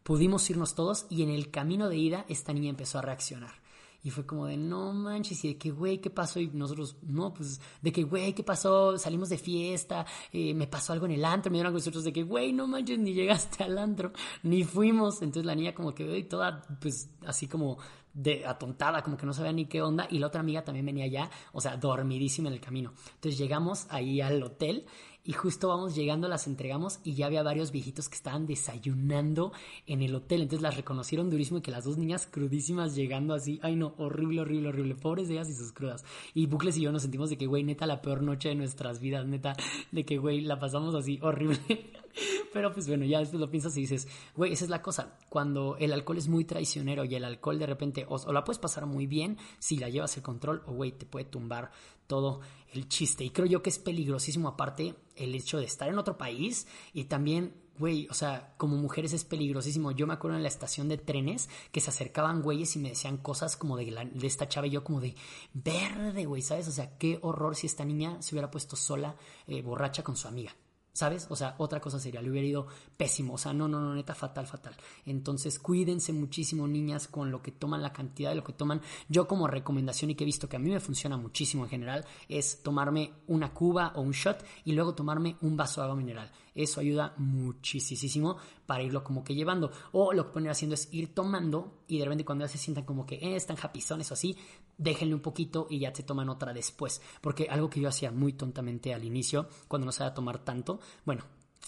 Pudimos 0.02 0.48
irnos 0.50 0.74
todos 0.74 1.06
y 1.08 1.22
en 1.22 1.30
el 1.30 1.50
camino 1.50 1.88
de 1.88 1.96
ida 1.96 2.24
esta 2.28 2.52
niña 2.52 2.70
empezó 2.70 2.98
a 2.98 3.02
reaccionar. 3.02 3.63
Y 4.04 4.10
fue 4.10 4.26
como 4.26 4.46
de, 4.46 4.58
no 4.58 4.92
manches, 4.92 5.42
y 5.44 5.48
de 5.48 5.58
que, 5.58 5.70
güey, 5.70 5.98
¿qué 5.98 6.10
pasó? 6.10 6.38
Y 6.38 6.48
nosotros, 6.48 6.98
no, 7.02 7.32
pues, 7.32 7.58
de 7.80 7.90
que, 7.90 8.02
güey, 8.04 8.34
¿qué 8.34 8.44
pasó? 8.44 8.98
Salimos 8.98 9.30
de 9.30 9.38
fiesta, 9.38 10.04
eh, 10.30 10.52
me 10.52 10.66
pasó 10.66 10.92
algo 10.92 11.06
en 11.06 11.12
el 11.12 11.24
antro, 11.24 11.50
me 11.50 11.56
dieron 11.56 11.68
algo 11.68 11.78
nosotros 11.78 12.04
de 12.04 12.12
que, 12.12 12.22
güey, 12.22 12.52
no 12.52 12.68
manches, 12.68 12.98
ni 12.98 13.14
llegaste 13.14 13.64
al 13.64 13.78
antro, 13.78 14.12
ni 14.42 14.62
fuimos. 14.62 15.22
Entonces 15.22 15.46
la 15.46 15.54
niña 15.54 15.74
como 15.74 15.94
que, 15.94 16.06
güey, 16.06 16.24
toda, 16.24 16.62
pues, 16.80 17.08
así 17.26 17.48
como 17.48 17.78
de 18.12 18.46
atontada, 18.46 19.02
como 19.02 19.16
que 19.16 19.26
no 19.26 19.32
sabía 19.32 19.52
ni 19.52 19.66
qué 19.66 19.82
onda, 19.82 20.06
y 20.10 20.18
la 20.18 20.28
otra 20.28 20.40
amiga 20.40 20.62
también 20.62 20.86
venía 20.86 21.06
ya, 21.06 21.30
o 21.52 21.60
sea, 21.60 21.76
dormidísima 21.76 22.48
en 22.48 22.54
el 22.54 22.60
camino. 22.60 22.92
Entonces 23.14 23.38
llegamos 23.38 23.86
ahí 23.90 24.20
al 24.20 24.42
hotel 24.42 24.86
y 25.26 25.32
justo 25.32 25.68
vamos 25.68 25.94
llegando, 25.94 26.28
las 26.28 26.46
entregamos 26.46 27.00
y 27.02 27.14
ya 27.14 27.26
había 27.26 27.42
varios 27.42 27.72
viejitos 27.72 28.10
que 28.10 28.16
estaban 28.16 28.46
desayunando 28.46 29.52
en 29.86 30.02
el 30.02 30.14
hotel. 30.14 30.42
Entonces 30.42 30.62
las 30.62 30.76
reconocieron 30.76 31.30
durísimo 31.30 31.58
y 31.58 31.62
que 31.62 31.70
las 31.70 31.84
dos 31.84 31.96
niñas 31.96 32.28
crudísimas 32.30 32.94
llegando 32.94 33.32
así, 33.32 33.58
ay 33.62 33.74
no, 33.74 33.94
horrible, 33.96 34.42
horrible, 34.42 34.68
horrible, 34.68 34.94
pobres 34.94 35.30
ellas 35.30 35.48
y 35.48 35.54
sus 35.54 35.72
crudas. 35.72 36.04
Y 36.34 36.46
Bucles 36.46 36.76
y 36.76 36.82
yo 36.82 36.92
nos 36.92 37.02
sentimos 37.02 37.30
de 37.30 37.38
que, 37.38 37.46
güey, 37.46 37.64
neta, 37.64 37.86
la 37.86 38.02
peor 38.02 38.22
noche 38.22 38.50
de 38.50 38.54
nuestras 38.54 39.00
vidas, 39.00 39.26
neta, 39.26 39.54
de 39.92 40.04
que, 40.04 40.18
güey, 40.18 40.42
la 40.42 40.58
pasamos 40.58 40.94
así 40.94 41.18
horrible. 41.22 41.58
Pero 42.52 42.72
pues 42.72 42.86
bueno, 42.86 43.04
ya 43.04 43.18
después 43.18 43.40
lo 43.40 43.50
piensas 43.50 43.76
y 43.76 43.80
dices, 43.80 44.06
güey, 44.36 44.52
esa 44.52 44.64
es 44.64 44.70
la 44.70 44.82
cosa. 44.82 45.18
Cuando 45.28 45.76
el 45.78 45.92
alcohol 45.92 46.18
es 46.18 46.28
muy 46.28 46.44
traicionero 46.44 47.04
y 47.04 47.14
el 47.14 47.24
alcohol 47.24 47.58
de 47.58 47.66
repente 47.66 48.06
o, 48.08 48.32
la 48.32 48.44
puedes 48.44 48.58
pasar 48.58 48.86
muy 48.86 49.06
bien 49.06 49.38
si 49.58 49.78
la 49.78 49.88
llevas 49.88 50.16
el 50.16 50.22
control 50.22 50.62
o, 50.66 50.72
güey, 50.72 50.92
te 50.92 51.06
puede 51.06 51.24
tumbar 51.24 51.72
todo 52.06 52.40
el 52.74 52.88
chiste. 52.88 53.24
Y 53.24 53.30
creo 53.30 53.46
yo 53.46 53.62
que 53.62 53.70
es 53.70 53.78
peligrosísimo 53.78 54.48
aparte 54.48 54.94
el 55.16 55.34
hecho 55.34 55.58
de 55.58 55.64
estar 55.64 55.88
en 55.88 55.98
otro 55.98 56.18
país 56.18 56.66
y 56.92 57.04
también 57.04 57.54
güey, 57.78 58.06
o 58.08 58.14
sea, 58.14 58.54
como 58.56 58.76
mujeres 58.76 59.12
es 59.12 59.24
peligrosísimo. 59.24 59.90
Yo 59.92 60.06
me 60.06 60.14
acuerdo 60.14 60.36
en 60.36 60.42
la 60.42 60.48
estación 60.48 60.88
de 60.88 60.98
trenes 60.98 61.48
que 61.72 61.80
se 61.80 61.90
acercaban 61.90 62.42
güeyes 62.42 62.76
y 62.76 62.78
me 62.78 62.90
decían 62.90 63.16
cosas 63.18 63.56
como 63.56 63.76
de, 63.76 64.10
de 64.12 64.26
esta 64.26 64.48
chava 64.48 64.66
y 64.66 64.70
yo 64.70 64.84
como 64.84 65.00
de 65.00 65.14
verde, 65.52 66.24
güey, 66.24 66.42
¿sabes? 66.42 66.68
O 66.68 66.72
sea, 66.72 66.96
qué 66.98 67.18
horror 67.22 67.56
si 67.56 67.66
esta 67.66 67.84
niña 67.84 68.20
se 68.22 68.34
hubiera 68.34 68.50
puesto 68.50 68.76
sola, 68.76 69.16
eh, 69.46 69.62
borracha 69.62 70.02
con 70.02 70.16
su 70.16 70.28
amiga. 70.28 70.54
¿Sabes? 70.94 71.26
O 71.28 71.34
sea, 71.34 71.56
otra 71.58 71.80
cosa 71.80 71.98
sería, 71.98 72.22
le 72.22 72.30
hubiera 72.30 72.46
ido 72.46 72.68
pésimo. 72.96 73.34
O 73.34 73.38
sea, 73.38 73.52
no, 73.52 73.66
no, 73.66 73.80
no, 73.80 73.96
neta, 73.96 74.14
fatal, 74.14 74.46
fatal. 74.46 74.76
Entonces, 75.04 75.58
cuídense 75.58 76.12
muchísimo, 76.12 76.68
niñas, 76.68 77.08
con 77.08 77.32
lo 77.32 77.42
que 77.42 77.50
toman, 77.50 77.82
la 77.82 77.92
cantidad 77.92 78.30
de 78.30 78.36
lo 78.36 78.44
que 78.44 78.52
toman. 78.52 78.80
Yo, 79.08 79.26
como 79.26 79.48
recomendación 79.48 80.12
y 80.12 80.14
que 80.14 80.22
he 80.22 80.24
visto 80.24 80.48
que 80.48 80.54
a 80.54 80.60
mí 80.60 80.70
me 80.70 80.78
funciona 80.78 81.16
muchísimo 81.16 81.64
en 81.64 81.70
general, 81.70 82.04
es 82.28 82.62
tomarme 82.62 83.12
una 83.26 83.52
cuba 83.52 83.92
o 83.96 84.02
un 84.02 84.12
shot 84.12 84.44
y 84.64 84.70
luego 84.70 84.94
tomarme 84.94 85.36
un 85.40 85.56
vaso 85.56 85.80
de 85.80 85.86
agua 85.86 85.96
mineral. 85.96 86.30
Eso 86.54 86.80
ayuda 86.80 87.14
muchísimo 87.16 88.36
para 88.66 88.82
irlo 88.82 89.02
como 89.02 89.24
que 89.24 89.34
llevando. 89.34 89.70
O 89.92 90.12
lo 90.12 90.26
que 90.26 90.32
pueden 90.32 90.46
ir 90.46 90.52
haciendo 90.52 90.74
es 90.74 90.88
ir 90.92 91.14
tomando 91.14 91.82
y 91.88 91.98
de 91.98 92.04
repente 92.04 92.24
cuando 92.24 92.44
ya 92.44 92.48
se 92.48 92.58
sientan 92.58 92.84
como 92.84 93.06
que 93.06 93.16
eh, 93.16 93.36
están 93.36 93.56
japizones 93.56 94.10
o 94.10 94.14
así, 94.14 94.36
déjenle 94.78 95.14
un 95.14 95.20
poquito 95.20 95.66
y 95.68 95.80
ya 95.80 95.94
se 95.94 96.02
toman 96.02 96.28
otra 96.28 96.52
después. 96.52 97.02
Porque 97.20 97.48
algo 97.50 97.68
que 97.68 97.80
yo 97.80 97.88
hacía 97.88 98.10
muy 98.10 98.34
tontamente 98.34 98.94
al 98.94 99.04
inicio, 99.04 99.48
cuando 99.68 99.86
no 99.86 99.92
sabía 99.92 100.14
tomar 100.14 100.38
tanto, 100.38 100.80
bueno, 101.04 101.24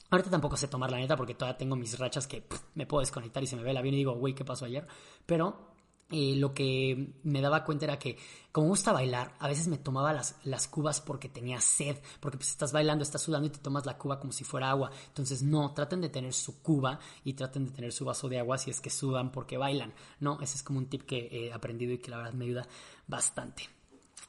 Ahorita 0.09 0.31
tampoco 0.31 0.57
sé 0.57 0.69
tomar 0.69 0.91
la 0.93 0.99
neta 0.99 1.17
porque 1.17 1.35
todavía 1.35 1.59
tengo 1.59 1.75
mis 1.75 1.99
rachas 1.99 2.29
que 2.29 2.45
me 2.75 2.87
puedo 2.87 3.01
desconectar 3.01 3.43
y 3.43 3.47
se 3.49 3.57
me 3.57 3.65
ve 3.65 3.73
el 3.73 3.77
avión 3.77 3.95
y 3.95 3.99
digo, 3.99 4.15
güey, 4.15 4.35
¿qué 4.35 4.45
pasó 4.45 4.65
ayer? 4.65 4.87
Pero 5.25 5.76
eh, 6.11 6.35
lo 6.37 6.55
que 6.55 7.15
me 7.25 7.41
daba 7.41 7.65
cuenta 7.65 7.85
era 7.85 7.99
que 7.99 8.17
como 8.53 8.69
me 8.69 8.71
gusta 8.71 8.93
bailar, 8.93 9.35
a 9.39 9.49
veces 9.49 9.69
me 9.69 9.77
tomaba 9.77 10.13
las, 10.13 10.37
las 10.45 10.67
cubas 10.67 11.01
porque 11.01 11.29
tenía 11.29 11.61
sed, 11.61 11.99
porque 12.21 12.39
pues 12.39 12.51
estás 12.51 12.73
bailando, 12.73 13.03
estás 13.03 13.21
sudando 13.21 13.49
y 13.49 13.51
te 13.51 13.59
tomas 13.59 13.85
la 13.85 13.99
cuba 13.99 14.19
como 14.19 14.33
si 14.33 14.45
fuera 14.45 14.71
agua. 14.71 14.91
Entonces 15.09 15.43
no, 15.43 15.75
traten 15.75 16.01
de 16.01 16.09
tener 16.09 16.33
su 16.33 16.63
cuba 16.63 16.99
y 17.23 17.35
traten 17.35 17.67
de 17.67 17.73
tener 17.73 17.93
su 17.93 18.05
vaso 18.05 18.29
de 18.29 18.39
agua 18.39 18.57
si 18.57 18.71
es 18.71 18.81
que 18.81 18.89
sudan 18.89 19.31
porque 19.31 19.59
bailan. 19.59 19.93
No, 20.21 20.41
ese 20.41 20.57
es 20.57 20.63
como 20.63 20.79
un 20.79 20.87
tip 20.87 21.03
que 21.03 21.29
he 21.31 21.53
aprendido 21.53 21.93
y 21.93 21.99
que 21.99 22.11
la 22.11 22.19
verdad 22.19 22.33
me 22.33 22.47
ayuda 22.47 22.67
bastante. 23.07 23.76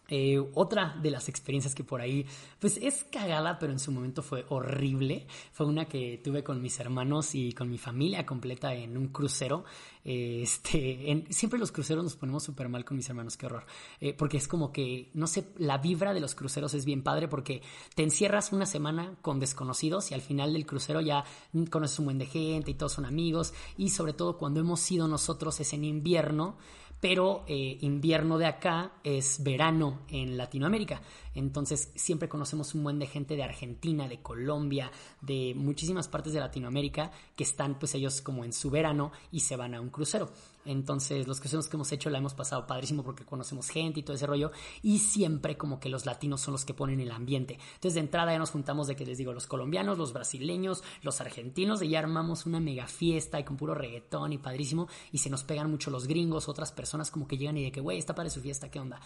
Eh, 0.09 0.39
otra 0.53 0.95
de 1.01 1.11
las 1.11 1.27
experiencias 1.27 1.75
que 1.75 1.83
por 1.83 1.99
ahí, 1.99 2.25
pues 2.59 2.77
es 2.77 3.03
cagada, 3.03 3.59
pero 3.59 3.73
en 3.73 3.79
su 3.79 3.91
momento 3.91 4.23
fue 4.23 4.45
horrible. 4.49 5.27
Fue 5.51 5.65
una 5.65 5.85
que 5.85 6.19
tuve 6.23 6.43
con 6.43 6.61
mis 6.61 6.79
hermanos 6.79 7.35
y 7.35 7.51
con 7.53 7.69
mi 7.69 7.77
familia 7.77 8.25
completa 8.25 8.73
en 8.73 8.97
un 8.97 9.09
crucero. 9.09 9.65
Eh, 10.05 10.41
este, 10.43 11.25
siempre 11.29 11.59
los 11.59 11.71
cruceros 11.71 12.03
nos 12.03 12.15
ponemos 12.15 12.43
súper 12.43 12.69
mal 12.69 12.85
con 12.85 12.95
mis 12.95 13.09
hermanos, 13.09 13.35
qué 13.35 13.47
horror. 13.47 13.65
Eh, 13.99 14.13
porque 14.13 14.37
es 14.37 14.47
como 14.47 14.71
que, 14.71 15.09
no 15.13 15.27
sé, 15.27 15.49
la 15.57 15.77
vibra 15.77 16.13
de 16.13 16.21
los 16.21 16.35
cruceros 16.35 16.73
es 16.73 16.85
bien 16.85 17.03
padre 17.03 17.27
porque 17.27 17.61
te 17.93 18.03
encierras 18.03 18.53
una 18.53 18.65
semana 18.65 19.15
con 19.21 19.39
desconocidos 19.39 20.11
y 20.11 20.13
al 20.13 20.21
final 20.21 20.53
del 20.53 20.65
crucero 20.65 21.01
ya 21.01 21.25
conoces 21.69 21.99
un 21.99 22.05
buen 22.05 22.17
de 22.17 22.25
gente 22.25 22.71
y 22.71 22.75
todos 22.75 22.93
son 22.93 23.05
amigos. 23.05 23.53
Y 23.77 23.89
sobre 23.89 24.13
todo 24.13 24.37
cuando 24.37 24.61
hemos 24.61 24.89
ido 24.89 25.07
nosotros 25.07 25.59
es 25.59 25.73
en 25.73 25.83
invierno 25.83 26.55
pero 26.99 27.43
eh, 27.47 27.77
invierno 27.81 28.37
de 28.37 28.45
acá 28.45 28.93
es 29.03 29.43
verano 29.43 30.01
en 30.09 30.37
Latinoamérica. 30.37 31.01
Entonces 31.35 31.91
siempre 31.95 32.27
conocemos 32.27 32.73
un 32.73 32.83
buen 32.83 32.99
de 32.99 33.07
gente 33.07 33.35
de 33.35 33.43
Argentina, 33.43 34.07
de 34.07 34.21
Colombia, 34.21 34.91
de 35.21 35.53
muchísimas 35.55 36.07
partes 36.07 36.33
de 36.33 36.39
Latinoamérica 36.39 37.11
que 37.35 37.43
están 37.43 37.77
pues 37.77 37.93
ellos 37.95 38.21
como 38.21 38.43
en 38.43 38.53
su 38.53 38.69
verano 38.69 39.11
y 39.31 39.41
se 39.41 39.55
van 39.55 39.75
a 39.75 39.81
un 39.81 39.89
crucero. 39.89 40.29
Entonces 40.67 41.27
los 41.27 41.39
cruceros 41.39 41.67
que 41.67 41.77
hemos 41.77 41.91
hecho 41.91 42.09
la 42.09 42.17
hemos 42.17 42.33
pasado 42.33 42.67
padrísimo 42.67 43.03
porque 43.03 43.25
conocemos 43.25 43.69
gente 43.69 43.99
y 43.99 44.03
todo 44.03 44.15
ese 44.15 44.27
rollo 44.27 44.51
y 44.81 44.99
siempre 44.99 45.57
como 45.57 45.79
que 45.79 45.89
los 45.89 46.05
latinos 46.05 46.41
son 46.41 46.53
los 46.53 46.65
que 46.65 46.73
ponen 46.73 46.99
el 46.99 47.11
ambiente. 47.11 47.59
Entonces 47.75 47.95
de 47.95 48.01
entrada 48.01 48.31
ya 48.31 48.39
nos 48.39 48.51
juntamos 48.51 48.87
de 48.87 48.95
que 48.95 49.05
les 49.05 49.17
digo 49.17 49.33
los 49.33 49.47
colombianos, 49.47 49.97
los 49.97 50.13
brasileños, 50.13 50.83
los 51.01 51.21
argentinos 51.21 51.81
y 51.81 51.89
ya 51.89 51.99
armamos 51.99 52.45
una 52.45 52.59
mega 52.59 52.87
fiesta 52.87 53.39
y 53.39 53.43
con 53.43 53.57
puro 53.57 53.73
reggaetón 53.73 54.33
y 54.33 54.37
padrísimo 54.37 54.87
y 55.11 55.19
se 55.19 55.29
nos 55.29 55.43
pegan 55.43 55.69
mucho 55.69 55.91
los 55.91 56.07
gringos, 56.07 56.47
otras 56.47 56.71
personas 56.71 57.11
como 57.11 57.27
que 57.27 57.37
llegan 57.37 57.57
y 57.57 57.63
de 57.63 57.71
que 57.71 57.81
güey 57.81 57.97
está 57.97 58.15
para 58.15 58.29
su 58.29 58.41
fiesta, 58.41 58.69
¿qué 58.69 58.79
onda? 58.79 58.99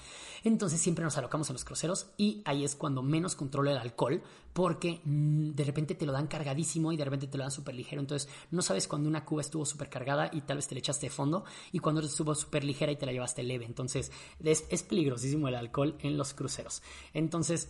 Entonces 0.43 0.81
siempre 0.81 1.03
nos 1.03 1.17
alocamos 1.17 1.49
en 1.49 1.53
los 1.53 1.65
cruceros 1.65 2.07
y 2.17 2.41
ahí 2.45 2.63
es 2.63 2.75
cuando 2.75 3.01
menos 3.01 3.35
controla 3.35 3.71
el 3.71 3.77
alcohol 3.77 4.21
porque 4.53 5.01
mm, 5.03 5.51
de 5.51 5.63
repente 5.63 5.95
te 5.95 6.05
lo 6.05 6.11
dan 6.11 6.27
cargadísimo 6.27 6.91
y 6.91 6.97
de 6.97 7.05
repente 7.05 7.27
te 7.27 7.37
lo 7.37 7.43
dan 7.43 7.51
súper 7.51 7.75
ligero. 7.75 8.01
Entonces 8.01 8.29
no 8.51 8.61
sabes 8.61 8.87
cuando 8.87 9.07
una 9.07 9.23
cuba 9.23 9.41
estuvo 9.41 9.65
súper 9.65 9.89
cargada 9.89 10.29
y 10.33 10.41
tal 10.41 10.57
vez 10.57 10.67
te 10.67 10.75
le 10.75 10.79
echaste 10.79 11.07
de 11.07 11.09
fondo 11.11 11.43
y 11.71 11.79
cuando 11.79 12.01
estuvo 12.01 12.35
súper 12.35 12.63
ligera 12.63 12.91
y 12.91 12.95
te 12.95 13.05
la 13.05 13.11
llevaste 13.11 13.43
leve. 13.43 13.65
Entonces 13.65 14.11
es, 14.43 14.83
peligrosísimo 14.83 15.47
el 15.47 15.55
alcohol 15.55 15.97
en 16.01 16.17
los 16.17 16.33
cruceros. 16.33 16.81
Entonces 17.13 17.69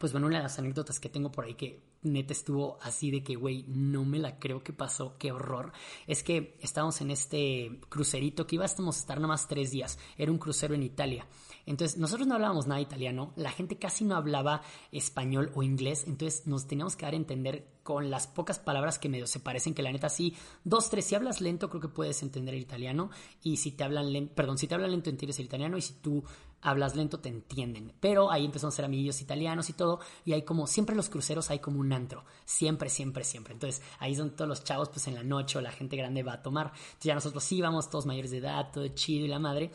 pues 0.00 0.12
bueno, 0.12 0.26
una 0.26 0.38
de 0.38 0.42
las 0.42 0.58
anécdotas 0.58 1.00
que 1.00 1.08
tengo 1.08 1.30
por 1.30 1.44
ahí 1.44 1.54
que 1.54 1.82
neta 2.02 2.32
estuvo 2.32 2.78
así 2.82 3.10
de 3.10 3.22
que, 3.22 3.36
güey, 3.36 3.64
no 3.68 4.04
me 4.04 4.18
la 4.18 4.38
creo 4.38 4.62
que 4.62 4.72
pasó, 4.72 5.16
qué 5.18 5.32
horror. 5.32 5.72
Es 6.06 6.22
que 6.22 6.56
estábamos 6.60 7.00
en 7.00 7.10
este 7.10 7.80
crucerito 7.88 8.46
que 8.46 8.56
íbamos 8.56 8.96
a 8.96 9.00
estar 9.00 9.16
nada 9.18 9.28
más 9.28 9.48
tres 9.48 9.70
días. 9.70 9.98
Era 10.16 10.32
un 10.32 10.38
crucero 10.38 10.74
en 10.74 10.82
Italia. 10.82 11.26
Entonces, 11.66 11.98
nosotros 11.98 12.28
no 12.28 12.34
hablábamos 12.34 12.66
nada 12.66 12.80
italiano, 12.80 13.32
la 13.36 13.50
gente 13.50 13.76
casi 13.76 14.04
no 14.04 14.14
hablaba 14.14 14.62
español 14.92 15.50
o 15.54 15.62
inglés, 15.62 16.04
entonces 16.06 16.46
nos 16.46 16.66
teníamos 16.66 16.96
que 16.96 17.04
dar 17.04 17.14
a 17.14 17.16
entender 17.16 17.66
con 17.82 18.10
las 18.10 18.26
pocas 18.26 18.58
palabras 18.58 18.98
que 18.98 19.08
medio 19.08 19.26
se 19.26 19.40
parecen, 19.40 19.74
que 19.74 19.82
la 19.82 19.92
neta 19.92 20.08
sí, 20.08 20.34
dos, 20.64 20.90
tres, 20.90 21.04
si 21.04 21.14
hablas 21.14 21.40
lento 21.40 21.68
creo 21.68 21.80
que 21.80 21.88
puedes 21.88 22.22
entender 22.22 22.54
el 22.54 22.60
italiano, 22.60 23.10
y 23.42 23.56
si 23.56 23.72
te 23.72 23.84
hablan 23.84 24.12
lento, 24.12 24.34
perdón, 24.34 24.58
si 24.58 24.66
te 24.66 24.74
hablan 24.74 24.92
lento 24.92 25.10
entiendes 25.10 25.38
el 25.38 25.46
italiano, 25.46 25.76
y 25.76 25.82
si 25.82 25.94
tú 25.94 26.24
hablas 26.62 26.96
lento 26.96 27.20
te 27.20 27.28
entienden. 27.28 27.92
Pero 28.00 28.30
ahí 28.30 28.44
empezamos 28.44 28.74
a 28.74 28.76
ser 28.76 28.84
amigos 28.84 29.20
italianos 29.20 29.70
y 29.70 29.72
todo, 29.72 30.00
y 30.24 30.32
hay 30.32 30.42
como, 30.42 30.66
siempre 30.66 30.96
los 30.96 31.08
cruceros 31.08 31.50
hay 31.50 31.60
como 31.60 31.80
un 31.80 31.92
antro, 31.92 32.24
siempre, 32.44 32.88
siempre, 32.88 33.24
siempre. 33.24 33.54
Entonces 33.54 33.82
ahí 33.98 34.14
son 34.14 34.30
todos 34.34 34.48
los 34.48 34.64
chavos, 34.64 34.88
pues 34.88 35.06
en 35.06 35.14
la 35.14 35.22
noche 35.22 35.58
o 35.58 35.60
la 35.60 35.70
gente 35.70 35.96
grande 35.96 36.22
va 36.22 36.34
a 36.34 36.42
tomar. 36.42 36.66
Entonces 36.66 37.04
ya 37.04 37.14
nosotros 37.14 37.52
íbamos, 37.52 37.90
todos 37.90 38.06
mayores 38.06 38.30
de 38.30 38.38
edad, 38.38 38.70
todo 38.72 38.86
chido 38.88 39.24
y 39.24 39.28
la 39.28 39.38
madre. 39.38 39.70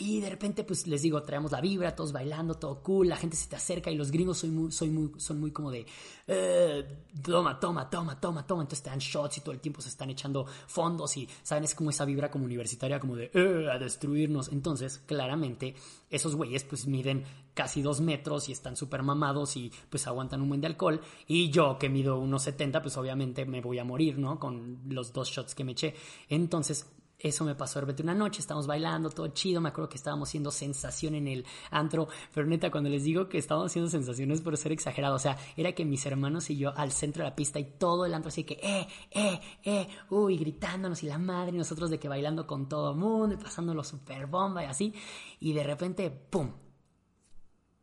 Y 0.00 0.18
de 0.18 0.30
repente, 0.30 0.64
pues 0.64 0.86
les 0.86 1.02
digo, 1.02 1.22
traemos 1.22 1.52
la 1.52 1.60
vibra, 1.60 1.94
todos 1.94 2.10
bailando, 2.10 2.54
todo 2.54 2.82
cool, 2.82 3.10
la 3.10 3.16
gente 3.16 3.36
se 3.36 3.50
te 3.50 3.56
acerca 3.56 3.90
y 3.90 3.96
los 3.96 4.10
gringos 4.10 4.38
soy 4.38 4.48
muy, 4.48 4.72
soy 4.72 4.88
muy, 4.88 5.12
son 5.20 5.38
muy 5.38 5.50
como 5.50 5.70
de, 5.70 5.84
eh, 6.26 7.04
toma, 7.22 7.60
toma, 7.60 7.90
toma, 7.90 8.18
toma, 8.18 8.46
toma. 8.46 8.62
Entonces 8.62 8.82
te 8.82 8.88
dan 8.88 8.98
shots 8.98 9.36
y 9.36 9.40
todo 9.42 9.52
el 9.52 9.60
tiempo 9.60 9.82
se 9.82 9.90
están 9.90 10.08
echando 10.08 10.46
fondos 10.66 11.18
y, 11.18 11.28
¿saben? 11.42 11.64
Es 11.64 11.74
como 11.74 11.90
esa 11.90 12.06
vibra 12.06 12.30
como 12.30 12.46
universitaria, 12.46 12.98
como 12.98 13.14
de, 13.14 13.30
eh, 13.34 13.68
a 13.70 13.78
destruirnos. 13.78 14.48
Entonces, 14.48 15.02
claramente, 15.04 15.74
esos 16.08 16.34
güeyes 16.34 16.64
pues 16.64 16.86
miden 16.86 17.24
casi 17.52 17.82
dos 17.82 18.00
metros 18.00 18.48
y 18.48 18.52
están 18.52 18.76
súper 18.76 19.02
mamados 19.02 19.54
y 19.58 19.70
pues 19.90 20.06
aguantan 20.06 20.40
un 20.40 20.48
buen 20.48 20.62
de 20.62 20.68
alcohol. 20.68 21.02
Y 21.26 21.50
yo 21.50 21.76
que 21.78 21.90
mido 21.90 22.18
unos 22.18 22.44
70, 22.44 22.80
pues 22.80 22.96
obviamente 22.96 23.44
me 23.44 23.60
voy 23.60 23.78
a 23.78 23.84
morir, 23.84 24.18
¿no? 24.18 24.38
Con 24.38 24.80
los 24.88 25.12
dos 25.12 25.28
shots 25.28 25.54
que 25.54 25.62
me 25.62 25.72
eché. 25.72 25.94
Entonces, 26.30 26.86
eso 27.20 27.44
me 27.44 27.54
pasó 27.54 27.78
de 27.78 27.82
repente 27.82 28.02
una 28.02 28.14
noche, 28.14 28.40
estábamos 28.40 28.66
bailando, 28.66 29.10
todo 29.10 29.28
chido, 29.28 29.60
me 29.60 29.68
acuerdo 29.68 29.90
que 29.90 29.98
estábamos 29.98 30.28
haciendo 30.28 30.50
sensación 30.50 31.14
en 31.14 31.28
el 31.28 31.46
antro, 31.70 32.08
pero 32.34 32.46
neta, 32.46 32.70
cuando 32.70 32.88
les 32.88 33.04
digo 33.04 33.28
que 33.28 33.38
estábamos 33.38 33.70
haciendo 33.70 33.90
sensaciones 33.90 34.40
por 34.40 34.56
ser 34.56 34.72
exagerado, 34.72 35.16
o 35.16 35.18
sea, 35.18 35.36
era 35.56 35.72
que 35.72 35.84
mis 35.84 36.04
hermanos 36.06 36.48
y 36.50 36.56
yo 36.56 36.76
al 36.76 36.92
centro 36.92 37.22
de 37.22 37.30
la 37.30 37.36
pista 37.36 37.58
y 37.58 37.64
todo 37.64 38.06
el 38.06 38.14
antro 38.14 38.28
así 38.28 38.44
que, 38.44 38.54
eh, 38.62 38.88
eh, 39.10 39.40
eh, 39.62 39.88
uy, 40.08 40.38
gritándonos 40.38 41.02
y 41.02 41.06
la 41.06 41.18
madre, 41.18 41.54
y 41.54 41.58
nosotros 41.58 41.90
de 41.90 41.98
que 41.98 42.08
bailando 42.08 42.46
con 42.46 42.68
todo 42.68 42.94
mundo 42.94 43.34
y 43.34 43.38
pasándolo 43.38 43.84
super 43.84 44.26
bomba 44.26 44.62
y 44.62 44.66
así, 44.66 44.94
y 45.40 45.52
de 45.52 45.62
repente, 45.62 46.10
¡pum! 46.10 46.52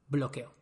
Bloqueo. 0.08 0.54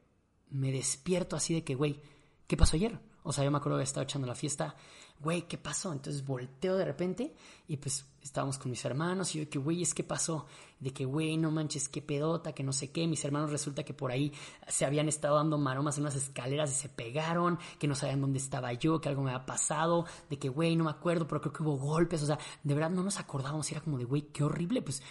Me 0.49 0.71
despierto 0.71 1.35
así 1.35 1.53
de 1.53 1.63
que, 1.63 1.75
güey, 1.75 2.01
¿qué 2.47 2.57
pasó 2.57 2.75
ayer? 2.75 2.99
O 3.25 3.33
sea, 3.33 3.43
yo 3.43 3.51
me 3.51 3.57
acuerdo 3.57 3.77
que 3.77 3.83
estaba 3.83 4.03
echando 4.03 4.27
la 4.27 4.35
fiesta 4.35 4.75
güey, 5.19 5.43
¿qué 5.43 5.57
pasó? 5.57 5.91
Entonces 5.93 6.25
volteo 6.25 6.77
de 6.77 6.85
repente 6.85 7.33
y 7.67 7.77
pues 7.77 8.05
estábamos 8.21 8.57
con 8.57 8.71
mis 8.71 8.83
hermanos 8.85 9.33
y 9.33 9.39
yo 9.39 9.45
de 9.45 9.49
que, 9.49 9.59
güey, 9.59 9.81
es 9.81 9.93
que 9.93 10.03
pasó, 10.03 10.45
de 10.79 10.91
que, 10.91 11.05
güey, 11.05 11.37
no 11.37 11.51
manches, 11.51 11.89
qué 11.89 12.01
pedota, 12.01 12.53
que 12.53 12.63
no 12.63 12.73
sé 12.73 12.91
qué. 12.91 13.07
Mis 13.07 13.23
hermanos 13.23 13.51
resulta 13.51 13.83
que 13.83 13.93
por 13.93 14.11
ahí 14.11 14.31
se 14.67 14.85
habían 14.85 15.07
estado 15.07 15.35
dando 15.35 15.57
maromas 15.57 15.97
en 15.97 16.03
unas 16.03 16.15
escaleras 16.15 16.71
y 16.71 16.75
se 16.75 16.89
pegaron, 16.89 17.59
que 17.79 17.87
no 17.87 17.95
sabían 17.95 18.21
dónde 18.21 18.39
estaba 18.39 18.73
yo, 18.73 18.99
que 18.99 19.09
algo 19.09 19.23
me 19.23 19.31
había 19.31 19.45
pasado, 19.45 20.05
de 20.29 20.37
que, 20.37 20.49
güey, 20.49 20.75
no 20.75 20.85
me 20.85 20.91
acuerdo, 20.91 21.27
pero 21.27 21.41
creo 21.41 21.53
que 21.53 21.63
hubo 21.63 21.77
golpes, 21.77 22.21
o 22.23 22.25
sea, 22.25 22.39
de 22.63 22.73
verdad 22.73 22.89
no 22.89 23.03
nos 23.03 23.19
acordábamos, 23.19 23.71
era 23.71 23.81
como 23.81 23.97
de, 23.97 24.05
güey, 24.05 24.23
qué 24.23 24.43
horrible, 24.43 24.81
pues, 24.81 25.01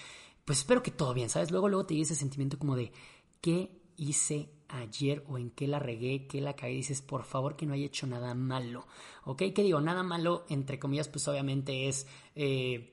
pues 0.44 0.59
espero 0.59 0.83
que 0.83 0.90
todo 0.90 1.14
bien, 1.14 1.31
¿sabes? 1.31 1.50
Luego, 1.50 1.68
luego 1.68 1.87
te 1.87 1.94
dio 1.94 2.03
ese 2.03 2.14
sentimiento 2.14 2.59
como 2.59 2.77
de, 2.77 2.92
¿qué 3.40 3.81
hice 3.96 4.50
ayer 4.68 5.24
o 5.29 5.38
en 5.38 5.50
qué 5.50 5.66
la 5.66 5.79
regué, 5.79 6.27
qué 6.27 6.40
la 6.40 6.55
cagué, 6.55 6.74
dices, 6.74 7.03
por 7.03 7.24
favor 7.24 7.57
que 7.57 7.66
no 7.66 7.74
haya 7.74 7.87
hecho 7.87 8.07
nada 8.07 8.35
malo, 8.35 8.87
¿ok? 9.24 9.42
¿Qué 9.55 9.62
digo? 9.62 9.81
Nada 9.81 10.03
malo, 10.03 10.44
entre 10.48 10.79
comillas, 10.79 11.09
pues 11.09 11.27
obviamente 11.29 11.88
es... 11.88 12.07
Eh, 12.35 12.90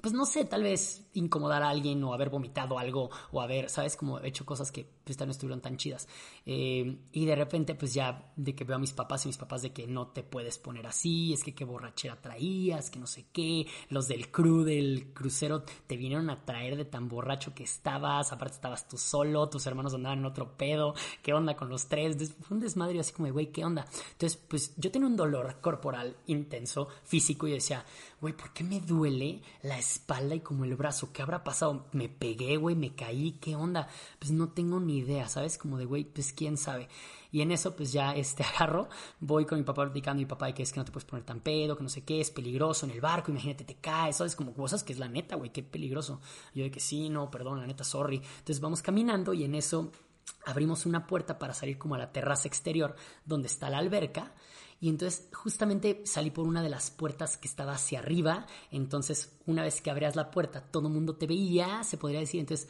pues 0.00 0.12
no 0.12 0.26
sé, 0.26 0.44
tal 0.44 0.62
vez 0.62 1.07
incomodar 1.18 1.62
a 1.62 1.70
alguien 1.70 2.02
o 2.04 2.14
haber 2.14 2.30
vomitado 2.30 2.78
algo 2.78 3.10
o 3.32 3.40
haber, 3.40 3.68
¿sabes? 3.68 3.96
Como 3.96 4.20
hecho 4.20 4.44
cosas 4.44 4.72
que 4.72 4.88
pues 5.04 5.18
no 5.18 5.30
estuvieron 5.30 5.60
tan 5.60 5.76
chidas. 5.76 6.08
Eh, 6.44 6.98
y 7.12 7.24
de 7.24 7.34
repente 7.34 7.74
pues 7.74 7.94
ya 7.94 8.32
de 8.36 8.54
que 8.54 8.64
veo 8.64 8.76
a 8.76 8.78
mis 8.78 8.92
papás 8.92 9.24
y 9.24 9.28
mis 9.28 9.38
papás 9.38 9.62
de 9.62 9.72
que 9.72 9.86
no 9.86 10.08
te 10.08 10.22
puedes 10.22 10.58
poner 10.58 10.86
así, 10.86 11.32
es 11.32 11.42
que 11.42 11.54
qué 11.54 11.64
borrachera 11.64 12.20
traías, 12.20 12.90
que 12.90 12.98
no 12.98 13.06
sé 13.06 13.26
qué, 13.32 13.66
los 13.88 14.08
del 14.08 14.30
crew 14.30 14.62
del 14.62 15.12
crucero 15.12 15.62
te 15.86 15.96
vinieron 15.96 16.30
a 16.30 16.44
traer 16.44 16.76
de 16.76 16.84
tan 16.84 17.08
borracho 17.08 17.54
que 17.54 17.64
estabas, 17.64 18.32
aparte 18.32 18.54
estabas 18.54 18.88
tú 18.88 18.98
solo, 18.98 19.48
tus 19.48 19.66
hermanos 19.66 19.94
andaban 19.94 20.18
en 20.20 20.26
otro 20.26 20.56
pedo, 20.56 20.94
¿qué 21.22 21.32
onda 21.32 21.56
con 21.56 21.68
los 21.68 21.88
tres? 21.88 22.34
Fue 22.42 22.56
un 22.56 22.62
desmadre 22.62 23.00
así 23.00 23.12
como, 23.12 23.32
güey, 23.32 23.50
¿qué 23.50 23.64
onda? 23.64 23.86
Entonces 24.12 24.36
pues 24.36 24.74
yo 24.76 24.90
tenía 24.90 25.08
un 25.08 25.16
dolor 25.16 25.60
corporal 25.60 26.16
intenso, 26.26 26.88
físico 27.04 27.46
y 27.48 27.52
decía, 27.52 27.84
güey, 28.20 28.34
¿por 28.34 28.52
qué 28.52 28.64
me 28.64 28.80
duele 28.80 29.40
la 29.62 29.78
espalda 29.78 30.34
y 30.34 30.40
como 30.40 30.64
el 30.64 30.76
brazo. 30.76 31.07
¿Qué 31.12 31.22
habrá 31.22 31.44
pasado? 31.44 31.86
Me 31.92 32.08
pegué, 32.08 32.56
güey, 32.56 32.76
me 32.76 32.94
caí, 32.94 33.32
¿qué 33.40 33.56
onda? 33.56 33.88
Pues 34.18 34.30
no 34.30 34.50
tengo 34.50 34.80
ni 34.80 34.98
idea, 34.98 35.28
¿sabes? 35.28 35.58
Como 35.58 35.78
de, 35.78 35.84
güey, 35.84 36.04
pues 36.04 36.32
quién 36.32 36.56
sabe. 36.56 36.88
Y 37.30 37.42
en 37.42 37.52
eso, 37.52 37.76
pues 37.76 37.92
ya 37.92 38.14
este 38.14 38.42
agarro, 38.56 38.88
voy 39.20 39.44
con 39.44 39.58
mi 39.58 39.64
papá 39.64 39.82
platicando, 39.82 40.20
mi 40.20 40.26
papá, 40.26 40.52
que 40.52 40.62
es 40.62 40.72
que 40.72 40.80
no 40.80 40.84
te 40.84 40.92
puedes 40.92 41.04
poner 41.04 41.24
tan 41.24 41.40
pedo, 41.40 41.76
que 41.76 41.82
no 41.82 41.88
sé 41.88 42.04
qué, 42.04 42.20
es 42.20 42.30
peligroso 42.30 42.86
en 42.86 42.92
el 42.92 43.00
barco, 43.00 43.30
imagínate, 43.30 43.64
te 43.64 43.76
caes, 43.76 44.16
¿sabes? 44.16 44.34
Como 44.36 44.54
cosas 44.54 44.82
que 44.84 44.92
es 44.92 44.98
la 44.98 45.08
neta, 45.08 45.36
güey, 45.36 45.50
qué 45.50 45.62
peligroso. 45.62 46.20
Yo 46.54 46.64
de 46.64 46.70
que 46.70 46.80
sí, 46.80 47.08
no, 47.08 47.30
perdón, 47.30 47.60
la 47.60 47.66
neta, 47.66 47.84
sorry. 47.84 48.16
Entonces 48.16 48.60
vamos 48.60 48.82
caminando 48.82 49.34
y 49.34 49.44
en 49.44 49.54
eso 49.54 49.92
abrimos 50.46 50.86
una 50.86 51.06
puerta 51.06 51.38
para 51.38 51.54
salir 51.54 51.78
como 51.78 51.94
a 51.94 51.98
la 51.98 52.12
terraza 52.12 52.48
exterior 52.48 52.94
donde 53.24 53.48
está 53.48 53.70
la 53.70 53.78
alberca. 53.78 54.32
Y 54.80 54.88
entonces 54.88 55.28
justamente 55.32 56.02
salí 56.04 56.30
por 56.30 56.46
una 56.46 56.62
de 56.62 56.68
las 56.68 56.90
puertas 56.90 57.36
que 57.36 57.48
estaba 57.48 57.72
hacia 57.72 57.98
arriba. 57.98 58.46
Entonces 58.70 59.36
una 59.46 59.62
vez 59.62 59.80
que 59.80 59.90
abrías 59.90 60.16
la 60.16 60.30
puerta 60.30 60.60
todo 60.60 60.88
el 60.88 60.94
mundo 60.94 61.16
te 61.16 61.26
veía, 61.26 61.82
se 61.84 61.96
podría 61.96 62.20
decir. 62.20 62.40
Entonces 62.40 62.68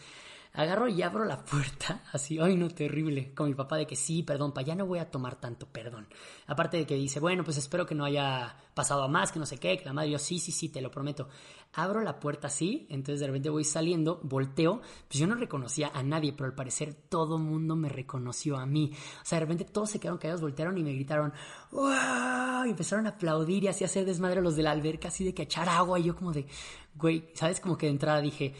agarro 0.52 0.88
y 0.88 1.02
abro 1.02 1.24
la 1.24 1.44
puerta, 1.44 2.02
así, 2.12 2.38
ay 2.40 2.56
no, 2.56 2.68
terrible, 2.68 3.32
con 3.34 3.48
mi 3.48 3.54
papá 3.54 3.76
de 3.76 3.86
que 3.86 3.96
sí, 3.96 4.22
perdón, 4.22 4.52
pa, 4.52 4.62
ya 4.62 4.74
no 4.74 4.86
voy 4.86 4.98
a 4.98 5.10
tomar 5.10 5.36
tanto, 5.36 5.66
perdón. 5.66 6.08
Aparte 6.46 6.78
de 6.78 6.86
que 6.86 6.94
dice, 6.94 7.20
bueno, 7.20 7.44
pues 7.44 7.56
espero 7.58 7.86
que 7.86 7.94
no 7.94 8.04
haya 8.04 8.56
pasado 8.74 9.02
a 9.02 9.08
más, 9.08 9.32
que 9.32 9.38
no 9.38 9.46
sé 9.46 9.58
qué, 9.58 9.78
que 9.78 9.84
la 9.84 9.92
madre, 9.92 10.10
yo 10.10 10.18
sí, 10.18 10.38
sí, 10.38 10.52
sí, 10.52 10.68
te 10.68 10.80
lo 10.80 10.90
prometo. 10.90 11.28
Abro 11.74 12.00
la 12.00 12.18
puerta 12.18 12.46
así, 12.46 12.86
entonces 12.88 13.20
de 13.20 13.26
repente 13.26 13.50
voy 13.50 13.62
saliendo, 13.62 14.20
volteo, 14.22 14.80
pues 15.06 15.20
yo 15.20 15.26
no 15.26 15.34
reconocía 15.34 15.90
a 15.92 16.02
nadie, 16.02 16.32
pero 16.32 16.46
al 16.46 16.54
parecer 16.54 16.94
todo 16.94 17.38
mundo 17.38 17.76
me 17.76 17.88
reconoció 17.88 18.56
a 18.56 18.66
mí. 18.66 18.90
O 19.22 19.24
sea, 19.24 19.38
de 19.38 19.44
repente 19.44 19.64
todos 19.64 19.90
se 19.90 20.00
quedaron 20.00 20.18
callados, 20.18 20.40
voltearon 20.40 20.78
y 20.78 20.82
me 20.82 20.92
gritaron, 20.92 21.32
¡wow! 21.70 22.64
Y 22.66 22.70
empezaron 22.70 23.06
a 23.06 23.10
aplaudir 23.10 23.64
y 23.64 23.68
así 23.68 23.84
a 23.84 23.86
hacer 23.86 24.06
desmadre 24.06 24.40
los 24.40 24.56
de 24.56 24.62
la 24.62 24.70
alberca, 24.70 25.08
así 25.08 25.24
de 25.24 25.34
que 25.34 25.42
echar 25.42 25.68
agua, 25.68 26.00
y 26.00 26.04
yo 26.04 26.16
como 26.16 26.32
de, 26.32 26.46
güey, 26.94 27.28
¿sabes? 27.34 27.60
Como 27.60 27.76
que 27.76 27.86
de 27.86 27.92
entrada 27.92 28.20
dije, 28.20 28.54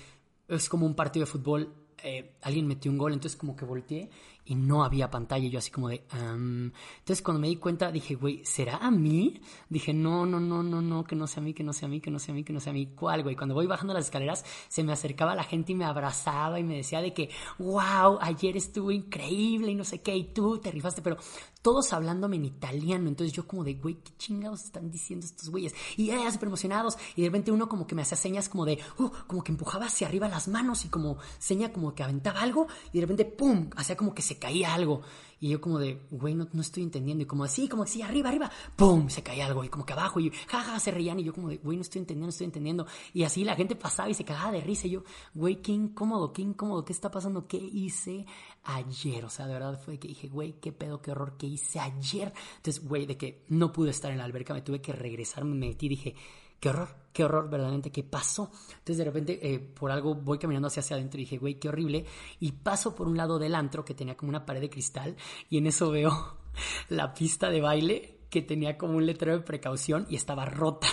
es 0.46 0.68
como 0.68 0.86
un 0.86 0.94
partido 0.94 1.24
de 1.24 1.32
fútbol, 1.32 1.74
eh, 2.02 2.36
alguien 2.42 2.66
metió 2.66 2.90
un 2.90 2.98
gol, 2.98 3.12
entonces 3.12 3.38
como 3.38 3.56
que 3.56 3.64
volteé 3.64 4.10
y 4.48 4.54
no 4.54 4.82
había 4.82 5.10
pantalla. 5.10 5.46
Yo 5.48 5.58
así 5.58 5.70
como 5.70 5.88
de... 5.90 6.02
Entonces 6.10 7.22
cuando 7.22 7.40
me 7.40 7.48
di 7.48 7.56
cuenta 7.56 7.92
dije, 7.92 8.14
güey, 8.14 8.44
¿será 8.44 8.78
a 8.78 8.90
mí? 8.90 9.40
Dije, 9.68 9.92
no, 9.92 10.24
no, 10.24 10.40
no, 10.40 10.62
no, 10.62 10.80
no, 10.80 11.04
que 11.04 11.14
no 11.14 11.26
sea 11.26 11.42
a 11.42 11.44
mí, 11.44 11.52
que 11.52 11.62
no 11.62 11.72
sea 11.72 11.86
a 11.86 11.90
mí, 11.90 12.00
que 12.00 12.10
no 12.10 12.18
sea 12.18 12.32
a 12.32 12.34
mí, 12.34 12.44
que 12.44 12.52
no 12.52 12.60
sea 12.60 12.70
a 12.70 12.74
mí. 12.74 12.86
¿Cuál, 12.96 13.22
güey? 13.22 13.36
Cuando 13.36 13.54
voy 13.54 13.66
bajando 13.66 13.92
las 13.92 14.06
escaleras 14.06 14.44
se 14.68 14.82
me 14.82 14.92
acercaba 14.92 15.34
la 15.34 15.44
gente 15.44 15.72
y 15.72 15.74
me 15.74 15.84
abrazaba 15.84 16.58
y 16.58 16.64
me 16.64 16.76
decía 16.76 17.02
de 17.02 17.12
que, 17.12 17.28
wow, 17.58 18.18
ayer 18.20 18.56
estuvo 18.56 18.90
increíble 18.90 19.72
y 19.72 19.74
no 19.74 19.84
sé 19.84 20.00
qué, 20.00 20.16
y 20.16 20.24
tú 20.32 20.58
te 20.58 20.70
rifaste, 20.70 21.02
pero 21.02 21.18
todos 21.60 21.92
hablándome 21.92 22.36
en 22.36 22.46
italiano. 22.46 23.08
Entonces 23.08 23.34
yo 23.34 23.46
como 23.46 23.64
de, 23.64 23.74
güey, 23.74 23.96
¿qué 23.96 24.12
chingados 24.16 24.64
están 24.64 24.90
diciendo 24.90 25.26
estos 25.26 25.50
güeyes? 25.50 25.74
Y 25.96 26.06
ya 26.06 26.30
súper 26.32 26.48
emocionados. 26.48 26.96
Y 27.16 27.22
de 27.22 27.28
repente 27.28 27.52
uno 27.52 27.68
como 27.68 27.86
que 27.86 27.94
me 27.94 28.02
hacía 28.02 28.16
señas 28.16 28.48
como 28.48 28.64
de, 28.64 28.78
uh, 28.98 29.10
como 29.26 29.44
que 29.44 29.52
empujaba 29.52 29.86
hacia 29.86 30.06
arriba 30.06 30.28
las 30.28 30.48
manos 30.48 30.84
y 30.84 30.88
como 30.88 31.18
seña 31.38 31.72
como 31.72 31.94
que 31.94 32.02
aventaba 32.02 32.40
algo 32.40 32.66
y 32.92 32.98
de 32.98 33.00
repente, 33.02 33.24
¡pum!, 33.24 33.70
hacía 33.76 33.96
como 33.96 34.14
que 34.14 34.22
se 34.22 34.37
caía 34.38 34.74
algo. 34.74 35.02
Y 35.40 35.50
yo 35.50 35.60
como 35.60 35.78
de, 35.78 36.02
güey, 36.10 36.34
no, 36.34 36.48
no 36.52 36.60
estoy 36.60 36.82
entendiendo. 36.82 37.22
Y 37.22 37.26
como 37.26 37.44
así, 37.44 37.68
como 37.68 37.84
así, 37.84 38.02
arriba, 38.02 38.28
arriba, 38.28 38.50
¡pum! 38.74 39.08
Se 39.08 39.22
caía 39.22 39.46
algo. 39.46 39.62
Y 39.62 39.68
como 39.68 39.86
que 39.86 39.92
abajo, 39.92 40.18
y 40.18 40.30
jaja, 40.30 40.80
se 40.80 40.90
reían. 40.90 41.20
Y 41.20 41.24
yo 41.24 41.32
como 41.32 41.48
de, 41.48 41.58
güey, 41.58 41.76
no 41.76 41.82
estoy 41.82 42.00
entendiendo, 42.00 42.26
no 42.26 42.30
estoy 42.30 42.46
entendiendo. 42.46 42.86
Y 43.12 43.22
así 43.22 43.44
la 43.44 43.54
gente 43.54 43.76
pasaba 43.76 44.10
y 44.10 44.14
se 44.14 44.24
cagaba 44.24 44.52
de 44.52 44.60
risa. 44.60 44.86
Y 44.88 44.90
yo, 44.90 45.04
güey, 45.34 45.62
qué 45.62 45.72
incómodo, 45.72 46.32
qué 46.32 46.42
incómodo, 46.42 46.84
¿qué 46.84 46.92
está 46.92 47.10
pasando? 47.10 47.46
¿Qué 47.46 47.56
hice 47.56 48.26
ayer? 48.64 49.24
O 49.24 49.30
sea, 49.30 49.46
de 49.46 49.52
verdad 49.52 49.80
fue 49.80 49.98
que 49.98 50.08
dije, 50.08 50.28
güey, 50.28 50.54
qué 50.60 50.72
pedo, 50.72 51.00
qué 51.00 51.12
horror, 51.12 51.36
¿qué 51.38 51.46
hice 51.46 51.78
ayer? 51.78 52.32
Entonces, 52.56 52.84
güey, 52.84 53.06
de 53.06 53.16
que 53.16 53.44
no 53.48 53.72
pude 53.72 53.90
estar 53.90 54.10
en 54.10 54.18
la 54.18 54.24
alberca, 54.24 54.54
me 54.54 54.62
tuve 54.62 54.80
que 54.80 54.92
regresar, 54.92 55.44
me 55.44 55.54
metí, 55.54 55.88
dije, 55.88 56.16
qué 56.60 56.70
horror, 56.70 56.88
qué 57.12 57.24
horror, 57.24 57.48
verdaderamente, 57.48 57.90
qué 57.90 58.02
pasó. 58.02 58.50
Entonces 58.70 58.98
de 58.98 59.04
repente 59.04 59.38
eh, 59.42 59.58
por 59.58 59.90
algo 59.90 60.14
voy 60.14 60.38
caminando 60.38 60.68
hacia, 60.68 60.80
hacia 60.80 60.96
adentro 60.96 61.20
y 61.20 61.24
dije, 61.24 61.38
güey, 61.38 61.58
qué 61.58 61.68
horrible. 61.68 62.04
Y 62.40 62.52
paso 62.52 62.94
por 62.94 63.08
un 63.08 63.16
lado 63.16 63.38
del 63.38 63.54
antro 63.54 63.84
que 63.84 63.94
tenía 63.94 64.16
como 64.16 64.30
una 64.30 64.46
pared 64.46 64.60
de 64.60 64.70
cristal 64.70 65.16
y 65.50 65.58
en 65.58 65.66
eso 65.66 65.90
veo 65.90 66.38
la 66.88 67.14
pista 67.14 67.50
de 67.50 67.60
baile 67.60 68.18
que 68.30 68.42
tenía 68.42 68.76
como 68.76 68.96
un 68.96 69.06
letrero 69.06 69.38
de 69.38 69.44
precaución 69.44 70.06
y 70.08 70.16
estaba 70.16 70.44
rota. 70.44 70.88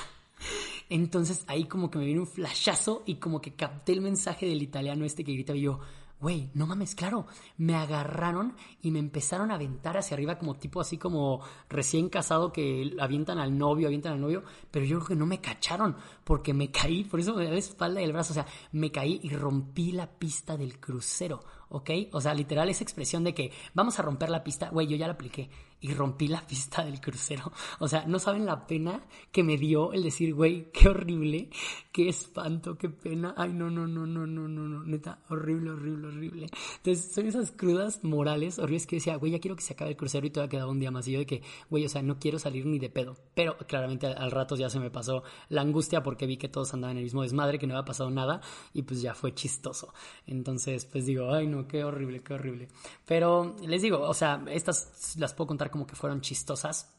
Entonces 0.89 1.43
ahí 1.47 1.65
como 1.65 1.89
que 1.89 1.97
me 1.97 2.05
vino 2.05 2.21
un 2.21 2.27
flashazo 2.27 3.03
y 3.05 3.15
como 3.15 3.41
que 3.41 3.55
capté 3.55 3.93
el 3.93 4.01
mensaje 4.01 4.45
del 4.45 4.61
italiano 4.61 5.05
este 5.05 5.23
que 5.23 5.33
gritaba 5.33 5.57
y 5.57 5.63
yo, 5.63 5.79
güey, 6.25 6.49
no 6.55 6.65
mames, 6.65 6.95
claro, 6.95 7.27
me 7.55 7.75
agarraron 7.75 8.55
y 8.81 8.89
me 8.89 8.97
empezaron 8.97 9.51
a 9.51 9.55
aventar 9.55 9.95
hacia 9.95 10.15
arriba 10.15 10.39
como 10.39 10.55
tipo 10.55 10.81
así 10.81 10.97
como 10.97 11.41
recién 11.69 12.09
casado 12.09 12.51
que 12.51 12.95
avientan 12.99 13.37
al 13.37 13.55
novio, 13.55 13.85
avientan 13.85 14.13
al 14.13 14.21
novio, 14.21 14.43
pero 14.71 14.87
yo 14.87 14.97
creo 14.97 15.09
que 15.09 15.15
no 15.15 15.27
me 15.27 15.39
cacharon 15.39 15.95
porque 16.23 16.51
me 16.51 16.71
caí, 16.71 17.03
por 17.03 17.19
eso 17.19 17.35
me 17.35 17.45
da 17.45 17.51
la 17.51 17.59
espalda 17.59 18.01
y 18.01 18.05
el 18.05 18.11
brazo, 18.11 18.33
o 18.33 18.33
sea, 18.33 18.47
me 18.71 18.91
caí 18.91 19.19
y 19.21 19.29
rompí 19.35 19.91
la 19.91 20.09
pista 20.09 20.57
del 20.57 20.79
crucero, 20.79 21.43
¿ok? 21.69 21.89
O 22.11 22.21
sea, 22.21 22.33
literal 22.33 22.69
esa 22.69 22.83
expresión 22.83 23.23
de 23.23 23.33
que 23.33 23.51
vamos 23.73 23.99
a 23.99 24.01
romper 24.01 24.29
la 24.29 24.43
pista, 24.43 24.69
güey, 24.69 24.87
yo 24.87 24.95
ya 24.95 25.07
la 25.07 25.13
apliqué 25.13 25.49
y 25.81 25.93
rompí 25.93 26.27
la 26.27 26.41
pista 26.47 26.83
del 26.83 26.99
crucero. 26.99 27.51
O 27.79 27.87
sea, 27.87 28.05
no 28.05 28.19
saben 28.19 28.45
la 28.45 28.65
pena 28.65 29.05
que 29.31 29.43
me 29.43 29.57
dio 29.57 29.93
el 29.93 30.03
decir, 30.03 30.33
güey, 30.33 30.71
qué 30.71 30.89
horrible, 30.89 31.49
qué 31.91 32.09
espanto, 32.09 32.77
qué 32.77 32.89
pena. 32.89 33.33
Ay, 33.37 33.53
no, 33.53 33.69
no, 33.69 33.87
no, 33.87 34.05
no, 34.05 34.25
no, 34.25 34.47
no, 34.47 34.67
no, 34.67 34.83
neta, 34.83 35.19
horrible, 35.29 35.71
horrible, 35.71 36.07
horrible. 36.07 36.47
Entonces, 36.77 37.13
son 37.13 37.27
esas 37.27 37.51
crudas 37.51 38.03
morales 38.03 38.59
horribles 38.59 38.87
que 38.87 38.95
decía, 38.97 39.15
güey, 39.17 39.31
ya 39.31 39.39
quiero 39.39 39.55
que 39.55 39.61
se 39.61 39.73
acabe 39.73 39.91
el 39.91 39.97
crucero 39.97 40.25
y 40.25 40.31
todavía 40.31 40.49
quedado 40.49 40.71
un 40.71 40.79
día 40.79 40.91
más. 40.91 41.07
Y 41.07 41.11
yo 41.11 41.19
de 41.19 41.25
que, 41.25 41.43
güey, 41.69 41.85
o 41.85 41.89
sea, 41.89 42.01
no 42.01 42.17
quiero 42.19 42.39
salir 42.39 42.65
ni 42.65 42.79
de 42.79 42.89
pedo. 42.89 43.15
Pero 43.33 43.57
claramente 43.57 44.07
al, 44.07 44.31
rato 44.31 44.55
ya 44.55 44.69
se 44.69 44.79
me 44.79 44.89
pasó 44.89 45.23
la 45.49 45.61
angustia 45.61 46.01
porque 46.01 46.25
vi 46.25 46.37
que 46.37 46.49
todos 46.49 46.73
andaban 46.73 46.95
en 46.95 46.99
el 46.99 47.03
mismo 47.03 47.21
desmadre, 47.21 47.59
que 47.59 47.67
no 47.67 47.75
había 47.75 47.85
pasado 47.85 48.09
nada 48.09 48.41
y 48.73 48.81
pues 48.81 49.01
ya 49.01 49.13
fue 49.13 49.33
chistoso. 49.33 49.93
Entonces, 50.25 50.85
pues 50.85 51.05
digo, 51.05 51.31
ay, 51.31 51.47
no, 51.47 51.54
qué 51.67 51.83
horrible, 51.83 52.21
qué 52.21 52.33
horrible. 52.33 52.67
Pero 53.05 53.55
les 53.65 53.81
digo, 53.81 54.01
o 54.01 54.13
sea, 54.13 54.43
estas 54.47 55.15
las 55.17 55.33
puedo 55.33 55.47
contar 55.47 55.71
como 55.71 55.87
que 55.87 55.95
fueron 55.95 56.21
chistosas. 56.21 56.91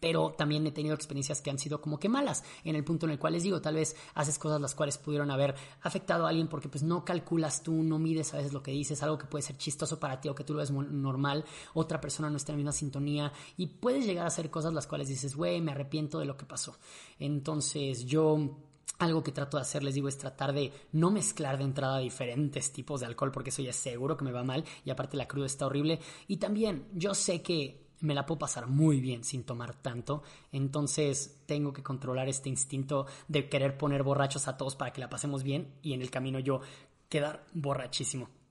Pero 0.00 0.32
también 0.36 0.66
he 0.66 0.70
tenido 0.70 0.94
experiencias 0.94 1.40
que 1.40 1.50
han 1.50 1.58
sido 1.58 1.80
como 1.80 1.98
que 1.98 2.08
malas, 2.08 2.44
en 2.62 2.76
el 2.76 2.84
punto 2.84 3.06
en 3.06 3.12
el 3.12 3.18
cual 3.18 3.32
les 3.32 3.42
digo, 3.42 3.60
tal 3.60 3.74
vez 3.74 3.96
haces 4.14 4.38
cosas 4.38 4.60
las 4.60 4.74
cuales 4.74 4.96
pudieron 4.96 5.30
haber 5.30 5.56
afectado 5.82 6.24
a 6.24 6.28
alguien 6.28 6.48
porque 6.48 6.68
pues 6.68 6.84
no 6.84 7.04
calculas 7.04 7.62
tú, 7.62 7.82
no 7.82 7.98
mides 7.98 8.32
a 8.32 8.36
veces 8.36 8.52
lo 8.52 8.62
que 8.62 8.70
dices, 8.70 9.02
algo 9.02 9.18
que 9.18 9.26
puede 9.26 9.42
ser 9.42 9.56
chistoso 9.56 9.98
para 9.98 10.20
ti 10.20 10.28
o 10.28 10.34
que 10.34 10.44
tú 10.44 10.54
lo 10.54 10.60
ves 10.60 10.70
normal, 10.70 11.44
otra 11.74 12.00
persona 12.00 12.30
no 12.30 12.36
está 12.36 12.52
en 12.52 12.58
la 12.58 12.58
misma 12.58 12.72
sintonía 12.72 13.32
y 13.56 13.66
puedes 13.66 14.06
llegar 14.06 14.24
a 14.24 14.28
hacer 14.28 14.50
cosas 14.50 14.72
las 14.72 14.86
cuales 14.86 15.08
dices, 15.08 15.34
güey, 15.34 15.60
me 15.60 15.72
arrepiento 15.72 16.20
de 16.20 16.26
lo 16.26 16.36
que 16.36 16.46
pasó. 16.46 16.76
Entonces 17.18 18.04
yo 18.04 18.56
algo 18.98 19.22
que 19.22 19.32
trato 19.32 19.56
de 19.56 19.62
hacer, 19.62 19.82
les 19.82 19.94
digo, 19.94 20.08
es 20.08 20.18
tratar 20.18 20.52
de 20.52 20.72
no 20.92 21.10
mezclar 21.10 21.58
de 21.58 21.64
entrada 21.64 21.98
diferentes 21.98 22.72
tipos 22.72 23.00
de 23.00 23.06
alcohol, 23.06 23.32
porque 23.32 23.50
eso 23.50 23.62
ya 23.62 23.70
es 23.70 23.76
seguro 23.76 24.16
que 24.16 24.24
me 24.24 24.32
va 24.32 24.44
mal 24.44 24.64
y 24.84 24.90
aparte 24.90 25.16
la 25.16 25.26
cruda 25.26 25.46
está 25.46 25.66
horrible. 25.66 25.98
Y 26.28 26.36
también 26.36 26.86
yo 26.92 27.14
sé 27.14 27.42
que 27.42 27.82
me 28.00 28.14
la 28.14 28.26
puedo 28.26 28.40
pasar 28.40 28.66
muy 28.66 29.00
bien 29.00 29.24
sin 29.24 29.44
tomar 29.44 29.74
tanto, 29.74 30.22
entonces 30.50 31.42
tengo 31.46 31.72
que 31.72 31.82
controlar 31.82 32.28
este 32.28 32.48
instinto 32.48 33.06
de 33.28 33.48
querer 33.48 33.78
poner 33.78 34.02
borrachos 34.02 34.48
a 34.48 34.56
todos 34.56 34.76
para 34.76 34.92
que 34.92 35.00
la 35.00 35.08
pasemos 35.10 35.42
bien 35.42 35.74
y 35.82 35.92
en 35.94 36.02
el 36.02 36.10
camino 36.10 36.38
yo 36.40 36.60
quedar 37.08 37.44
borrachísimo. 37.52 38.41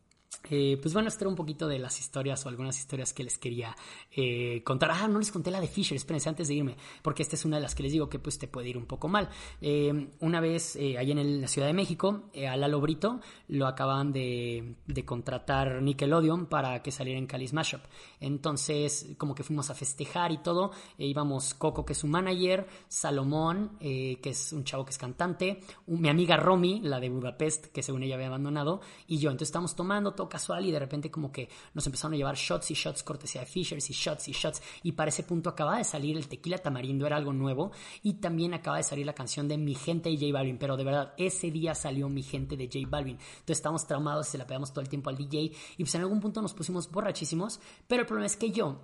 Eh, 0.50 0.78
pues 0.82 0.94
bueno, 0.94 1.10
esto 1.10 1.24
era 1.24 1.30
un 1.30 1.36
poquito 1.36 1.68
de 1.68 1.78
las 1.78 2.00
historias 2.00 2.46
o 2.46 2.50
algunas 2.50 2.78
historias 2.78 3.14
que 3.14 3.24
les 3.24 3.38
quería 3.38 3.76
eh, 4.16 4.62
contar. 4.64 4.92
Ah, 4.92 5.08
no 5.08 5.20
les 5.20 5.32
conté 5.32 5.52
la 5.52 5.62
de 5.62 5.68
Fisher, 5.68 5.96
espérense 5.96 6.30
antes 6.30 6.48
de 6.48 6.56
irme, 6.56 6.78
porque 7.02 7.22
esta 7.22 7.36
es 7.36 7.46
una 7.46 7.58
de 7.58 7.62
las 7.62 7.76
que 7.76 7.84
les 7.84 7.92
digo 7.92 8.10
que 8.10 8.20
pues 8.20 8.40
te 8.40 8.48
puede 8.48 8.70
ir 8.70 8.78
un 8.78 8.86
poco 8.86 9.08
mal. 9.08 9.30
Eh, 9.62 10.10
una 10.20 10.40
vez 10.40 10.76
allá 10.76 11.02
en 11.02 11.42
la 11.42 11.48
Ciudad 11.48 11.68
de 11.68 11.74
México, 11.74 12.30
a 12.50 12.56
Lalo 12.58 12.82
Brito 12.82 13.20
lo 13.48 13.68
acaban 13.68 14.12
de, 14.12 14.76
contratar 15.06 15.82
Nickelodeon 15.82 16.46
para 16.46 16.82
que 16.82 16.92
saliera 16.92 17.20
en 17.20 17.28
Cali 17.28 17.50
Mashup. 17.52 17.82
Entonces, 18.20 19.08
como 19.18 19.36
que 19.36 19.44
fuimos 19.44 19.70
a 19.70 19.76
festejar 19.76 20.32
y 20.32 20.38
todo, 20.38 20.72
íbamos 20.98 21.54
Coco, 21.54 21.86
que 21.86 21.94
es 21.94 22.04
un 22.04 22.12
manager, 22.12 22.68
Salomón, 22.88 23.78
que 23.80 24.20
es 24.24 24.54
un 24.54 24.64
chavo 24.64 24.86
que 24.86 24.92
es 24.92 24.98
cantante, 24.98 25.62
mi 25.88 26.10
amiga 26.10 26.38
Romy, 26.38 26.82
la 26.82 27.00
de 27.00 27.10
Budapest, 27.10 27.68
que 27.68 27.84
según 27.84 28.04
ella 28.04 28.16
había 28.16 28.28
abandonado, 28.28 28.82
y 29.08 29.18
yo. 29.18 29.30
Entonces 29.30 29.50
estamos 29.50 29.76
tomando 29.76 30.14
casual 30.30 30.66
y 30.66 30.72
de 30.72 30.80
repente 30.80 31.12
como 31.12 31.32
que 31.32 31.50
nos 31.74 31.86
empezaron 31.86 32.14
a 32.14 32.18
llevar 32.18 32.36
shots 32.36 32.72
y 32.72 32.74
shots 32.74 33.04
cortesía 33.04 33.42
de 33.42 33.48
Fishers 33.48 33.90
y 33.90 33.94
shots 33.94 34.28
y 34.28 34.32
shots. 34.32 34.62
Y 34.84 34.94
para 34.94 35.10
ese 35.10 35.24
punto 35.24 35.50
acaba 35.50 35.78
de 35.78 35.84
salir 35.84 36.18
el 36.18 36.28
tequila 36.28 36.58
tamarindo, 36.58 37.06
era 37.06 37.18
algo 37.18 37.34
nuevo. 37.34 37.72
Y 38.04 38.16
también 38.16 38.54
acaba 38.54 38.78
de 38.78 38.84
salir 38.84 39.06
la 39.06 39.14
canción 39.14 39.48
de 39.48 39.58
Mi 39.58 39.76
Gente 39.76 40.10
de 40.10 40.18
J 40.18 40.34
Balvin, 40.34 40.58
pero 40.58 40.78
de 40.78 40.84
verdad 40.84 41.14
ese 41.18 41.52
día 41.52 41.76
salió 41.76 42.10
Mi 42.10 42.24
Gente 42.24 42.58
de 42.58 42.68
J 42.68 42.88
Balvin, 42.90 43.18
entonces 43.18 43.58
estábamos 43.58 43.88
traumados, 43.88 44.28
se 44.28 44.38
la 44.38 44.48
pegamos 44.48 44.72
todo 44.72 44.82
el 44.82 44.90
tiempo 44.90 45.10
al 45.10 45.18
DJ 45.18 45.52
y 45.78 45.84
pues 45.84 45.96
en 45.96 46.02
algún 46.02 46.20
punto 46.20 46.42
nos 46.42 46.54
pusimos 46.54 46.90
borrachísimos, 46.90 47.60
pero 47.88 48.02
el 48.02 48.08
problema 48.08 48.26
es 48.26 48.38
que 48.38 48.52
yo 48.52 48.80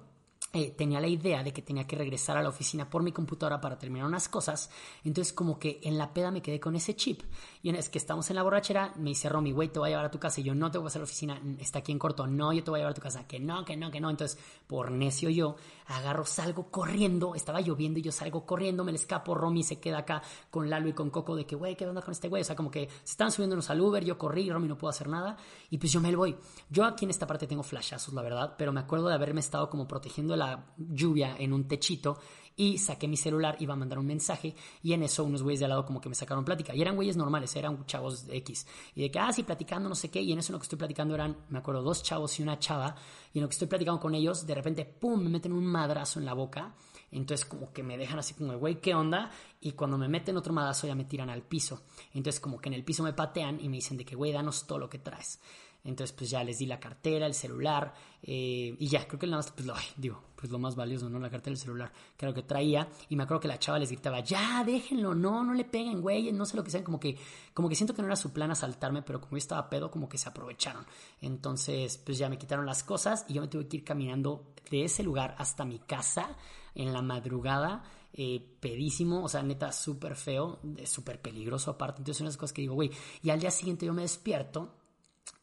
eh, 0.57 0.73
tenía 0.75 0.99
la 0.99 1.07
idea 1.07 1.43
de 1.43 1.53
que 1.53 1.61
tenía 1.61 1.85
que 1.85 1.95
regresar 1.95 2.35
a 2.35 2.41
la 2.41 2.49
oficina 2.49 2.89
por 2.89 3.03
mi 3.03 3.11
computadora 3.11 3.61
para 3.61 3.77
terminar 3.77 4.07
unas 4.07 4.27
cosas. 4.27 4.71
Entonces, 5.03 5.31
como 5.31 5.59
que 5.59 5.79
en 5.83 5.99
la 5.99 6.13
peda 6.13 6.31
me 6.31 6.41
quedé 6.41 6.59
con 6.59 6.75
ese 6.75 6.95
chip. 6.95 7.21
Y 7.61 7.69
una 7.69 7.77
vez 7.77 7.89
que 7.89 7.99
estamos 7.99 8.27
en 8.31 8.37
la 8.37 8.43
borrachera, 8.43 8.91
me 8.97 9.09
dice 9.09 9.29
Romy, 9.29 9.51
güey, 9.51 9.69
te 9.69 9.77
voy 9.77 9.89
a 9.89 9.91
llevar 9.91 10.05
a 10.05 10.11
tu 10.11 10.17
casa. 10.17 10.41
Y 10.41 10.45
yo, 10.45 10.55
no 10.55 10.71
te 10.71 10.79
voy 10.79 10.85
a 10.85 10.87
pasar 10.87 11.01
a 11.01 11.03
la 11.03 11.05
oficina, 11.05 11.41
está 11.59 11.79
aquí 11.79 11.91
en 11.91 11.99
corto. 11.99 12.25
No, 12.25 12.53
yo 12.53 12.63
te 12.63 12.71
voy 12.71 12.79
a 12.79 12.81
llevar 12.81 12.91
a 12.91 12.95
tu 12.95 13.01
casa. 13.01 13.27
Que 13.27 13.39
no, 13.39 13.63
que 13.63 13.77
no, 13.77 13.91
que 13.91 14.01
no. 14.01 14.09
Entonces, 14.09 14.39
por 14.65 14.89
necio 14.89 15.29
yo, 15.29 15.57
agarro, 15.85 16.25
salgo 16.25 16.71
corriendo. 16.71 17.35
Estaba 17.35 17.61
lloviendo 17.61 17.99
y 17.99 18.01
yo 18.01 18.11
salgo 18.11 18.45
corriendo, 18.45 18.83
me 18.83 18.91
le 18.91 18.97
escapo. 18.97 19.35
Romy 19.35 19.61
se 19.61 19.79
queda 19.79 19.99
acá 19.99 20.23
con 20.49 20.71
Lalo 20.71 20.89
y 20.89 20.93
con 20.93 21.11
Coco 21.11 21.35
de 21.35 21.45
que, 21.45 21.55
güey, 21.55 21.75
¿qué 21.75 21.85
onda 21.85 22.01
con 22.01 22.13
este 22.13 22.29
güey? 22.29 22.41
O 22.41 22.45
sea, 22.45 22.55
como 22.55 22.71
que 22.71 22.89
se 23.03 23.11
están 23.11 23.31
subiéndonos 23.31 23.69
al 23.69 23.79
Uber, 23.79 24.03
yo 24.03 24.17
corrí, 24.17 24.49
Romy 24.49 24.67
no 24.67 24.77
pudo 24.77 24.89
hacer 24.89 25.07
nada. 25.07 25.37
Y 25.69 25.77
pues 25.77 25.91
yo 25.91 26.01
me 26.01 26.15
voy. 26.15 26.35
Yo 26.69 26.83
aquí 26.83 27.05
en 27.05 27.11
esta 27.11 27.27
parte 27.27 27.45
tengo 27.47 27.63
flashazos, 27.63 28.13
la 28.13 28.21
verdad, 28.21 28.55
pero 28.57 28.73
me 28.73 28.79
acuerdo 28.79 29.07
de 29.07 29.13
haberme 29.13 29.39
estado 29.39 29.69
como 29.69 29.87
protegiendo 29.87 30.35
la 30.35 30.46
lluvia 30.77 31.35
en 31.37 31.53
un 31.53 31.67
techito 31.67 32.19
y 32.59 32.79
saqué 32.79 33.07
mi 33.07 33.17
celular, 33.17 33.55
iba 33.59 33.75
a 33.75 33.77
mandar 33.77 33.99
un 33.99 34.07
mensaje 34.07 34.55
y 34.81 34.93
en 34.93 35.03
eso 35.03 35.23
unos 35.23 35.43
güeyes 35.43 35.59
de 35.59 35.65
al 35.65 35.69
lado 35.69 35.85
como 35.85 36.01
que 36.01 36.09
me 36.09 36.15
sacaron 36.15 36.43
plática. 36.43 36.73
Y 36.73 36.81
eran 36.81 36.95
güeyes 36.95 37.15
normales, 37.15 37.55
eran 37.55 37.85
chavos 37.85 38.25
de 38.25 38.35
X. 38.37 38.65
Y 38.95 39.03
de 39.03 39.11
que, 39.11 39.19
ah, 39.19 39.29
platicando, 39.45 39.87
no 39.87 39.93
sé 39.93 40.09
qué. 40.09 40.19
Y 40.21 40.31
en 40.31 40.39
eso 40.39 40.51
lo 40.51 40.57
que 40.57 40.63
estoy 40.63 40.79
platicando 40.79 41.13
eran, 41.13 41.37
me 41.49 41.59
acuerdo, 41.59 41.83
dos 41.83 42.01
chavos 42.01 42.39
y 42.39 42.43
una 42.43 42.57
chava. 42.57 42.95
Y 43.31 43.37
en 43.37 43.43
lo 43.43 43.47
que 43.47 43.53
estoy 43.53 43.67
platicando 43.67 44.01
con 44.01 44.15
ellos, 44.15 44.47
de 44.47 44.55
repente, 44.55 44.85
pum, 44.85 45.21
me 45.21 45.29
meten 45.29 45.53
un 45.53 45.67
madrazo 45.67 46.17
en 46.17 46.25
la 46.25 46.33
boca. 46.33 46.73
Entonces 47.11 47.45
como 47.45 47.71
que 47.71 47.83
me 47.83 47.95
dejan 47.95 48.17
así 48.17 48.33
como, 48.33 48.57
güey, 48.57 48.81
¿qué 48.81 48.95
onda? 48.95 49.29
Y 49.61 49.73
cuando 49.73 49.97
me 49.97 50.07
meten 50.07 50.35
otro 50.35 50.51
madrazo 50.51 50.87
ya 50.87 50.95
me 50.95 51.05
tiran 51.05 51.29
al 51.29 51.43
piso. 51.43 51.83
Entonces 52.13 52.39
como 52.39 52.59
que 52.59 52.69
en 52.69 52.73
el 52.73 52.83
piso 52.83 53.03
me 53.03 53.13
patean 53.13 53.61
y 53.61 53.69
me 53.69 53.77
dicen 53.77 53.97
de 53.97 54.03
que, 54.03 54.15
güey, 54.15 54.33
danos 54.33 54.65
todo 54.65 54.79
lo 54.79 54.89
que 54.89 54.97
traes. 54.97 55.39
Entonces, 55.87 56.13
pues 56.15 56.29
ya 56.29 56.43
les 56.43 56.59
di 56.59 56.65
la 56.65 56.81
cartera, 56.81 57.25
el 57.25 57.33
celular, 57.33 57.93
eh, 58.21 58.75
y 58.77 58.87
ya, 58.89 59.07
creo 59.07 59.17
que 59.17 59.25
nada 59.25 59.37
más, 59.37 59.51
pues 59.51 59.65
lo, 59.65 59.73
digo, 59.95 60.21
pues 60.35 60.51
lo 60.51 60.59
más 60.59 60.75
valioso, 60.75 61.09
¿no? 61.09 61.17
La 61.17 61.29
cartera, 61.29 61.53
el 61.53 61.57
celular, 61.57 61.93
creo 62.17 62.33
que 62.33 62.43
traía, 62.43 62.89
y 63.07 63.15
me 63.15 63.23
acuerdo 63.23 63.39
que 63.39 63.47
la 63.47 63.57
chava 63.57 63.79
les 63.79 63.89
gritaba, 63.89 64.19
ya, 64.19 64.65
déjenlo, 64.65 65.15
no, 65.15 65.45
no 65.45 65.53
le 65.53 65.63
peguen, 65.63 66.01
güey, 66.01 66.33
no 66.33 66.45
sé 66.45 66.57
lo 66.57 66.63
que 66.63 66.71
sean, 66.71 66.83
como 66.83 66.99
que, 66.99 67.17
como 67.53 67.69
que 67.69 67.75
siento 67.75 67.93
que 67.93 68.01
no 68.01 68.09
era 68.09 68.17
su 68.17 68.33
plan 68.33 68.51
asaltarme, 68.51 69.01
pero 69.01 69.21
como 69.21 69.31
yo 69.31 69.37
estaba 69.37 69.69
pedo, 69.69 69.89
como 69.89 70.09
que 70.09 70.17
se 70.17 70.27
aprovecharon. 70.27 70.85
Entonces, 71.21 71.97
pues 71.97 72.17
ya 72.17 72.27
me 72.27 72.37
quitaron 72.37 72.65
las 72.65 72.83
cosas 72.83 73.23
y 73.29 73.35
yo 73.35 73.41
me 73.41 73.47
tuve 73.47 73.69
que 73.69 73.77
ir 73.77 73.85
caminando 73.85 74.53
de 74.69 74.83
ese 74.83 75.03
lugar 75.03 75.35
hasta 75.37 75.63
mi 75.63 75.79
casa 75.79 76.35
en 76.75 76.91
la 76.91 77.01
madrugada, 77.01 77.83
eh, 78.11 78.45
pedísimo, 78.59 79.23
o 79.23 79.29
sea, 79.29 79.41
neta, 79.41 79.71
súper 79.71 80.17
feo, 80.17 80.59
súper 80.83 81.21
peligroso 81.21 81.71
aparte. 81.71 82.01
Entonces, 82.01 82.17
son 82.17 82.27
las 82.27 82.35
cosas 82.35 82.51
que 82.51 82.63
digo, 82.63 82.73
güey, 82.73 82.91
y 83.23 83.29
al 83.29 83.39
día 83.39 83.51
siguiente 83.51 83.85
yo 83.85 83.93
me 83.93 84.01
despierto 84.01 84.73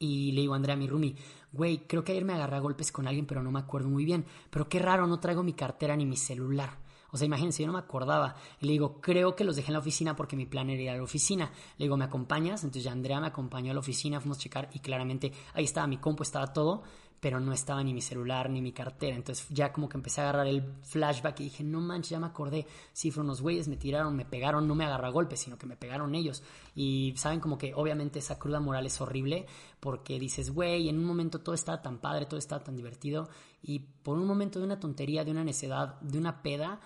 y 0.05 0.33
le 0.33 0.43
digo 0.43 0.55
a 0.55 0.57
Andrea, 0.57 0.77
mi 0.77 0.87
roomie, 0.87 1.17
güey, 1.53 1.87
creo 1.87 2.05
que 2.05 2.13
ayer 2.13 2.25
me 2.25 2.35
agarré 2.35 2.57
a 2.57 2.61
golpes 2.61 2.93
con 2.93 3.07
alguien, 3.07 3.27
pero 3.27 3.43
no 3.43 3.51
me 3.51 3.61
acuerdo 3.61 3.89
muy 3.89 4.05
bien. 4.05 4.27
Pero 4.51 4.69
qué 4.69 4.79
raro, 4.79 5.07
no 5.07 5.21
traigo 5.21 5.43
mi 5.43 5.55
cartera 5.55 5.97
ni 5.97 6.05
mi 6.07 6.17
celular. 6.17 6.79
O 7.11 7.17
sea, 7.17 7.27
imagínense, 7.27 7.63
yo 7.63 7.69
no 7.69 7.75
me 7.75 7.79
acordaba. 7.79 8.35
le 8.61 8.73
digo, 8.73 9.01
creo 9.01 9.37
que 9.37 9.45
los 9.45 9.55
dejé 9.55 9.69
en 9.69 9.75
la 9.75 9.79
oficina 9.79 10.17
porque 10.17 10.35
mi 10.35 10.47
plan 10.47 10.69
era 10.69 10.83
ir 10.83 10.91
a 10.91 10.97
la 10.97 11.03
oficina. 11.05 11.53
Le 11.79 11.85
digo, 11.85 11.97
¿me 11.97 12.05
acompañas? 12.05 12.65
Entonces 12.65 12.83
ya 12.83 12.91
Andrea 12.91 13.21
me 13.21 13.29
acompañó 13.29 13.71
a 13.71 13.75
la 13.75 13.81
oficina, 13.81 14.21
fuimos 14.21 14.39
a 14.39 14.41
checar 14.41 14.69
y 14.73 14.81
claramente 14.81 15.33
ahí 15.53 15.63
estaba 15.63 15.87
mi 15.87 15.99
compu, 15.99 16.25
estaba 16.25 16.53
todo 16.53 16.83
pero 17.25 17.41
no 17.41 17.55
estaba 17.55 17.83
ni 17.83 17.95
mi 17.95 18.03
celular 18.03 18.51
ni 18.51 18.61
mi 18.61 18.73
cartera. 18.73 19.17
Entonces 19.17 19.47
ya 19.49 19.73
como 19.73 19.89
que 19.89 19.97
empecé 19.97 20.21
a 20.21 20.25
agarrar 20.25 20.47
el 20.47 20.63
flashback 20.83 21.41
y 21.41 21.45
dije, 21.45 21.65
no 21.65 21.81
manches, 21.81 22.11
ya 22.11 22.21
me 22.21 22.27
acordé. 22.27 22.67
Sí, 22.93 23.11
fueron 23.11 23.29
unos 23.29 23.41
güeyes, 23.41 23.67
me 23.67 23.79
tiraron, 23.79 24.15
me 24.15 24.27
pegaron, 24.27 24.69
no 24.69 24.75
me 24.75 24.85
agarró 24.85 25.07
a 25.07 25.11
golpes, 25.11 25.41
sino 25.41 25.57
que 25.57 25.65
me 25.65 25.75
pegaron 25.75 26.15
ellos. 26.15 26.43
Y 26.75 27.15
saben 27.17 27.41
como 27.41 27.57
que 27.57 27.73
obviamente 27.75 28.19
esa 28.19 28.39
cruda 28.39 28.61
moral 28.61 28.85
es 28.85 29.01
horrible 29.01 29.47
porque 29.81 30.19
dices, 30.19 30.51
güey, 30.51 30.91
en 30.91 30.99
un 30.99 31.07
momento 31.07 31.41
todo 31.41 31.55
estaba 31.55 31.81
tan 31.81 31.97
padre, 31.97 32.27
todo 32.27 32.37
estaba 32.37 32.63
tan 32.63 32.77
divertido 32.77 33.31
y 33.63 33.79
por 33.79 34.19
un 34.19 34.27
momento 34.27 34.59
de 34.59 34.67
una 34.67 34.79
tontería, 34.79 35.25
de 35.25 35.31
una 35.31 35.45
necedad, 35.45 35.99
de 36.03 36.19
una 36.19 36.43
peda, 36.43 36.79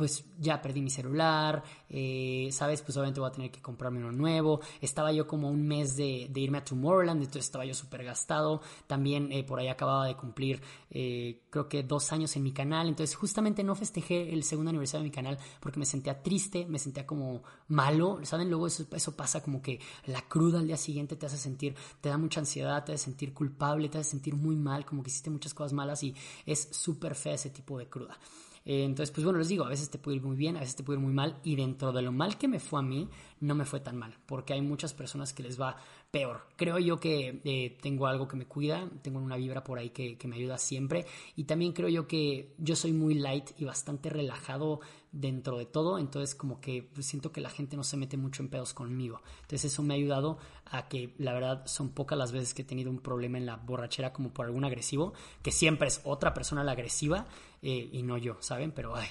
pues 0.00 0.24
ya 0.38 0.62
perdí 0.62 0.80
mi 0.80 0.88
celular, 0.88 1.62
eh, 1.90 2.48
¿sabes? 2.52 2.80
Pues 2.80 2.96
obviamente 2.96 3.20
voy 3.20 3.28
a 3.28 3.32
tener 3.32 3.50
que 3.50 3.60
comprarme 3.60 3.98
uno 3.98 4.10
nuevo. 4.10 4.60
Estaba 4.80 5.12
yo 5.12 5.26
como 5.26 5.50
un 5.50 5.68
mes 5.68 5.94
de, 5.94 6.30
irme 6.36 6.56
a 6.56 6.64
Tomorrowland, 6.64 7.20
entonces 7.20 7.44
estaba 7.44 7.66
yo 7.66 7.74
súper 7.74 8.02
gastado. 8.02 8.62
También 8.86 9.30
eh, 9.30 9.44
por 9.44 9.58
ahí 9.58 9.68
acababa 9.68 10.06
de 10.06 10.16
cumplir, 10.16 10.62
eh, 10.90 11.42
creo 11.50 11.68
que 11.68 11.82
dos 11.82 12.12
años 12.12 12.34
en 12.36 12.44
mi 12.44 12.50
canal. 12.50 12.88
Entonces 12.88 13.14
justamente 13.14 13.62
no 13.62 13.74
festejé 13.74 14.32
el 14.32 14.42
segundo 14.42 14.70
aniversario 14.70 15.02
de 15.02 15.10
mi 15.10 15.14
canal 15.14 15.36
porque 15.60 15.78
me 15.78 15.84
sentía 15.84 16.22
triste, 16.22 16.64
me 16.64 16.78
sentía 16.78 17.06
como 17.06 17.42
malo, 17.68 18.20
¿saben? 18.22 18.48
Luego 18.48 18.68
eso, 18.68 18.86
eso 18.92 19.14
pasa 19.14 19.42
como 19.42 19.60
que 19.60 19.80
la 20.06 20.22
cruda 20.22 20.60
al 20.60 20.66
día 20.66 20.78
siguiente 20.78 21.14
te 21.16 21.26
hace 21.26 21.36
sentir, 21.36 21.74
te 22.00 22.08
da 22.08 22.16
mucha 22.16 22.40
ansiedad, 22.40 22.82
te 22.86 22.94
hace 22.94 23.04
sentir 23.04 23.34
culpable, 23.34 23.90
te 23.90 23.98
hace 23.98 24.12
sentir 24.12 24.34
muy 24.34 24.56
mal, 24.56 24.86
como 24.86 25.02
que 25.02 25.10
hiciste 25.10 25.28
muchas 25.28 25.52
cosas 25.52 25.74
malas 25.74 26.02
y 26.02 26.14
es 26.46 26.70
súper 26.70 27.14
fea 27.14 27.34
ese 27.34 27.50
tipo 27.50 27.78
de 27.78 27.86
cruda. 27.86 28.18
Eh, 28.64 28.84
entonces, 28.84 29.10
pues 29.10 29.24
bueno, 29.24 29.38
les 29.38 29.48
digo, 29.48 29.64
a 29.64 29.68
veces 29.68 29.90
te 29.90 29.98
puede 29.98 30.18
ir 30.18 30.22
muy 30.22 30.36
bien, 30.36 30.56
a 30.56 30.60
veces 30.60 30.76
te 30.76 30.82
puede 30.82 30.98
ir 30.98 31.04
muy 31.04 31.14
mal 31.14 31.40
y 31.42 31.56
dentro 31.56 31.92
de 31.92 32.02
lo 32.02 32.12
mal 32.12 32.36
que 32.36 32.48
me 32.48 32.60
fue 32.60 32.80
a 32.80 32.82
mí, 32.82 33.08
no 33.40 33.54
me 33.54 33.64
fue 33.64 33.80
tan 33.80 33.96
mal, 33.96 34.16
porque 34.26 34.52
hay 34.52 34.60
muchas 34.60 34.92
personas 34.92 35.32
que 35.32 35.42
les 35.42 35.60
va 35.60 35.76
peor. 36.10 36.46
Creo 36.56 36.78
yo 36.78 36.98
que 36.98 37.40
eh, 37.44 37.78
tengo 37.80 38.06
algo 38.06 38.26
que 38.26 38.36
me 38.36 38.46
cuida, 38.46 38.88
tengo 39.02 39.20
una 39.20 39.36
vibra 39.36 39.62
por 39.62 39.78
ahí 39.78 39.90
que, 39.90 40.18
que 40.18 40.28
me 40.28 40.36
ayuda 40.36 40.58
siempre 40.58 41.06
y 41.36 41.44
también 41.44 41.72
creo 41.72 41.88
yo 41.88 42.06
que 42.06 42.54
yo 42.58 42.74
soy 42.76 42.92
muy 42.92 43.14
light 43.14 43.50
y 43.58 43.64
bastante 43.64 44.10
relajado 44.10 44.80
dentro 45.12 45.58
de 45.58 45.66
todo, 45.66 45.98
entonces 45.98 46.34
como 46.34 46.60
que 46.60 46.88
siento 47.00 47.32
que 47.32 47.40
la 47.40 47.50
gente 47.50 47.76
no 47.76 47.82
se 47.84 47.96
mete 47.96 48.16
mucho 48.16 48.42
en 48.42 48.48
pedos 48.48 48.74
conmigo. 48.74 49.22
Entonces 49.42 49.72
eso 49.72 49.82
me 49.82 49.94
ha 49.94 49.96
ayudado 49.96 50.38
a 50.66 50.88
que 50.88 51.14
la 51.18 51.32
verdad 51.32 51.66
son 51.66 51.90
pocas 51.90 52.18
las 52.18 52.32
veces 52.32 52.54
que 52.54 52.62
he 52.62 52.64
tenido 52.64 52.90
un 52.90 53.00
problema 53.00 53.38
en 53.38 53.46
la 53.46 53.56
borrachera 53.56 54.12
como 54.12 54.32
por 54.32 54.46
algún 54.46 54.64
agresivo, 54.64 55.12
que 55.42 55.52
siempre 55.52 55.88
es 55.88 56.00
otra 56.04 56.34
persona 56.34 56.64
la 56.64 56.72
agresiva 56.72 57.26
eh, 57.62 57.88
y 57.92 58.02
no 58.02 58.18
yo, 58.18 58.36
¿saben? 58.40 58.72
Pero 58.72 58.94
ay, 58.94 59.08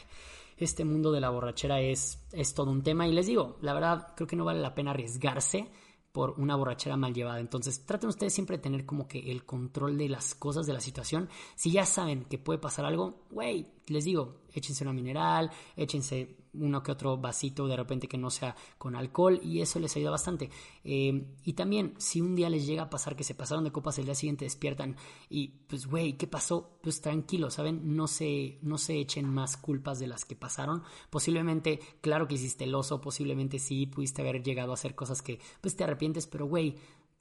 este 0.57 0.85
mundo 0.85 1.11
de 1.11 1.21
la 1.21 1.29
borrachera 1.29 1.81
es, 1.81 2.21
es 2.31 2.53
todo 2.53 2.71
un 2.71 2.83
tema 2.83 3.07
y 3.07 3.13
les 3.13 3.27
digo, 3.27 3.57
la 3.61 3.73
verdad 3.73 4.13
creo 4.15 4.27
que 4.27 4.35
no 4.35 4.45
vale 4.45 4.61
la 4.61 4.75
pena 4.75 4.91
arriesgarse 4.91 5.69
por 6.12 6.32
una 6.39 6.55
borrachera 6.55 6.97
mal 6.97 7.14
llevada. 7.14 7.39
Entonces, 7.39 7.86
traten 7.86 8.10
ustedes 8.10 8.34
siempre 8.34 8.57
de 8.57 8.64
tener 8.64 8.86
como 8.86 9.07
que 9.07 9.32
el 9.32 9.45
control 9.45 9.97
de 9.97 10.10
las 10.10 10.36
cosas, 10.36 10.66
de 10.66 10.74
la 10.74 10.82
situación. 10.82 11.30
Si 11.55 11.72
ya 11.72 11.86
saben 11.86 12.26
que 12.26 12.38
puede 12.38 12.60
pasar 12.60 12.86
algo, 12.86 13.26
güey, 13.30 13.68
les 13.88 14.05
digo, 14.05 14.41
échense 14.53 14.84
una 14.84 14.93
mineral, 14.93 15.51
échense 15.76 16.38
uno 16.53 16.83
que 16.83 16.91
otro 16.91 17.17
vasito 17.17 17.67
de 17.67 17.75
repente 17.75 18.07
que 18.07 18.17
no 18.17 18.29
sea 18.29 18.55
con 18.77 18.95
alcohol 18.95 19.39
y 19.43 19.61
eso 19.61 19.79
les 19.79 19.95
ayuda 19.95 20.11
bastante. 20.11 20.49
Eh, 20.83 21.25
y 21.43 21.53
también, 21.53 21.93
si 21.97 22.21
un 22.21 22.35
día 22.35 22.49
les 22.49 22.65
llega 22.65 22.83
a 22.83 22.89
pasar 22.89 23.15
que 23.15 23.23
se 23.23 23.35
pasaron 23.35 23.63
de 23.63 23.71
copas, 23.71 23.97
el 23.99 24.05
día 24.05 24.15
siguiente 24.15 24.45
despiertan 24.45 24.95
y 25.29 25.49
pues, 25.67 25.87
güey, 25.87 26.17
¿qué 26.17 26.27
pasó? 26.27 26.77
Pues 26.81 27.01
tranquilo, 27.01 27.49
¿saben? 27.49 27.95
No 27.95 28.07
se, 28.07 28.59
no 28.61 28.77
se 28.77 28.99
echen 28.99 29.27
más 29.27 29.57
culpas 29.57 29.99
de 29.99 30.07
las 30.07 30.25
que 30.25 30.35
pasaron. 30.35 30.83
Posiblemente, 31.09 31.79
claro 32.01 32.27
que 32.27 32.35
hiciste 32.35 32.63
el 32.63 32.75
oso, 32.75 33.01
posiblemente 33.01 33.59
sí 33.59 33.85
pudiste 33.85 34.21
haber 34.21 34.43
llegado 34.43 34.71
a 34.71 34.75
hacer 34.75 34.95
cosas 34.95 35.21
que 35.21 35.39
pues 35.61 35.75
te 35.75 35.83
arrepientes, 35.83 36.27
pero 36.27 36.45
güey, 36.45 36.75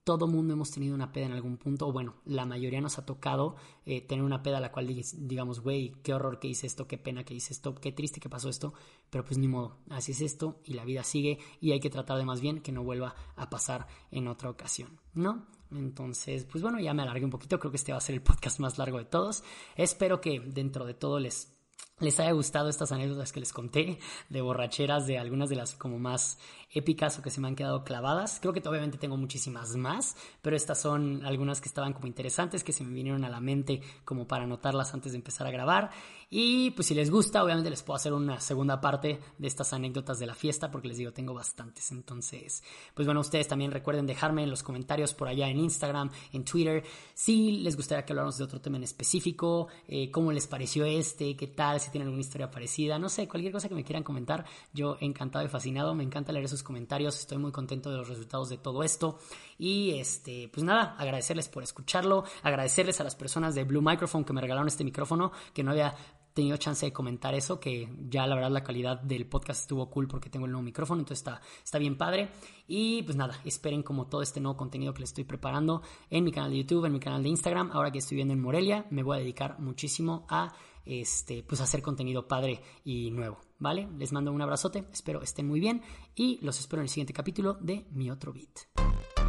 todo 0.08 0.26
mundo 0.26 0.54
hemos 0.54 0.70
tenido 0.70 0.94
una 0.94 1.12
peda 1.12 1.26
en 1.26 1.32
algún 1.32 1.58
punto, 1.58 1.86
o 1.86 1.92
bueno, 1.92 2.14
la 2.24 2.46
mayoría 2.46 2.80
nos 2.80 2.96
ha 2.96 3.04
tocado 3.04 3.56
eh, 3.84 4.00
tener 4.00 4.24
una 4.24 4.42
peda 4.42 4.56
a 4.56 4.60
la 4.60 4.72
cual 4.72 4.86
digamos, 4.86 5.60
güey, 5.60 5.92
qué 6.02 6.14
horror 6.14 6.38
que 6.38 6.48
hice 6.48 6.66
esto, 6.66 6.88
qué 6.88 6.96
pena 6.96 7.24
que 7.24 7.34
hice 7.34 7.52
esto, 7.52 7.74
qué 7.74 7.92
triste 7.92 8.18
que 8.18 8.30
pasó 8.30 8.48
esto, 8.48 8.72
pero 9.10 9.22
pues 9.22 9.36
ni 9.36 9.48
modo, 9.48 9.76
así 9.90 10.12
es 10.12 10.22
esto 10.22 10.62
y 10.64 10.72
la 10.72 10.86
vida 10.86 11.04
sigue 11.04 11.40
y 11.60 11.72
hay 11.72 11.80
que 11.80 11.90
tratar 11.90 12.16
de 12.16 12.24
más 12.24 12.40
bien 12.40 12.62
que 12.62 12.72
no 12.72 12.82
vuelva 12.82 13.16
a 13.36 13.50
pasar 13.50 13.86
en 14.10 14.28
otra 14.28 14.48
ocasión, 14.48 14.98
¿no? 15.12 15.44
Entonces, 15.70 16.46
pues 16.46 16.62
bueno, 16.62 16.80
ya 16.80 16.94
me 16.94 17.02
alargué 17.02 17.26
un 17.26 17.30
poquito, 17.30 17.58
creo 17.58 17.70
que 17.70 17.76
este 17.76 17.92
va 17.92 17.98
a 17.98 18.00
ser 18.00 18.14
el 18.14 18.22
podcast 18.22 18.60
más 18.60 18.78
largo 18.78 18.96
de 18.96 19.04
todos. 19.04 19.44
Espero 19.76 20.22
que 20.22 20.40
dentro 20.40 20.86
de 20.86 20.94
todo 20.94 21.20
les 21.20 21.57
les 22.00 22.18
haya 22.20 22.32
gustado 22.32 22.68
estas 22.68 22.92
anécdotas 22.92 23.32
que 23.32 23.40
les 23.40 23.52
conté 23.52 23.98
de 24.28 24.40
borracheras, 24.40 25.06
de 25.06 25.18
algunas 25.18 25.48
de 25.48 25.56
las 25.56 25.74
como 25.74 25.98
más 25.98 26.38
épicas 26.70 27.18
o 27.18 27.22
que 27.22 27.30
se 27.30 27.40
me 27.40 27.48
han 27.48 27.56
quedado 27.56 27.84
clavadas. 27.84 28.38
Creo 28.40 28.52
que 28.52 28.66
obviamente 28.68 28.98
tengo 28.98 29.16
muchísimas 29.16 29.76
más, 29.76 30.16
pero 30.42 30.56
estas 30.56 30.80
son 30.80 31.24
algunas 31.24 31.60
que 31.60 31.68
estaban 31.68 31.92
como 31.92 32.06
interesantes, 32.06 32.64
que 32.64 32.72
se 32.72 32.84
me 32.84 32.92
vinieron 32.92 33.24
a 33.24 33.30
la 33.30 33.40
mente 33.40 33.80
como 34.04 34.26
para 34.26 34.44
anotarlas 34.44 34.94
antes 34.94 35.12
de 35.12 35.18
empezar 35.18 35.46
a 35.46 35.50
grabar. 35.50 35.90
Y 36.30 36.72
pues 36.72 36.88
si 36.88 36.94
les 36.94 37.10
gusta, 37.10 37.42
obviamente 37.42 37.70
les 37.70 37.82
puedo 37.82 37.96
hacer 37.96 38.12
una 38.12 38.38
segunda 38.38 38.80
parte 38.80 39.18
de 39.38 39.48
estas 39.48 39.72
anécdotas 39.72 40.18
de 40.18 40.26
la 40.26 40.34
fiesta, 40.34 40.70
porque 40.70 40.88
les 40.88 40.98
digo, 40.98 41.12
tengo 41.12 41.32
bastantes. 41.32 41.90
Entonces, 41.90 42.62
pues 42.94 43.06
bueno, 43.06 43.20
ustedes 43.20 43.48
también 43.48 43.70
recuerden 43.70 44.06
dejarme 44.06 44.42
en 44.42 44.50
los 44.50 44.62
comentarios 44.62 45.14
por 45.14 45.28
allá 45.28 45.48
en 45.48 45.58
Instagram, 45.58 46.10
en 46.32 46.44
Twitter, 46.44 46.84
si 47.14 47.52
les 47.52 47.76
gustaría 47.76 48.04
que 48.04 48.12
habláramos 48.12 48.36
de 48.36 48.44
otro 48.44 48.60
tema 48.60 48.76
en 48.76 48.84
específico, 48.84 49.68
eh, 49.86 50.10
cómo 50.10 50.30
les 50.32 50.46
pareció 50.46 50.84
este, 50.84 51.34
qué 51.34 51.46
tal, 51.46 51.80
si 51.80 51.90
tienen 51.90 52.08
alguna 52.08 52.20
historia 52.20 52.50
parecida, 52.50 52.98
no 52.98 53.08
sé, 53.08 53.26
cualquier 53.26 53.52
cosa 53.52 53.68
que 53.68 53.74
me 53.74 53.84
quieran 53.84 54.02
comentar. 54.02 54.44
Yo 54.72 54.98
encantado 55.00 55.44
y 55.44 55.48
fascinado, 55.48 55.94
me 55.94 56.04
encanta 56.04 56.32
leer 56.32 56.44
esos 56.44 56.62
comentarios. 56.62 57.18
Estoy 57.18 57.38
muy 57.38 57.52
contento 57.52 57.90
de 57.90 57.96
los 57.96 58.08
resultados 58.08 58.48
de 58.48 58.58
todo 58.58 58.82
esto. 58.82 59.18
Y 59.58 59.98
este, 59.98 60.48
pues 60.52 60.64
nada, 60.64 60.94
agradecerles 60.98 61.48
por 61.48 61.62
escucharlo, 61.62 62.24
agradecerles 62.42 63.00
a 63.00 63.04
las 63.04 63.16
personas 63.16 63.54
de 63.54 63.64
Blue 63.64 63.82
Microphone 63.82 64.24
que 64.24 64.32
me 64.32 64.40
regalaron 64.40 64.68
este 64.68 64.84
micrófono, 64.84 65.32
que 65.52 65.62
no 65.62 65.70
había 65.72 65.94
tenido 66.38 66.56
chance 66.56 66.86
de 66.86 66.92
comentar 66.92 67.34
eso, 67.34 67.58
que 67.58 67.88
ya 68.08 68.24
la 68.28 68.36
verdad 68.36 68.52
la 68.52 68.62
calidad 68.62 69.00
del 69.00 69.26
podcast 69.26 69.62
estuvo 69.62 69.90
cool 69.90 70.06
porque 70.06 70.30
tengo 70.30 70.46
el 70.46 70.52
nuevo 70.52 70.62
micrófono, 70.62 71.00
entonces 71.00 71.18
está, 71.18 71.40
está 71.64 71.78
bien 71.78 71.98
padre. 71.98 72.28
Y 72.68 73.02
pues 73.02 73.16
nada, 73.16 73.40
esperen 73.44 73.82
como 73.82 74.06
todo 74.06 74.22
este 74.22 74.38
nuevo 74.40 74.56
contenido 74.56 74.94
que 74.94 75.00
les 75.00 75.10
estoy 75.10 75.24
preparando 75.24 75.82
en 76.10 76.22
mi 76.22 76.30
canal 76.30 76.52
de 76.52 76.58
YouTube, 76.58 76.84
en 76.84 76.92
mi 76.92 77.00
canal 77.00 77.24
de 77.24 77.28
Instagram. 77.30 77.72
Ahora 77.72 77.90
que 77.90 77.98
estoy 77.98 78.14
viviendo 78.14 78.34
en 78.34 78.40
Morelia, 78.40 78.86
me 78.90 79.02
voy 79.02 79.16
a 79.16 79.20
dedicar 79.20 79.58
muchísimo 79.58 80.26
a 80.28 80.54
este, 80.86 81.42
pues 81.42 81.60
hacer 81.60 81.82
contenido 81.82 82.28
padre 82.28 82.62
y 82.84 83.10
nuevo, 83.10 83.40
¿vale? 83.58 83.88
Les 83.98 84.12
mando 84.12 84.30
un 84.30 84.40
abrazote, 84.40 84.84
espero 84.92 85.20
estén 85.22 85.48
muy 85.48 85.58
bien 85.58 85.82
y 86.14 86.38
los 86.40 86.60
espero 86.60 86.82
en 86.82 86.84
el 86.84 86.88
siguiente 86.88 87.12
capítulo 87.12 87.54
de 87.54 87.84
Mi 87.90 88.12
Otro 88.12 88.32
Beat. 88.32 89.27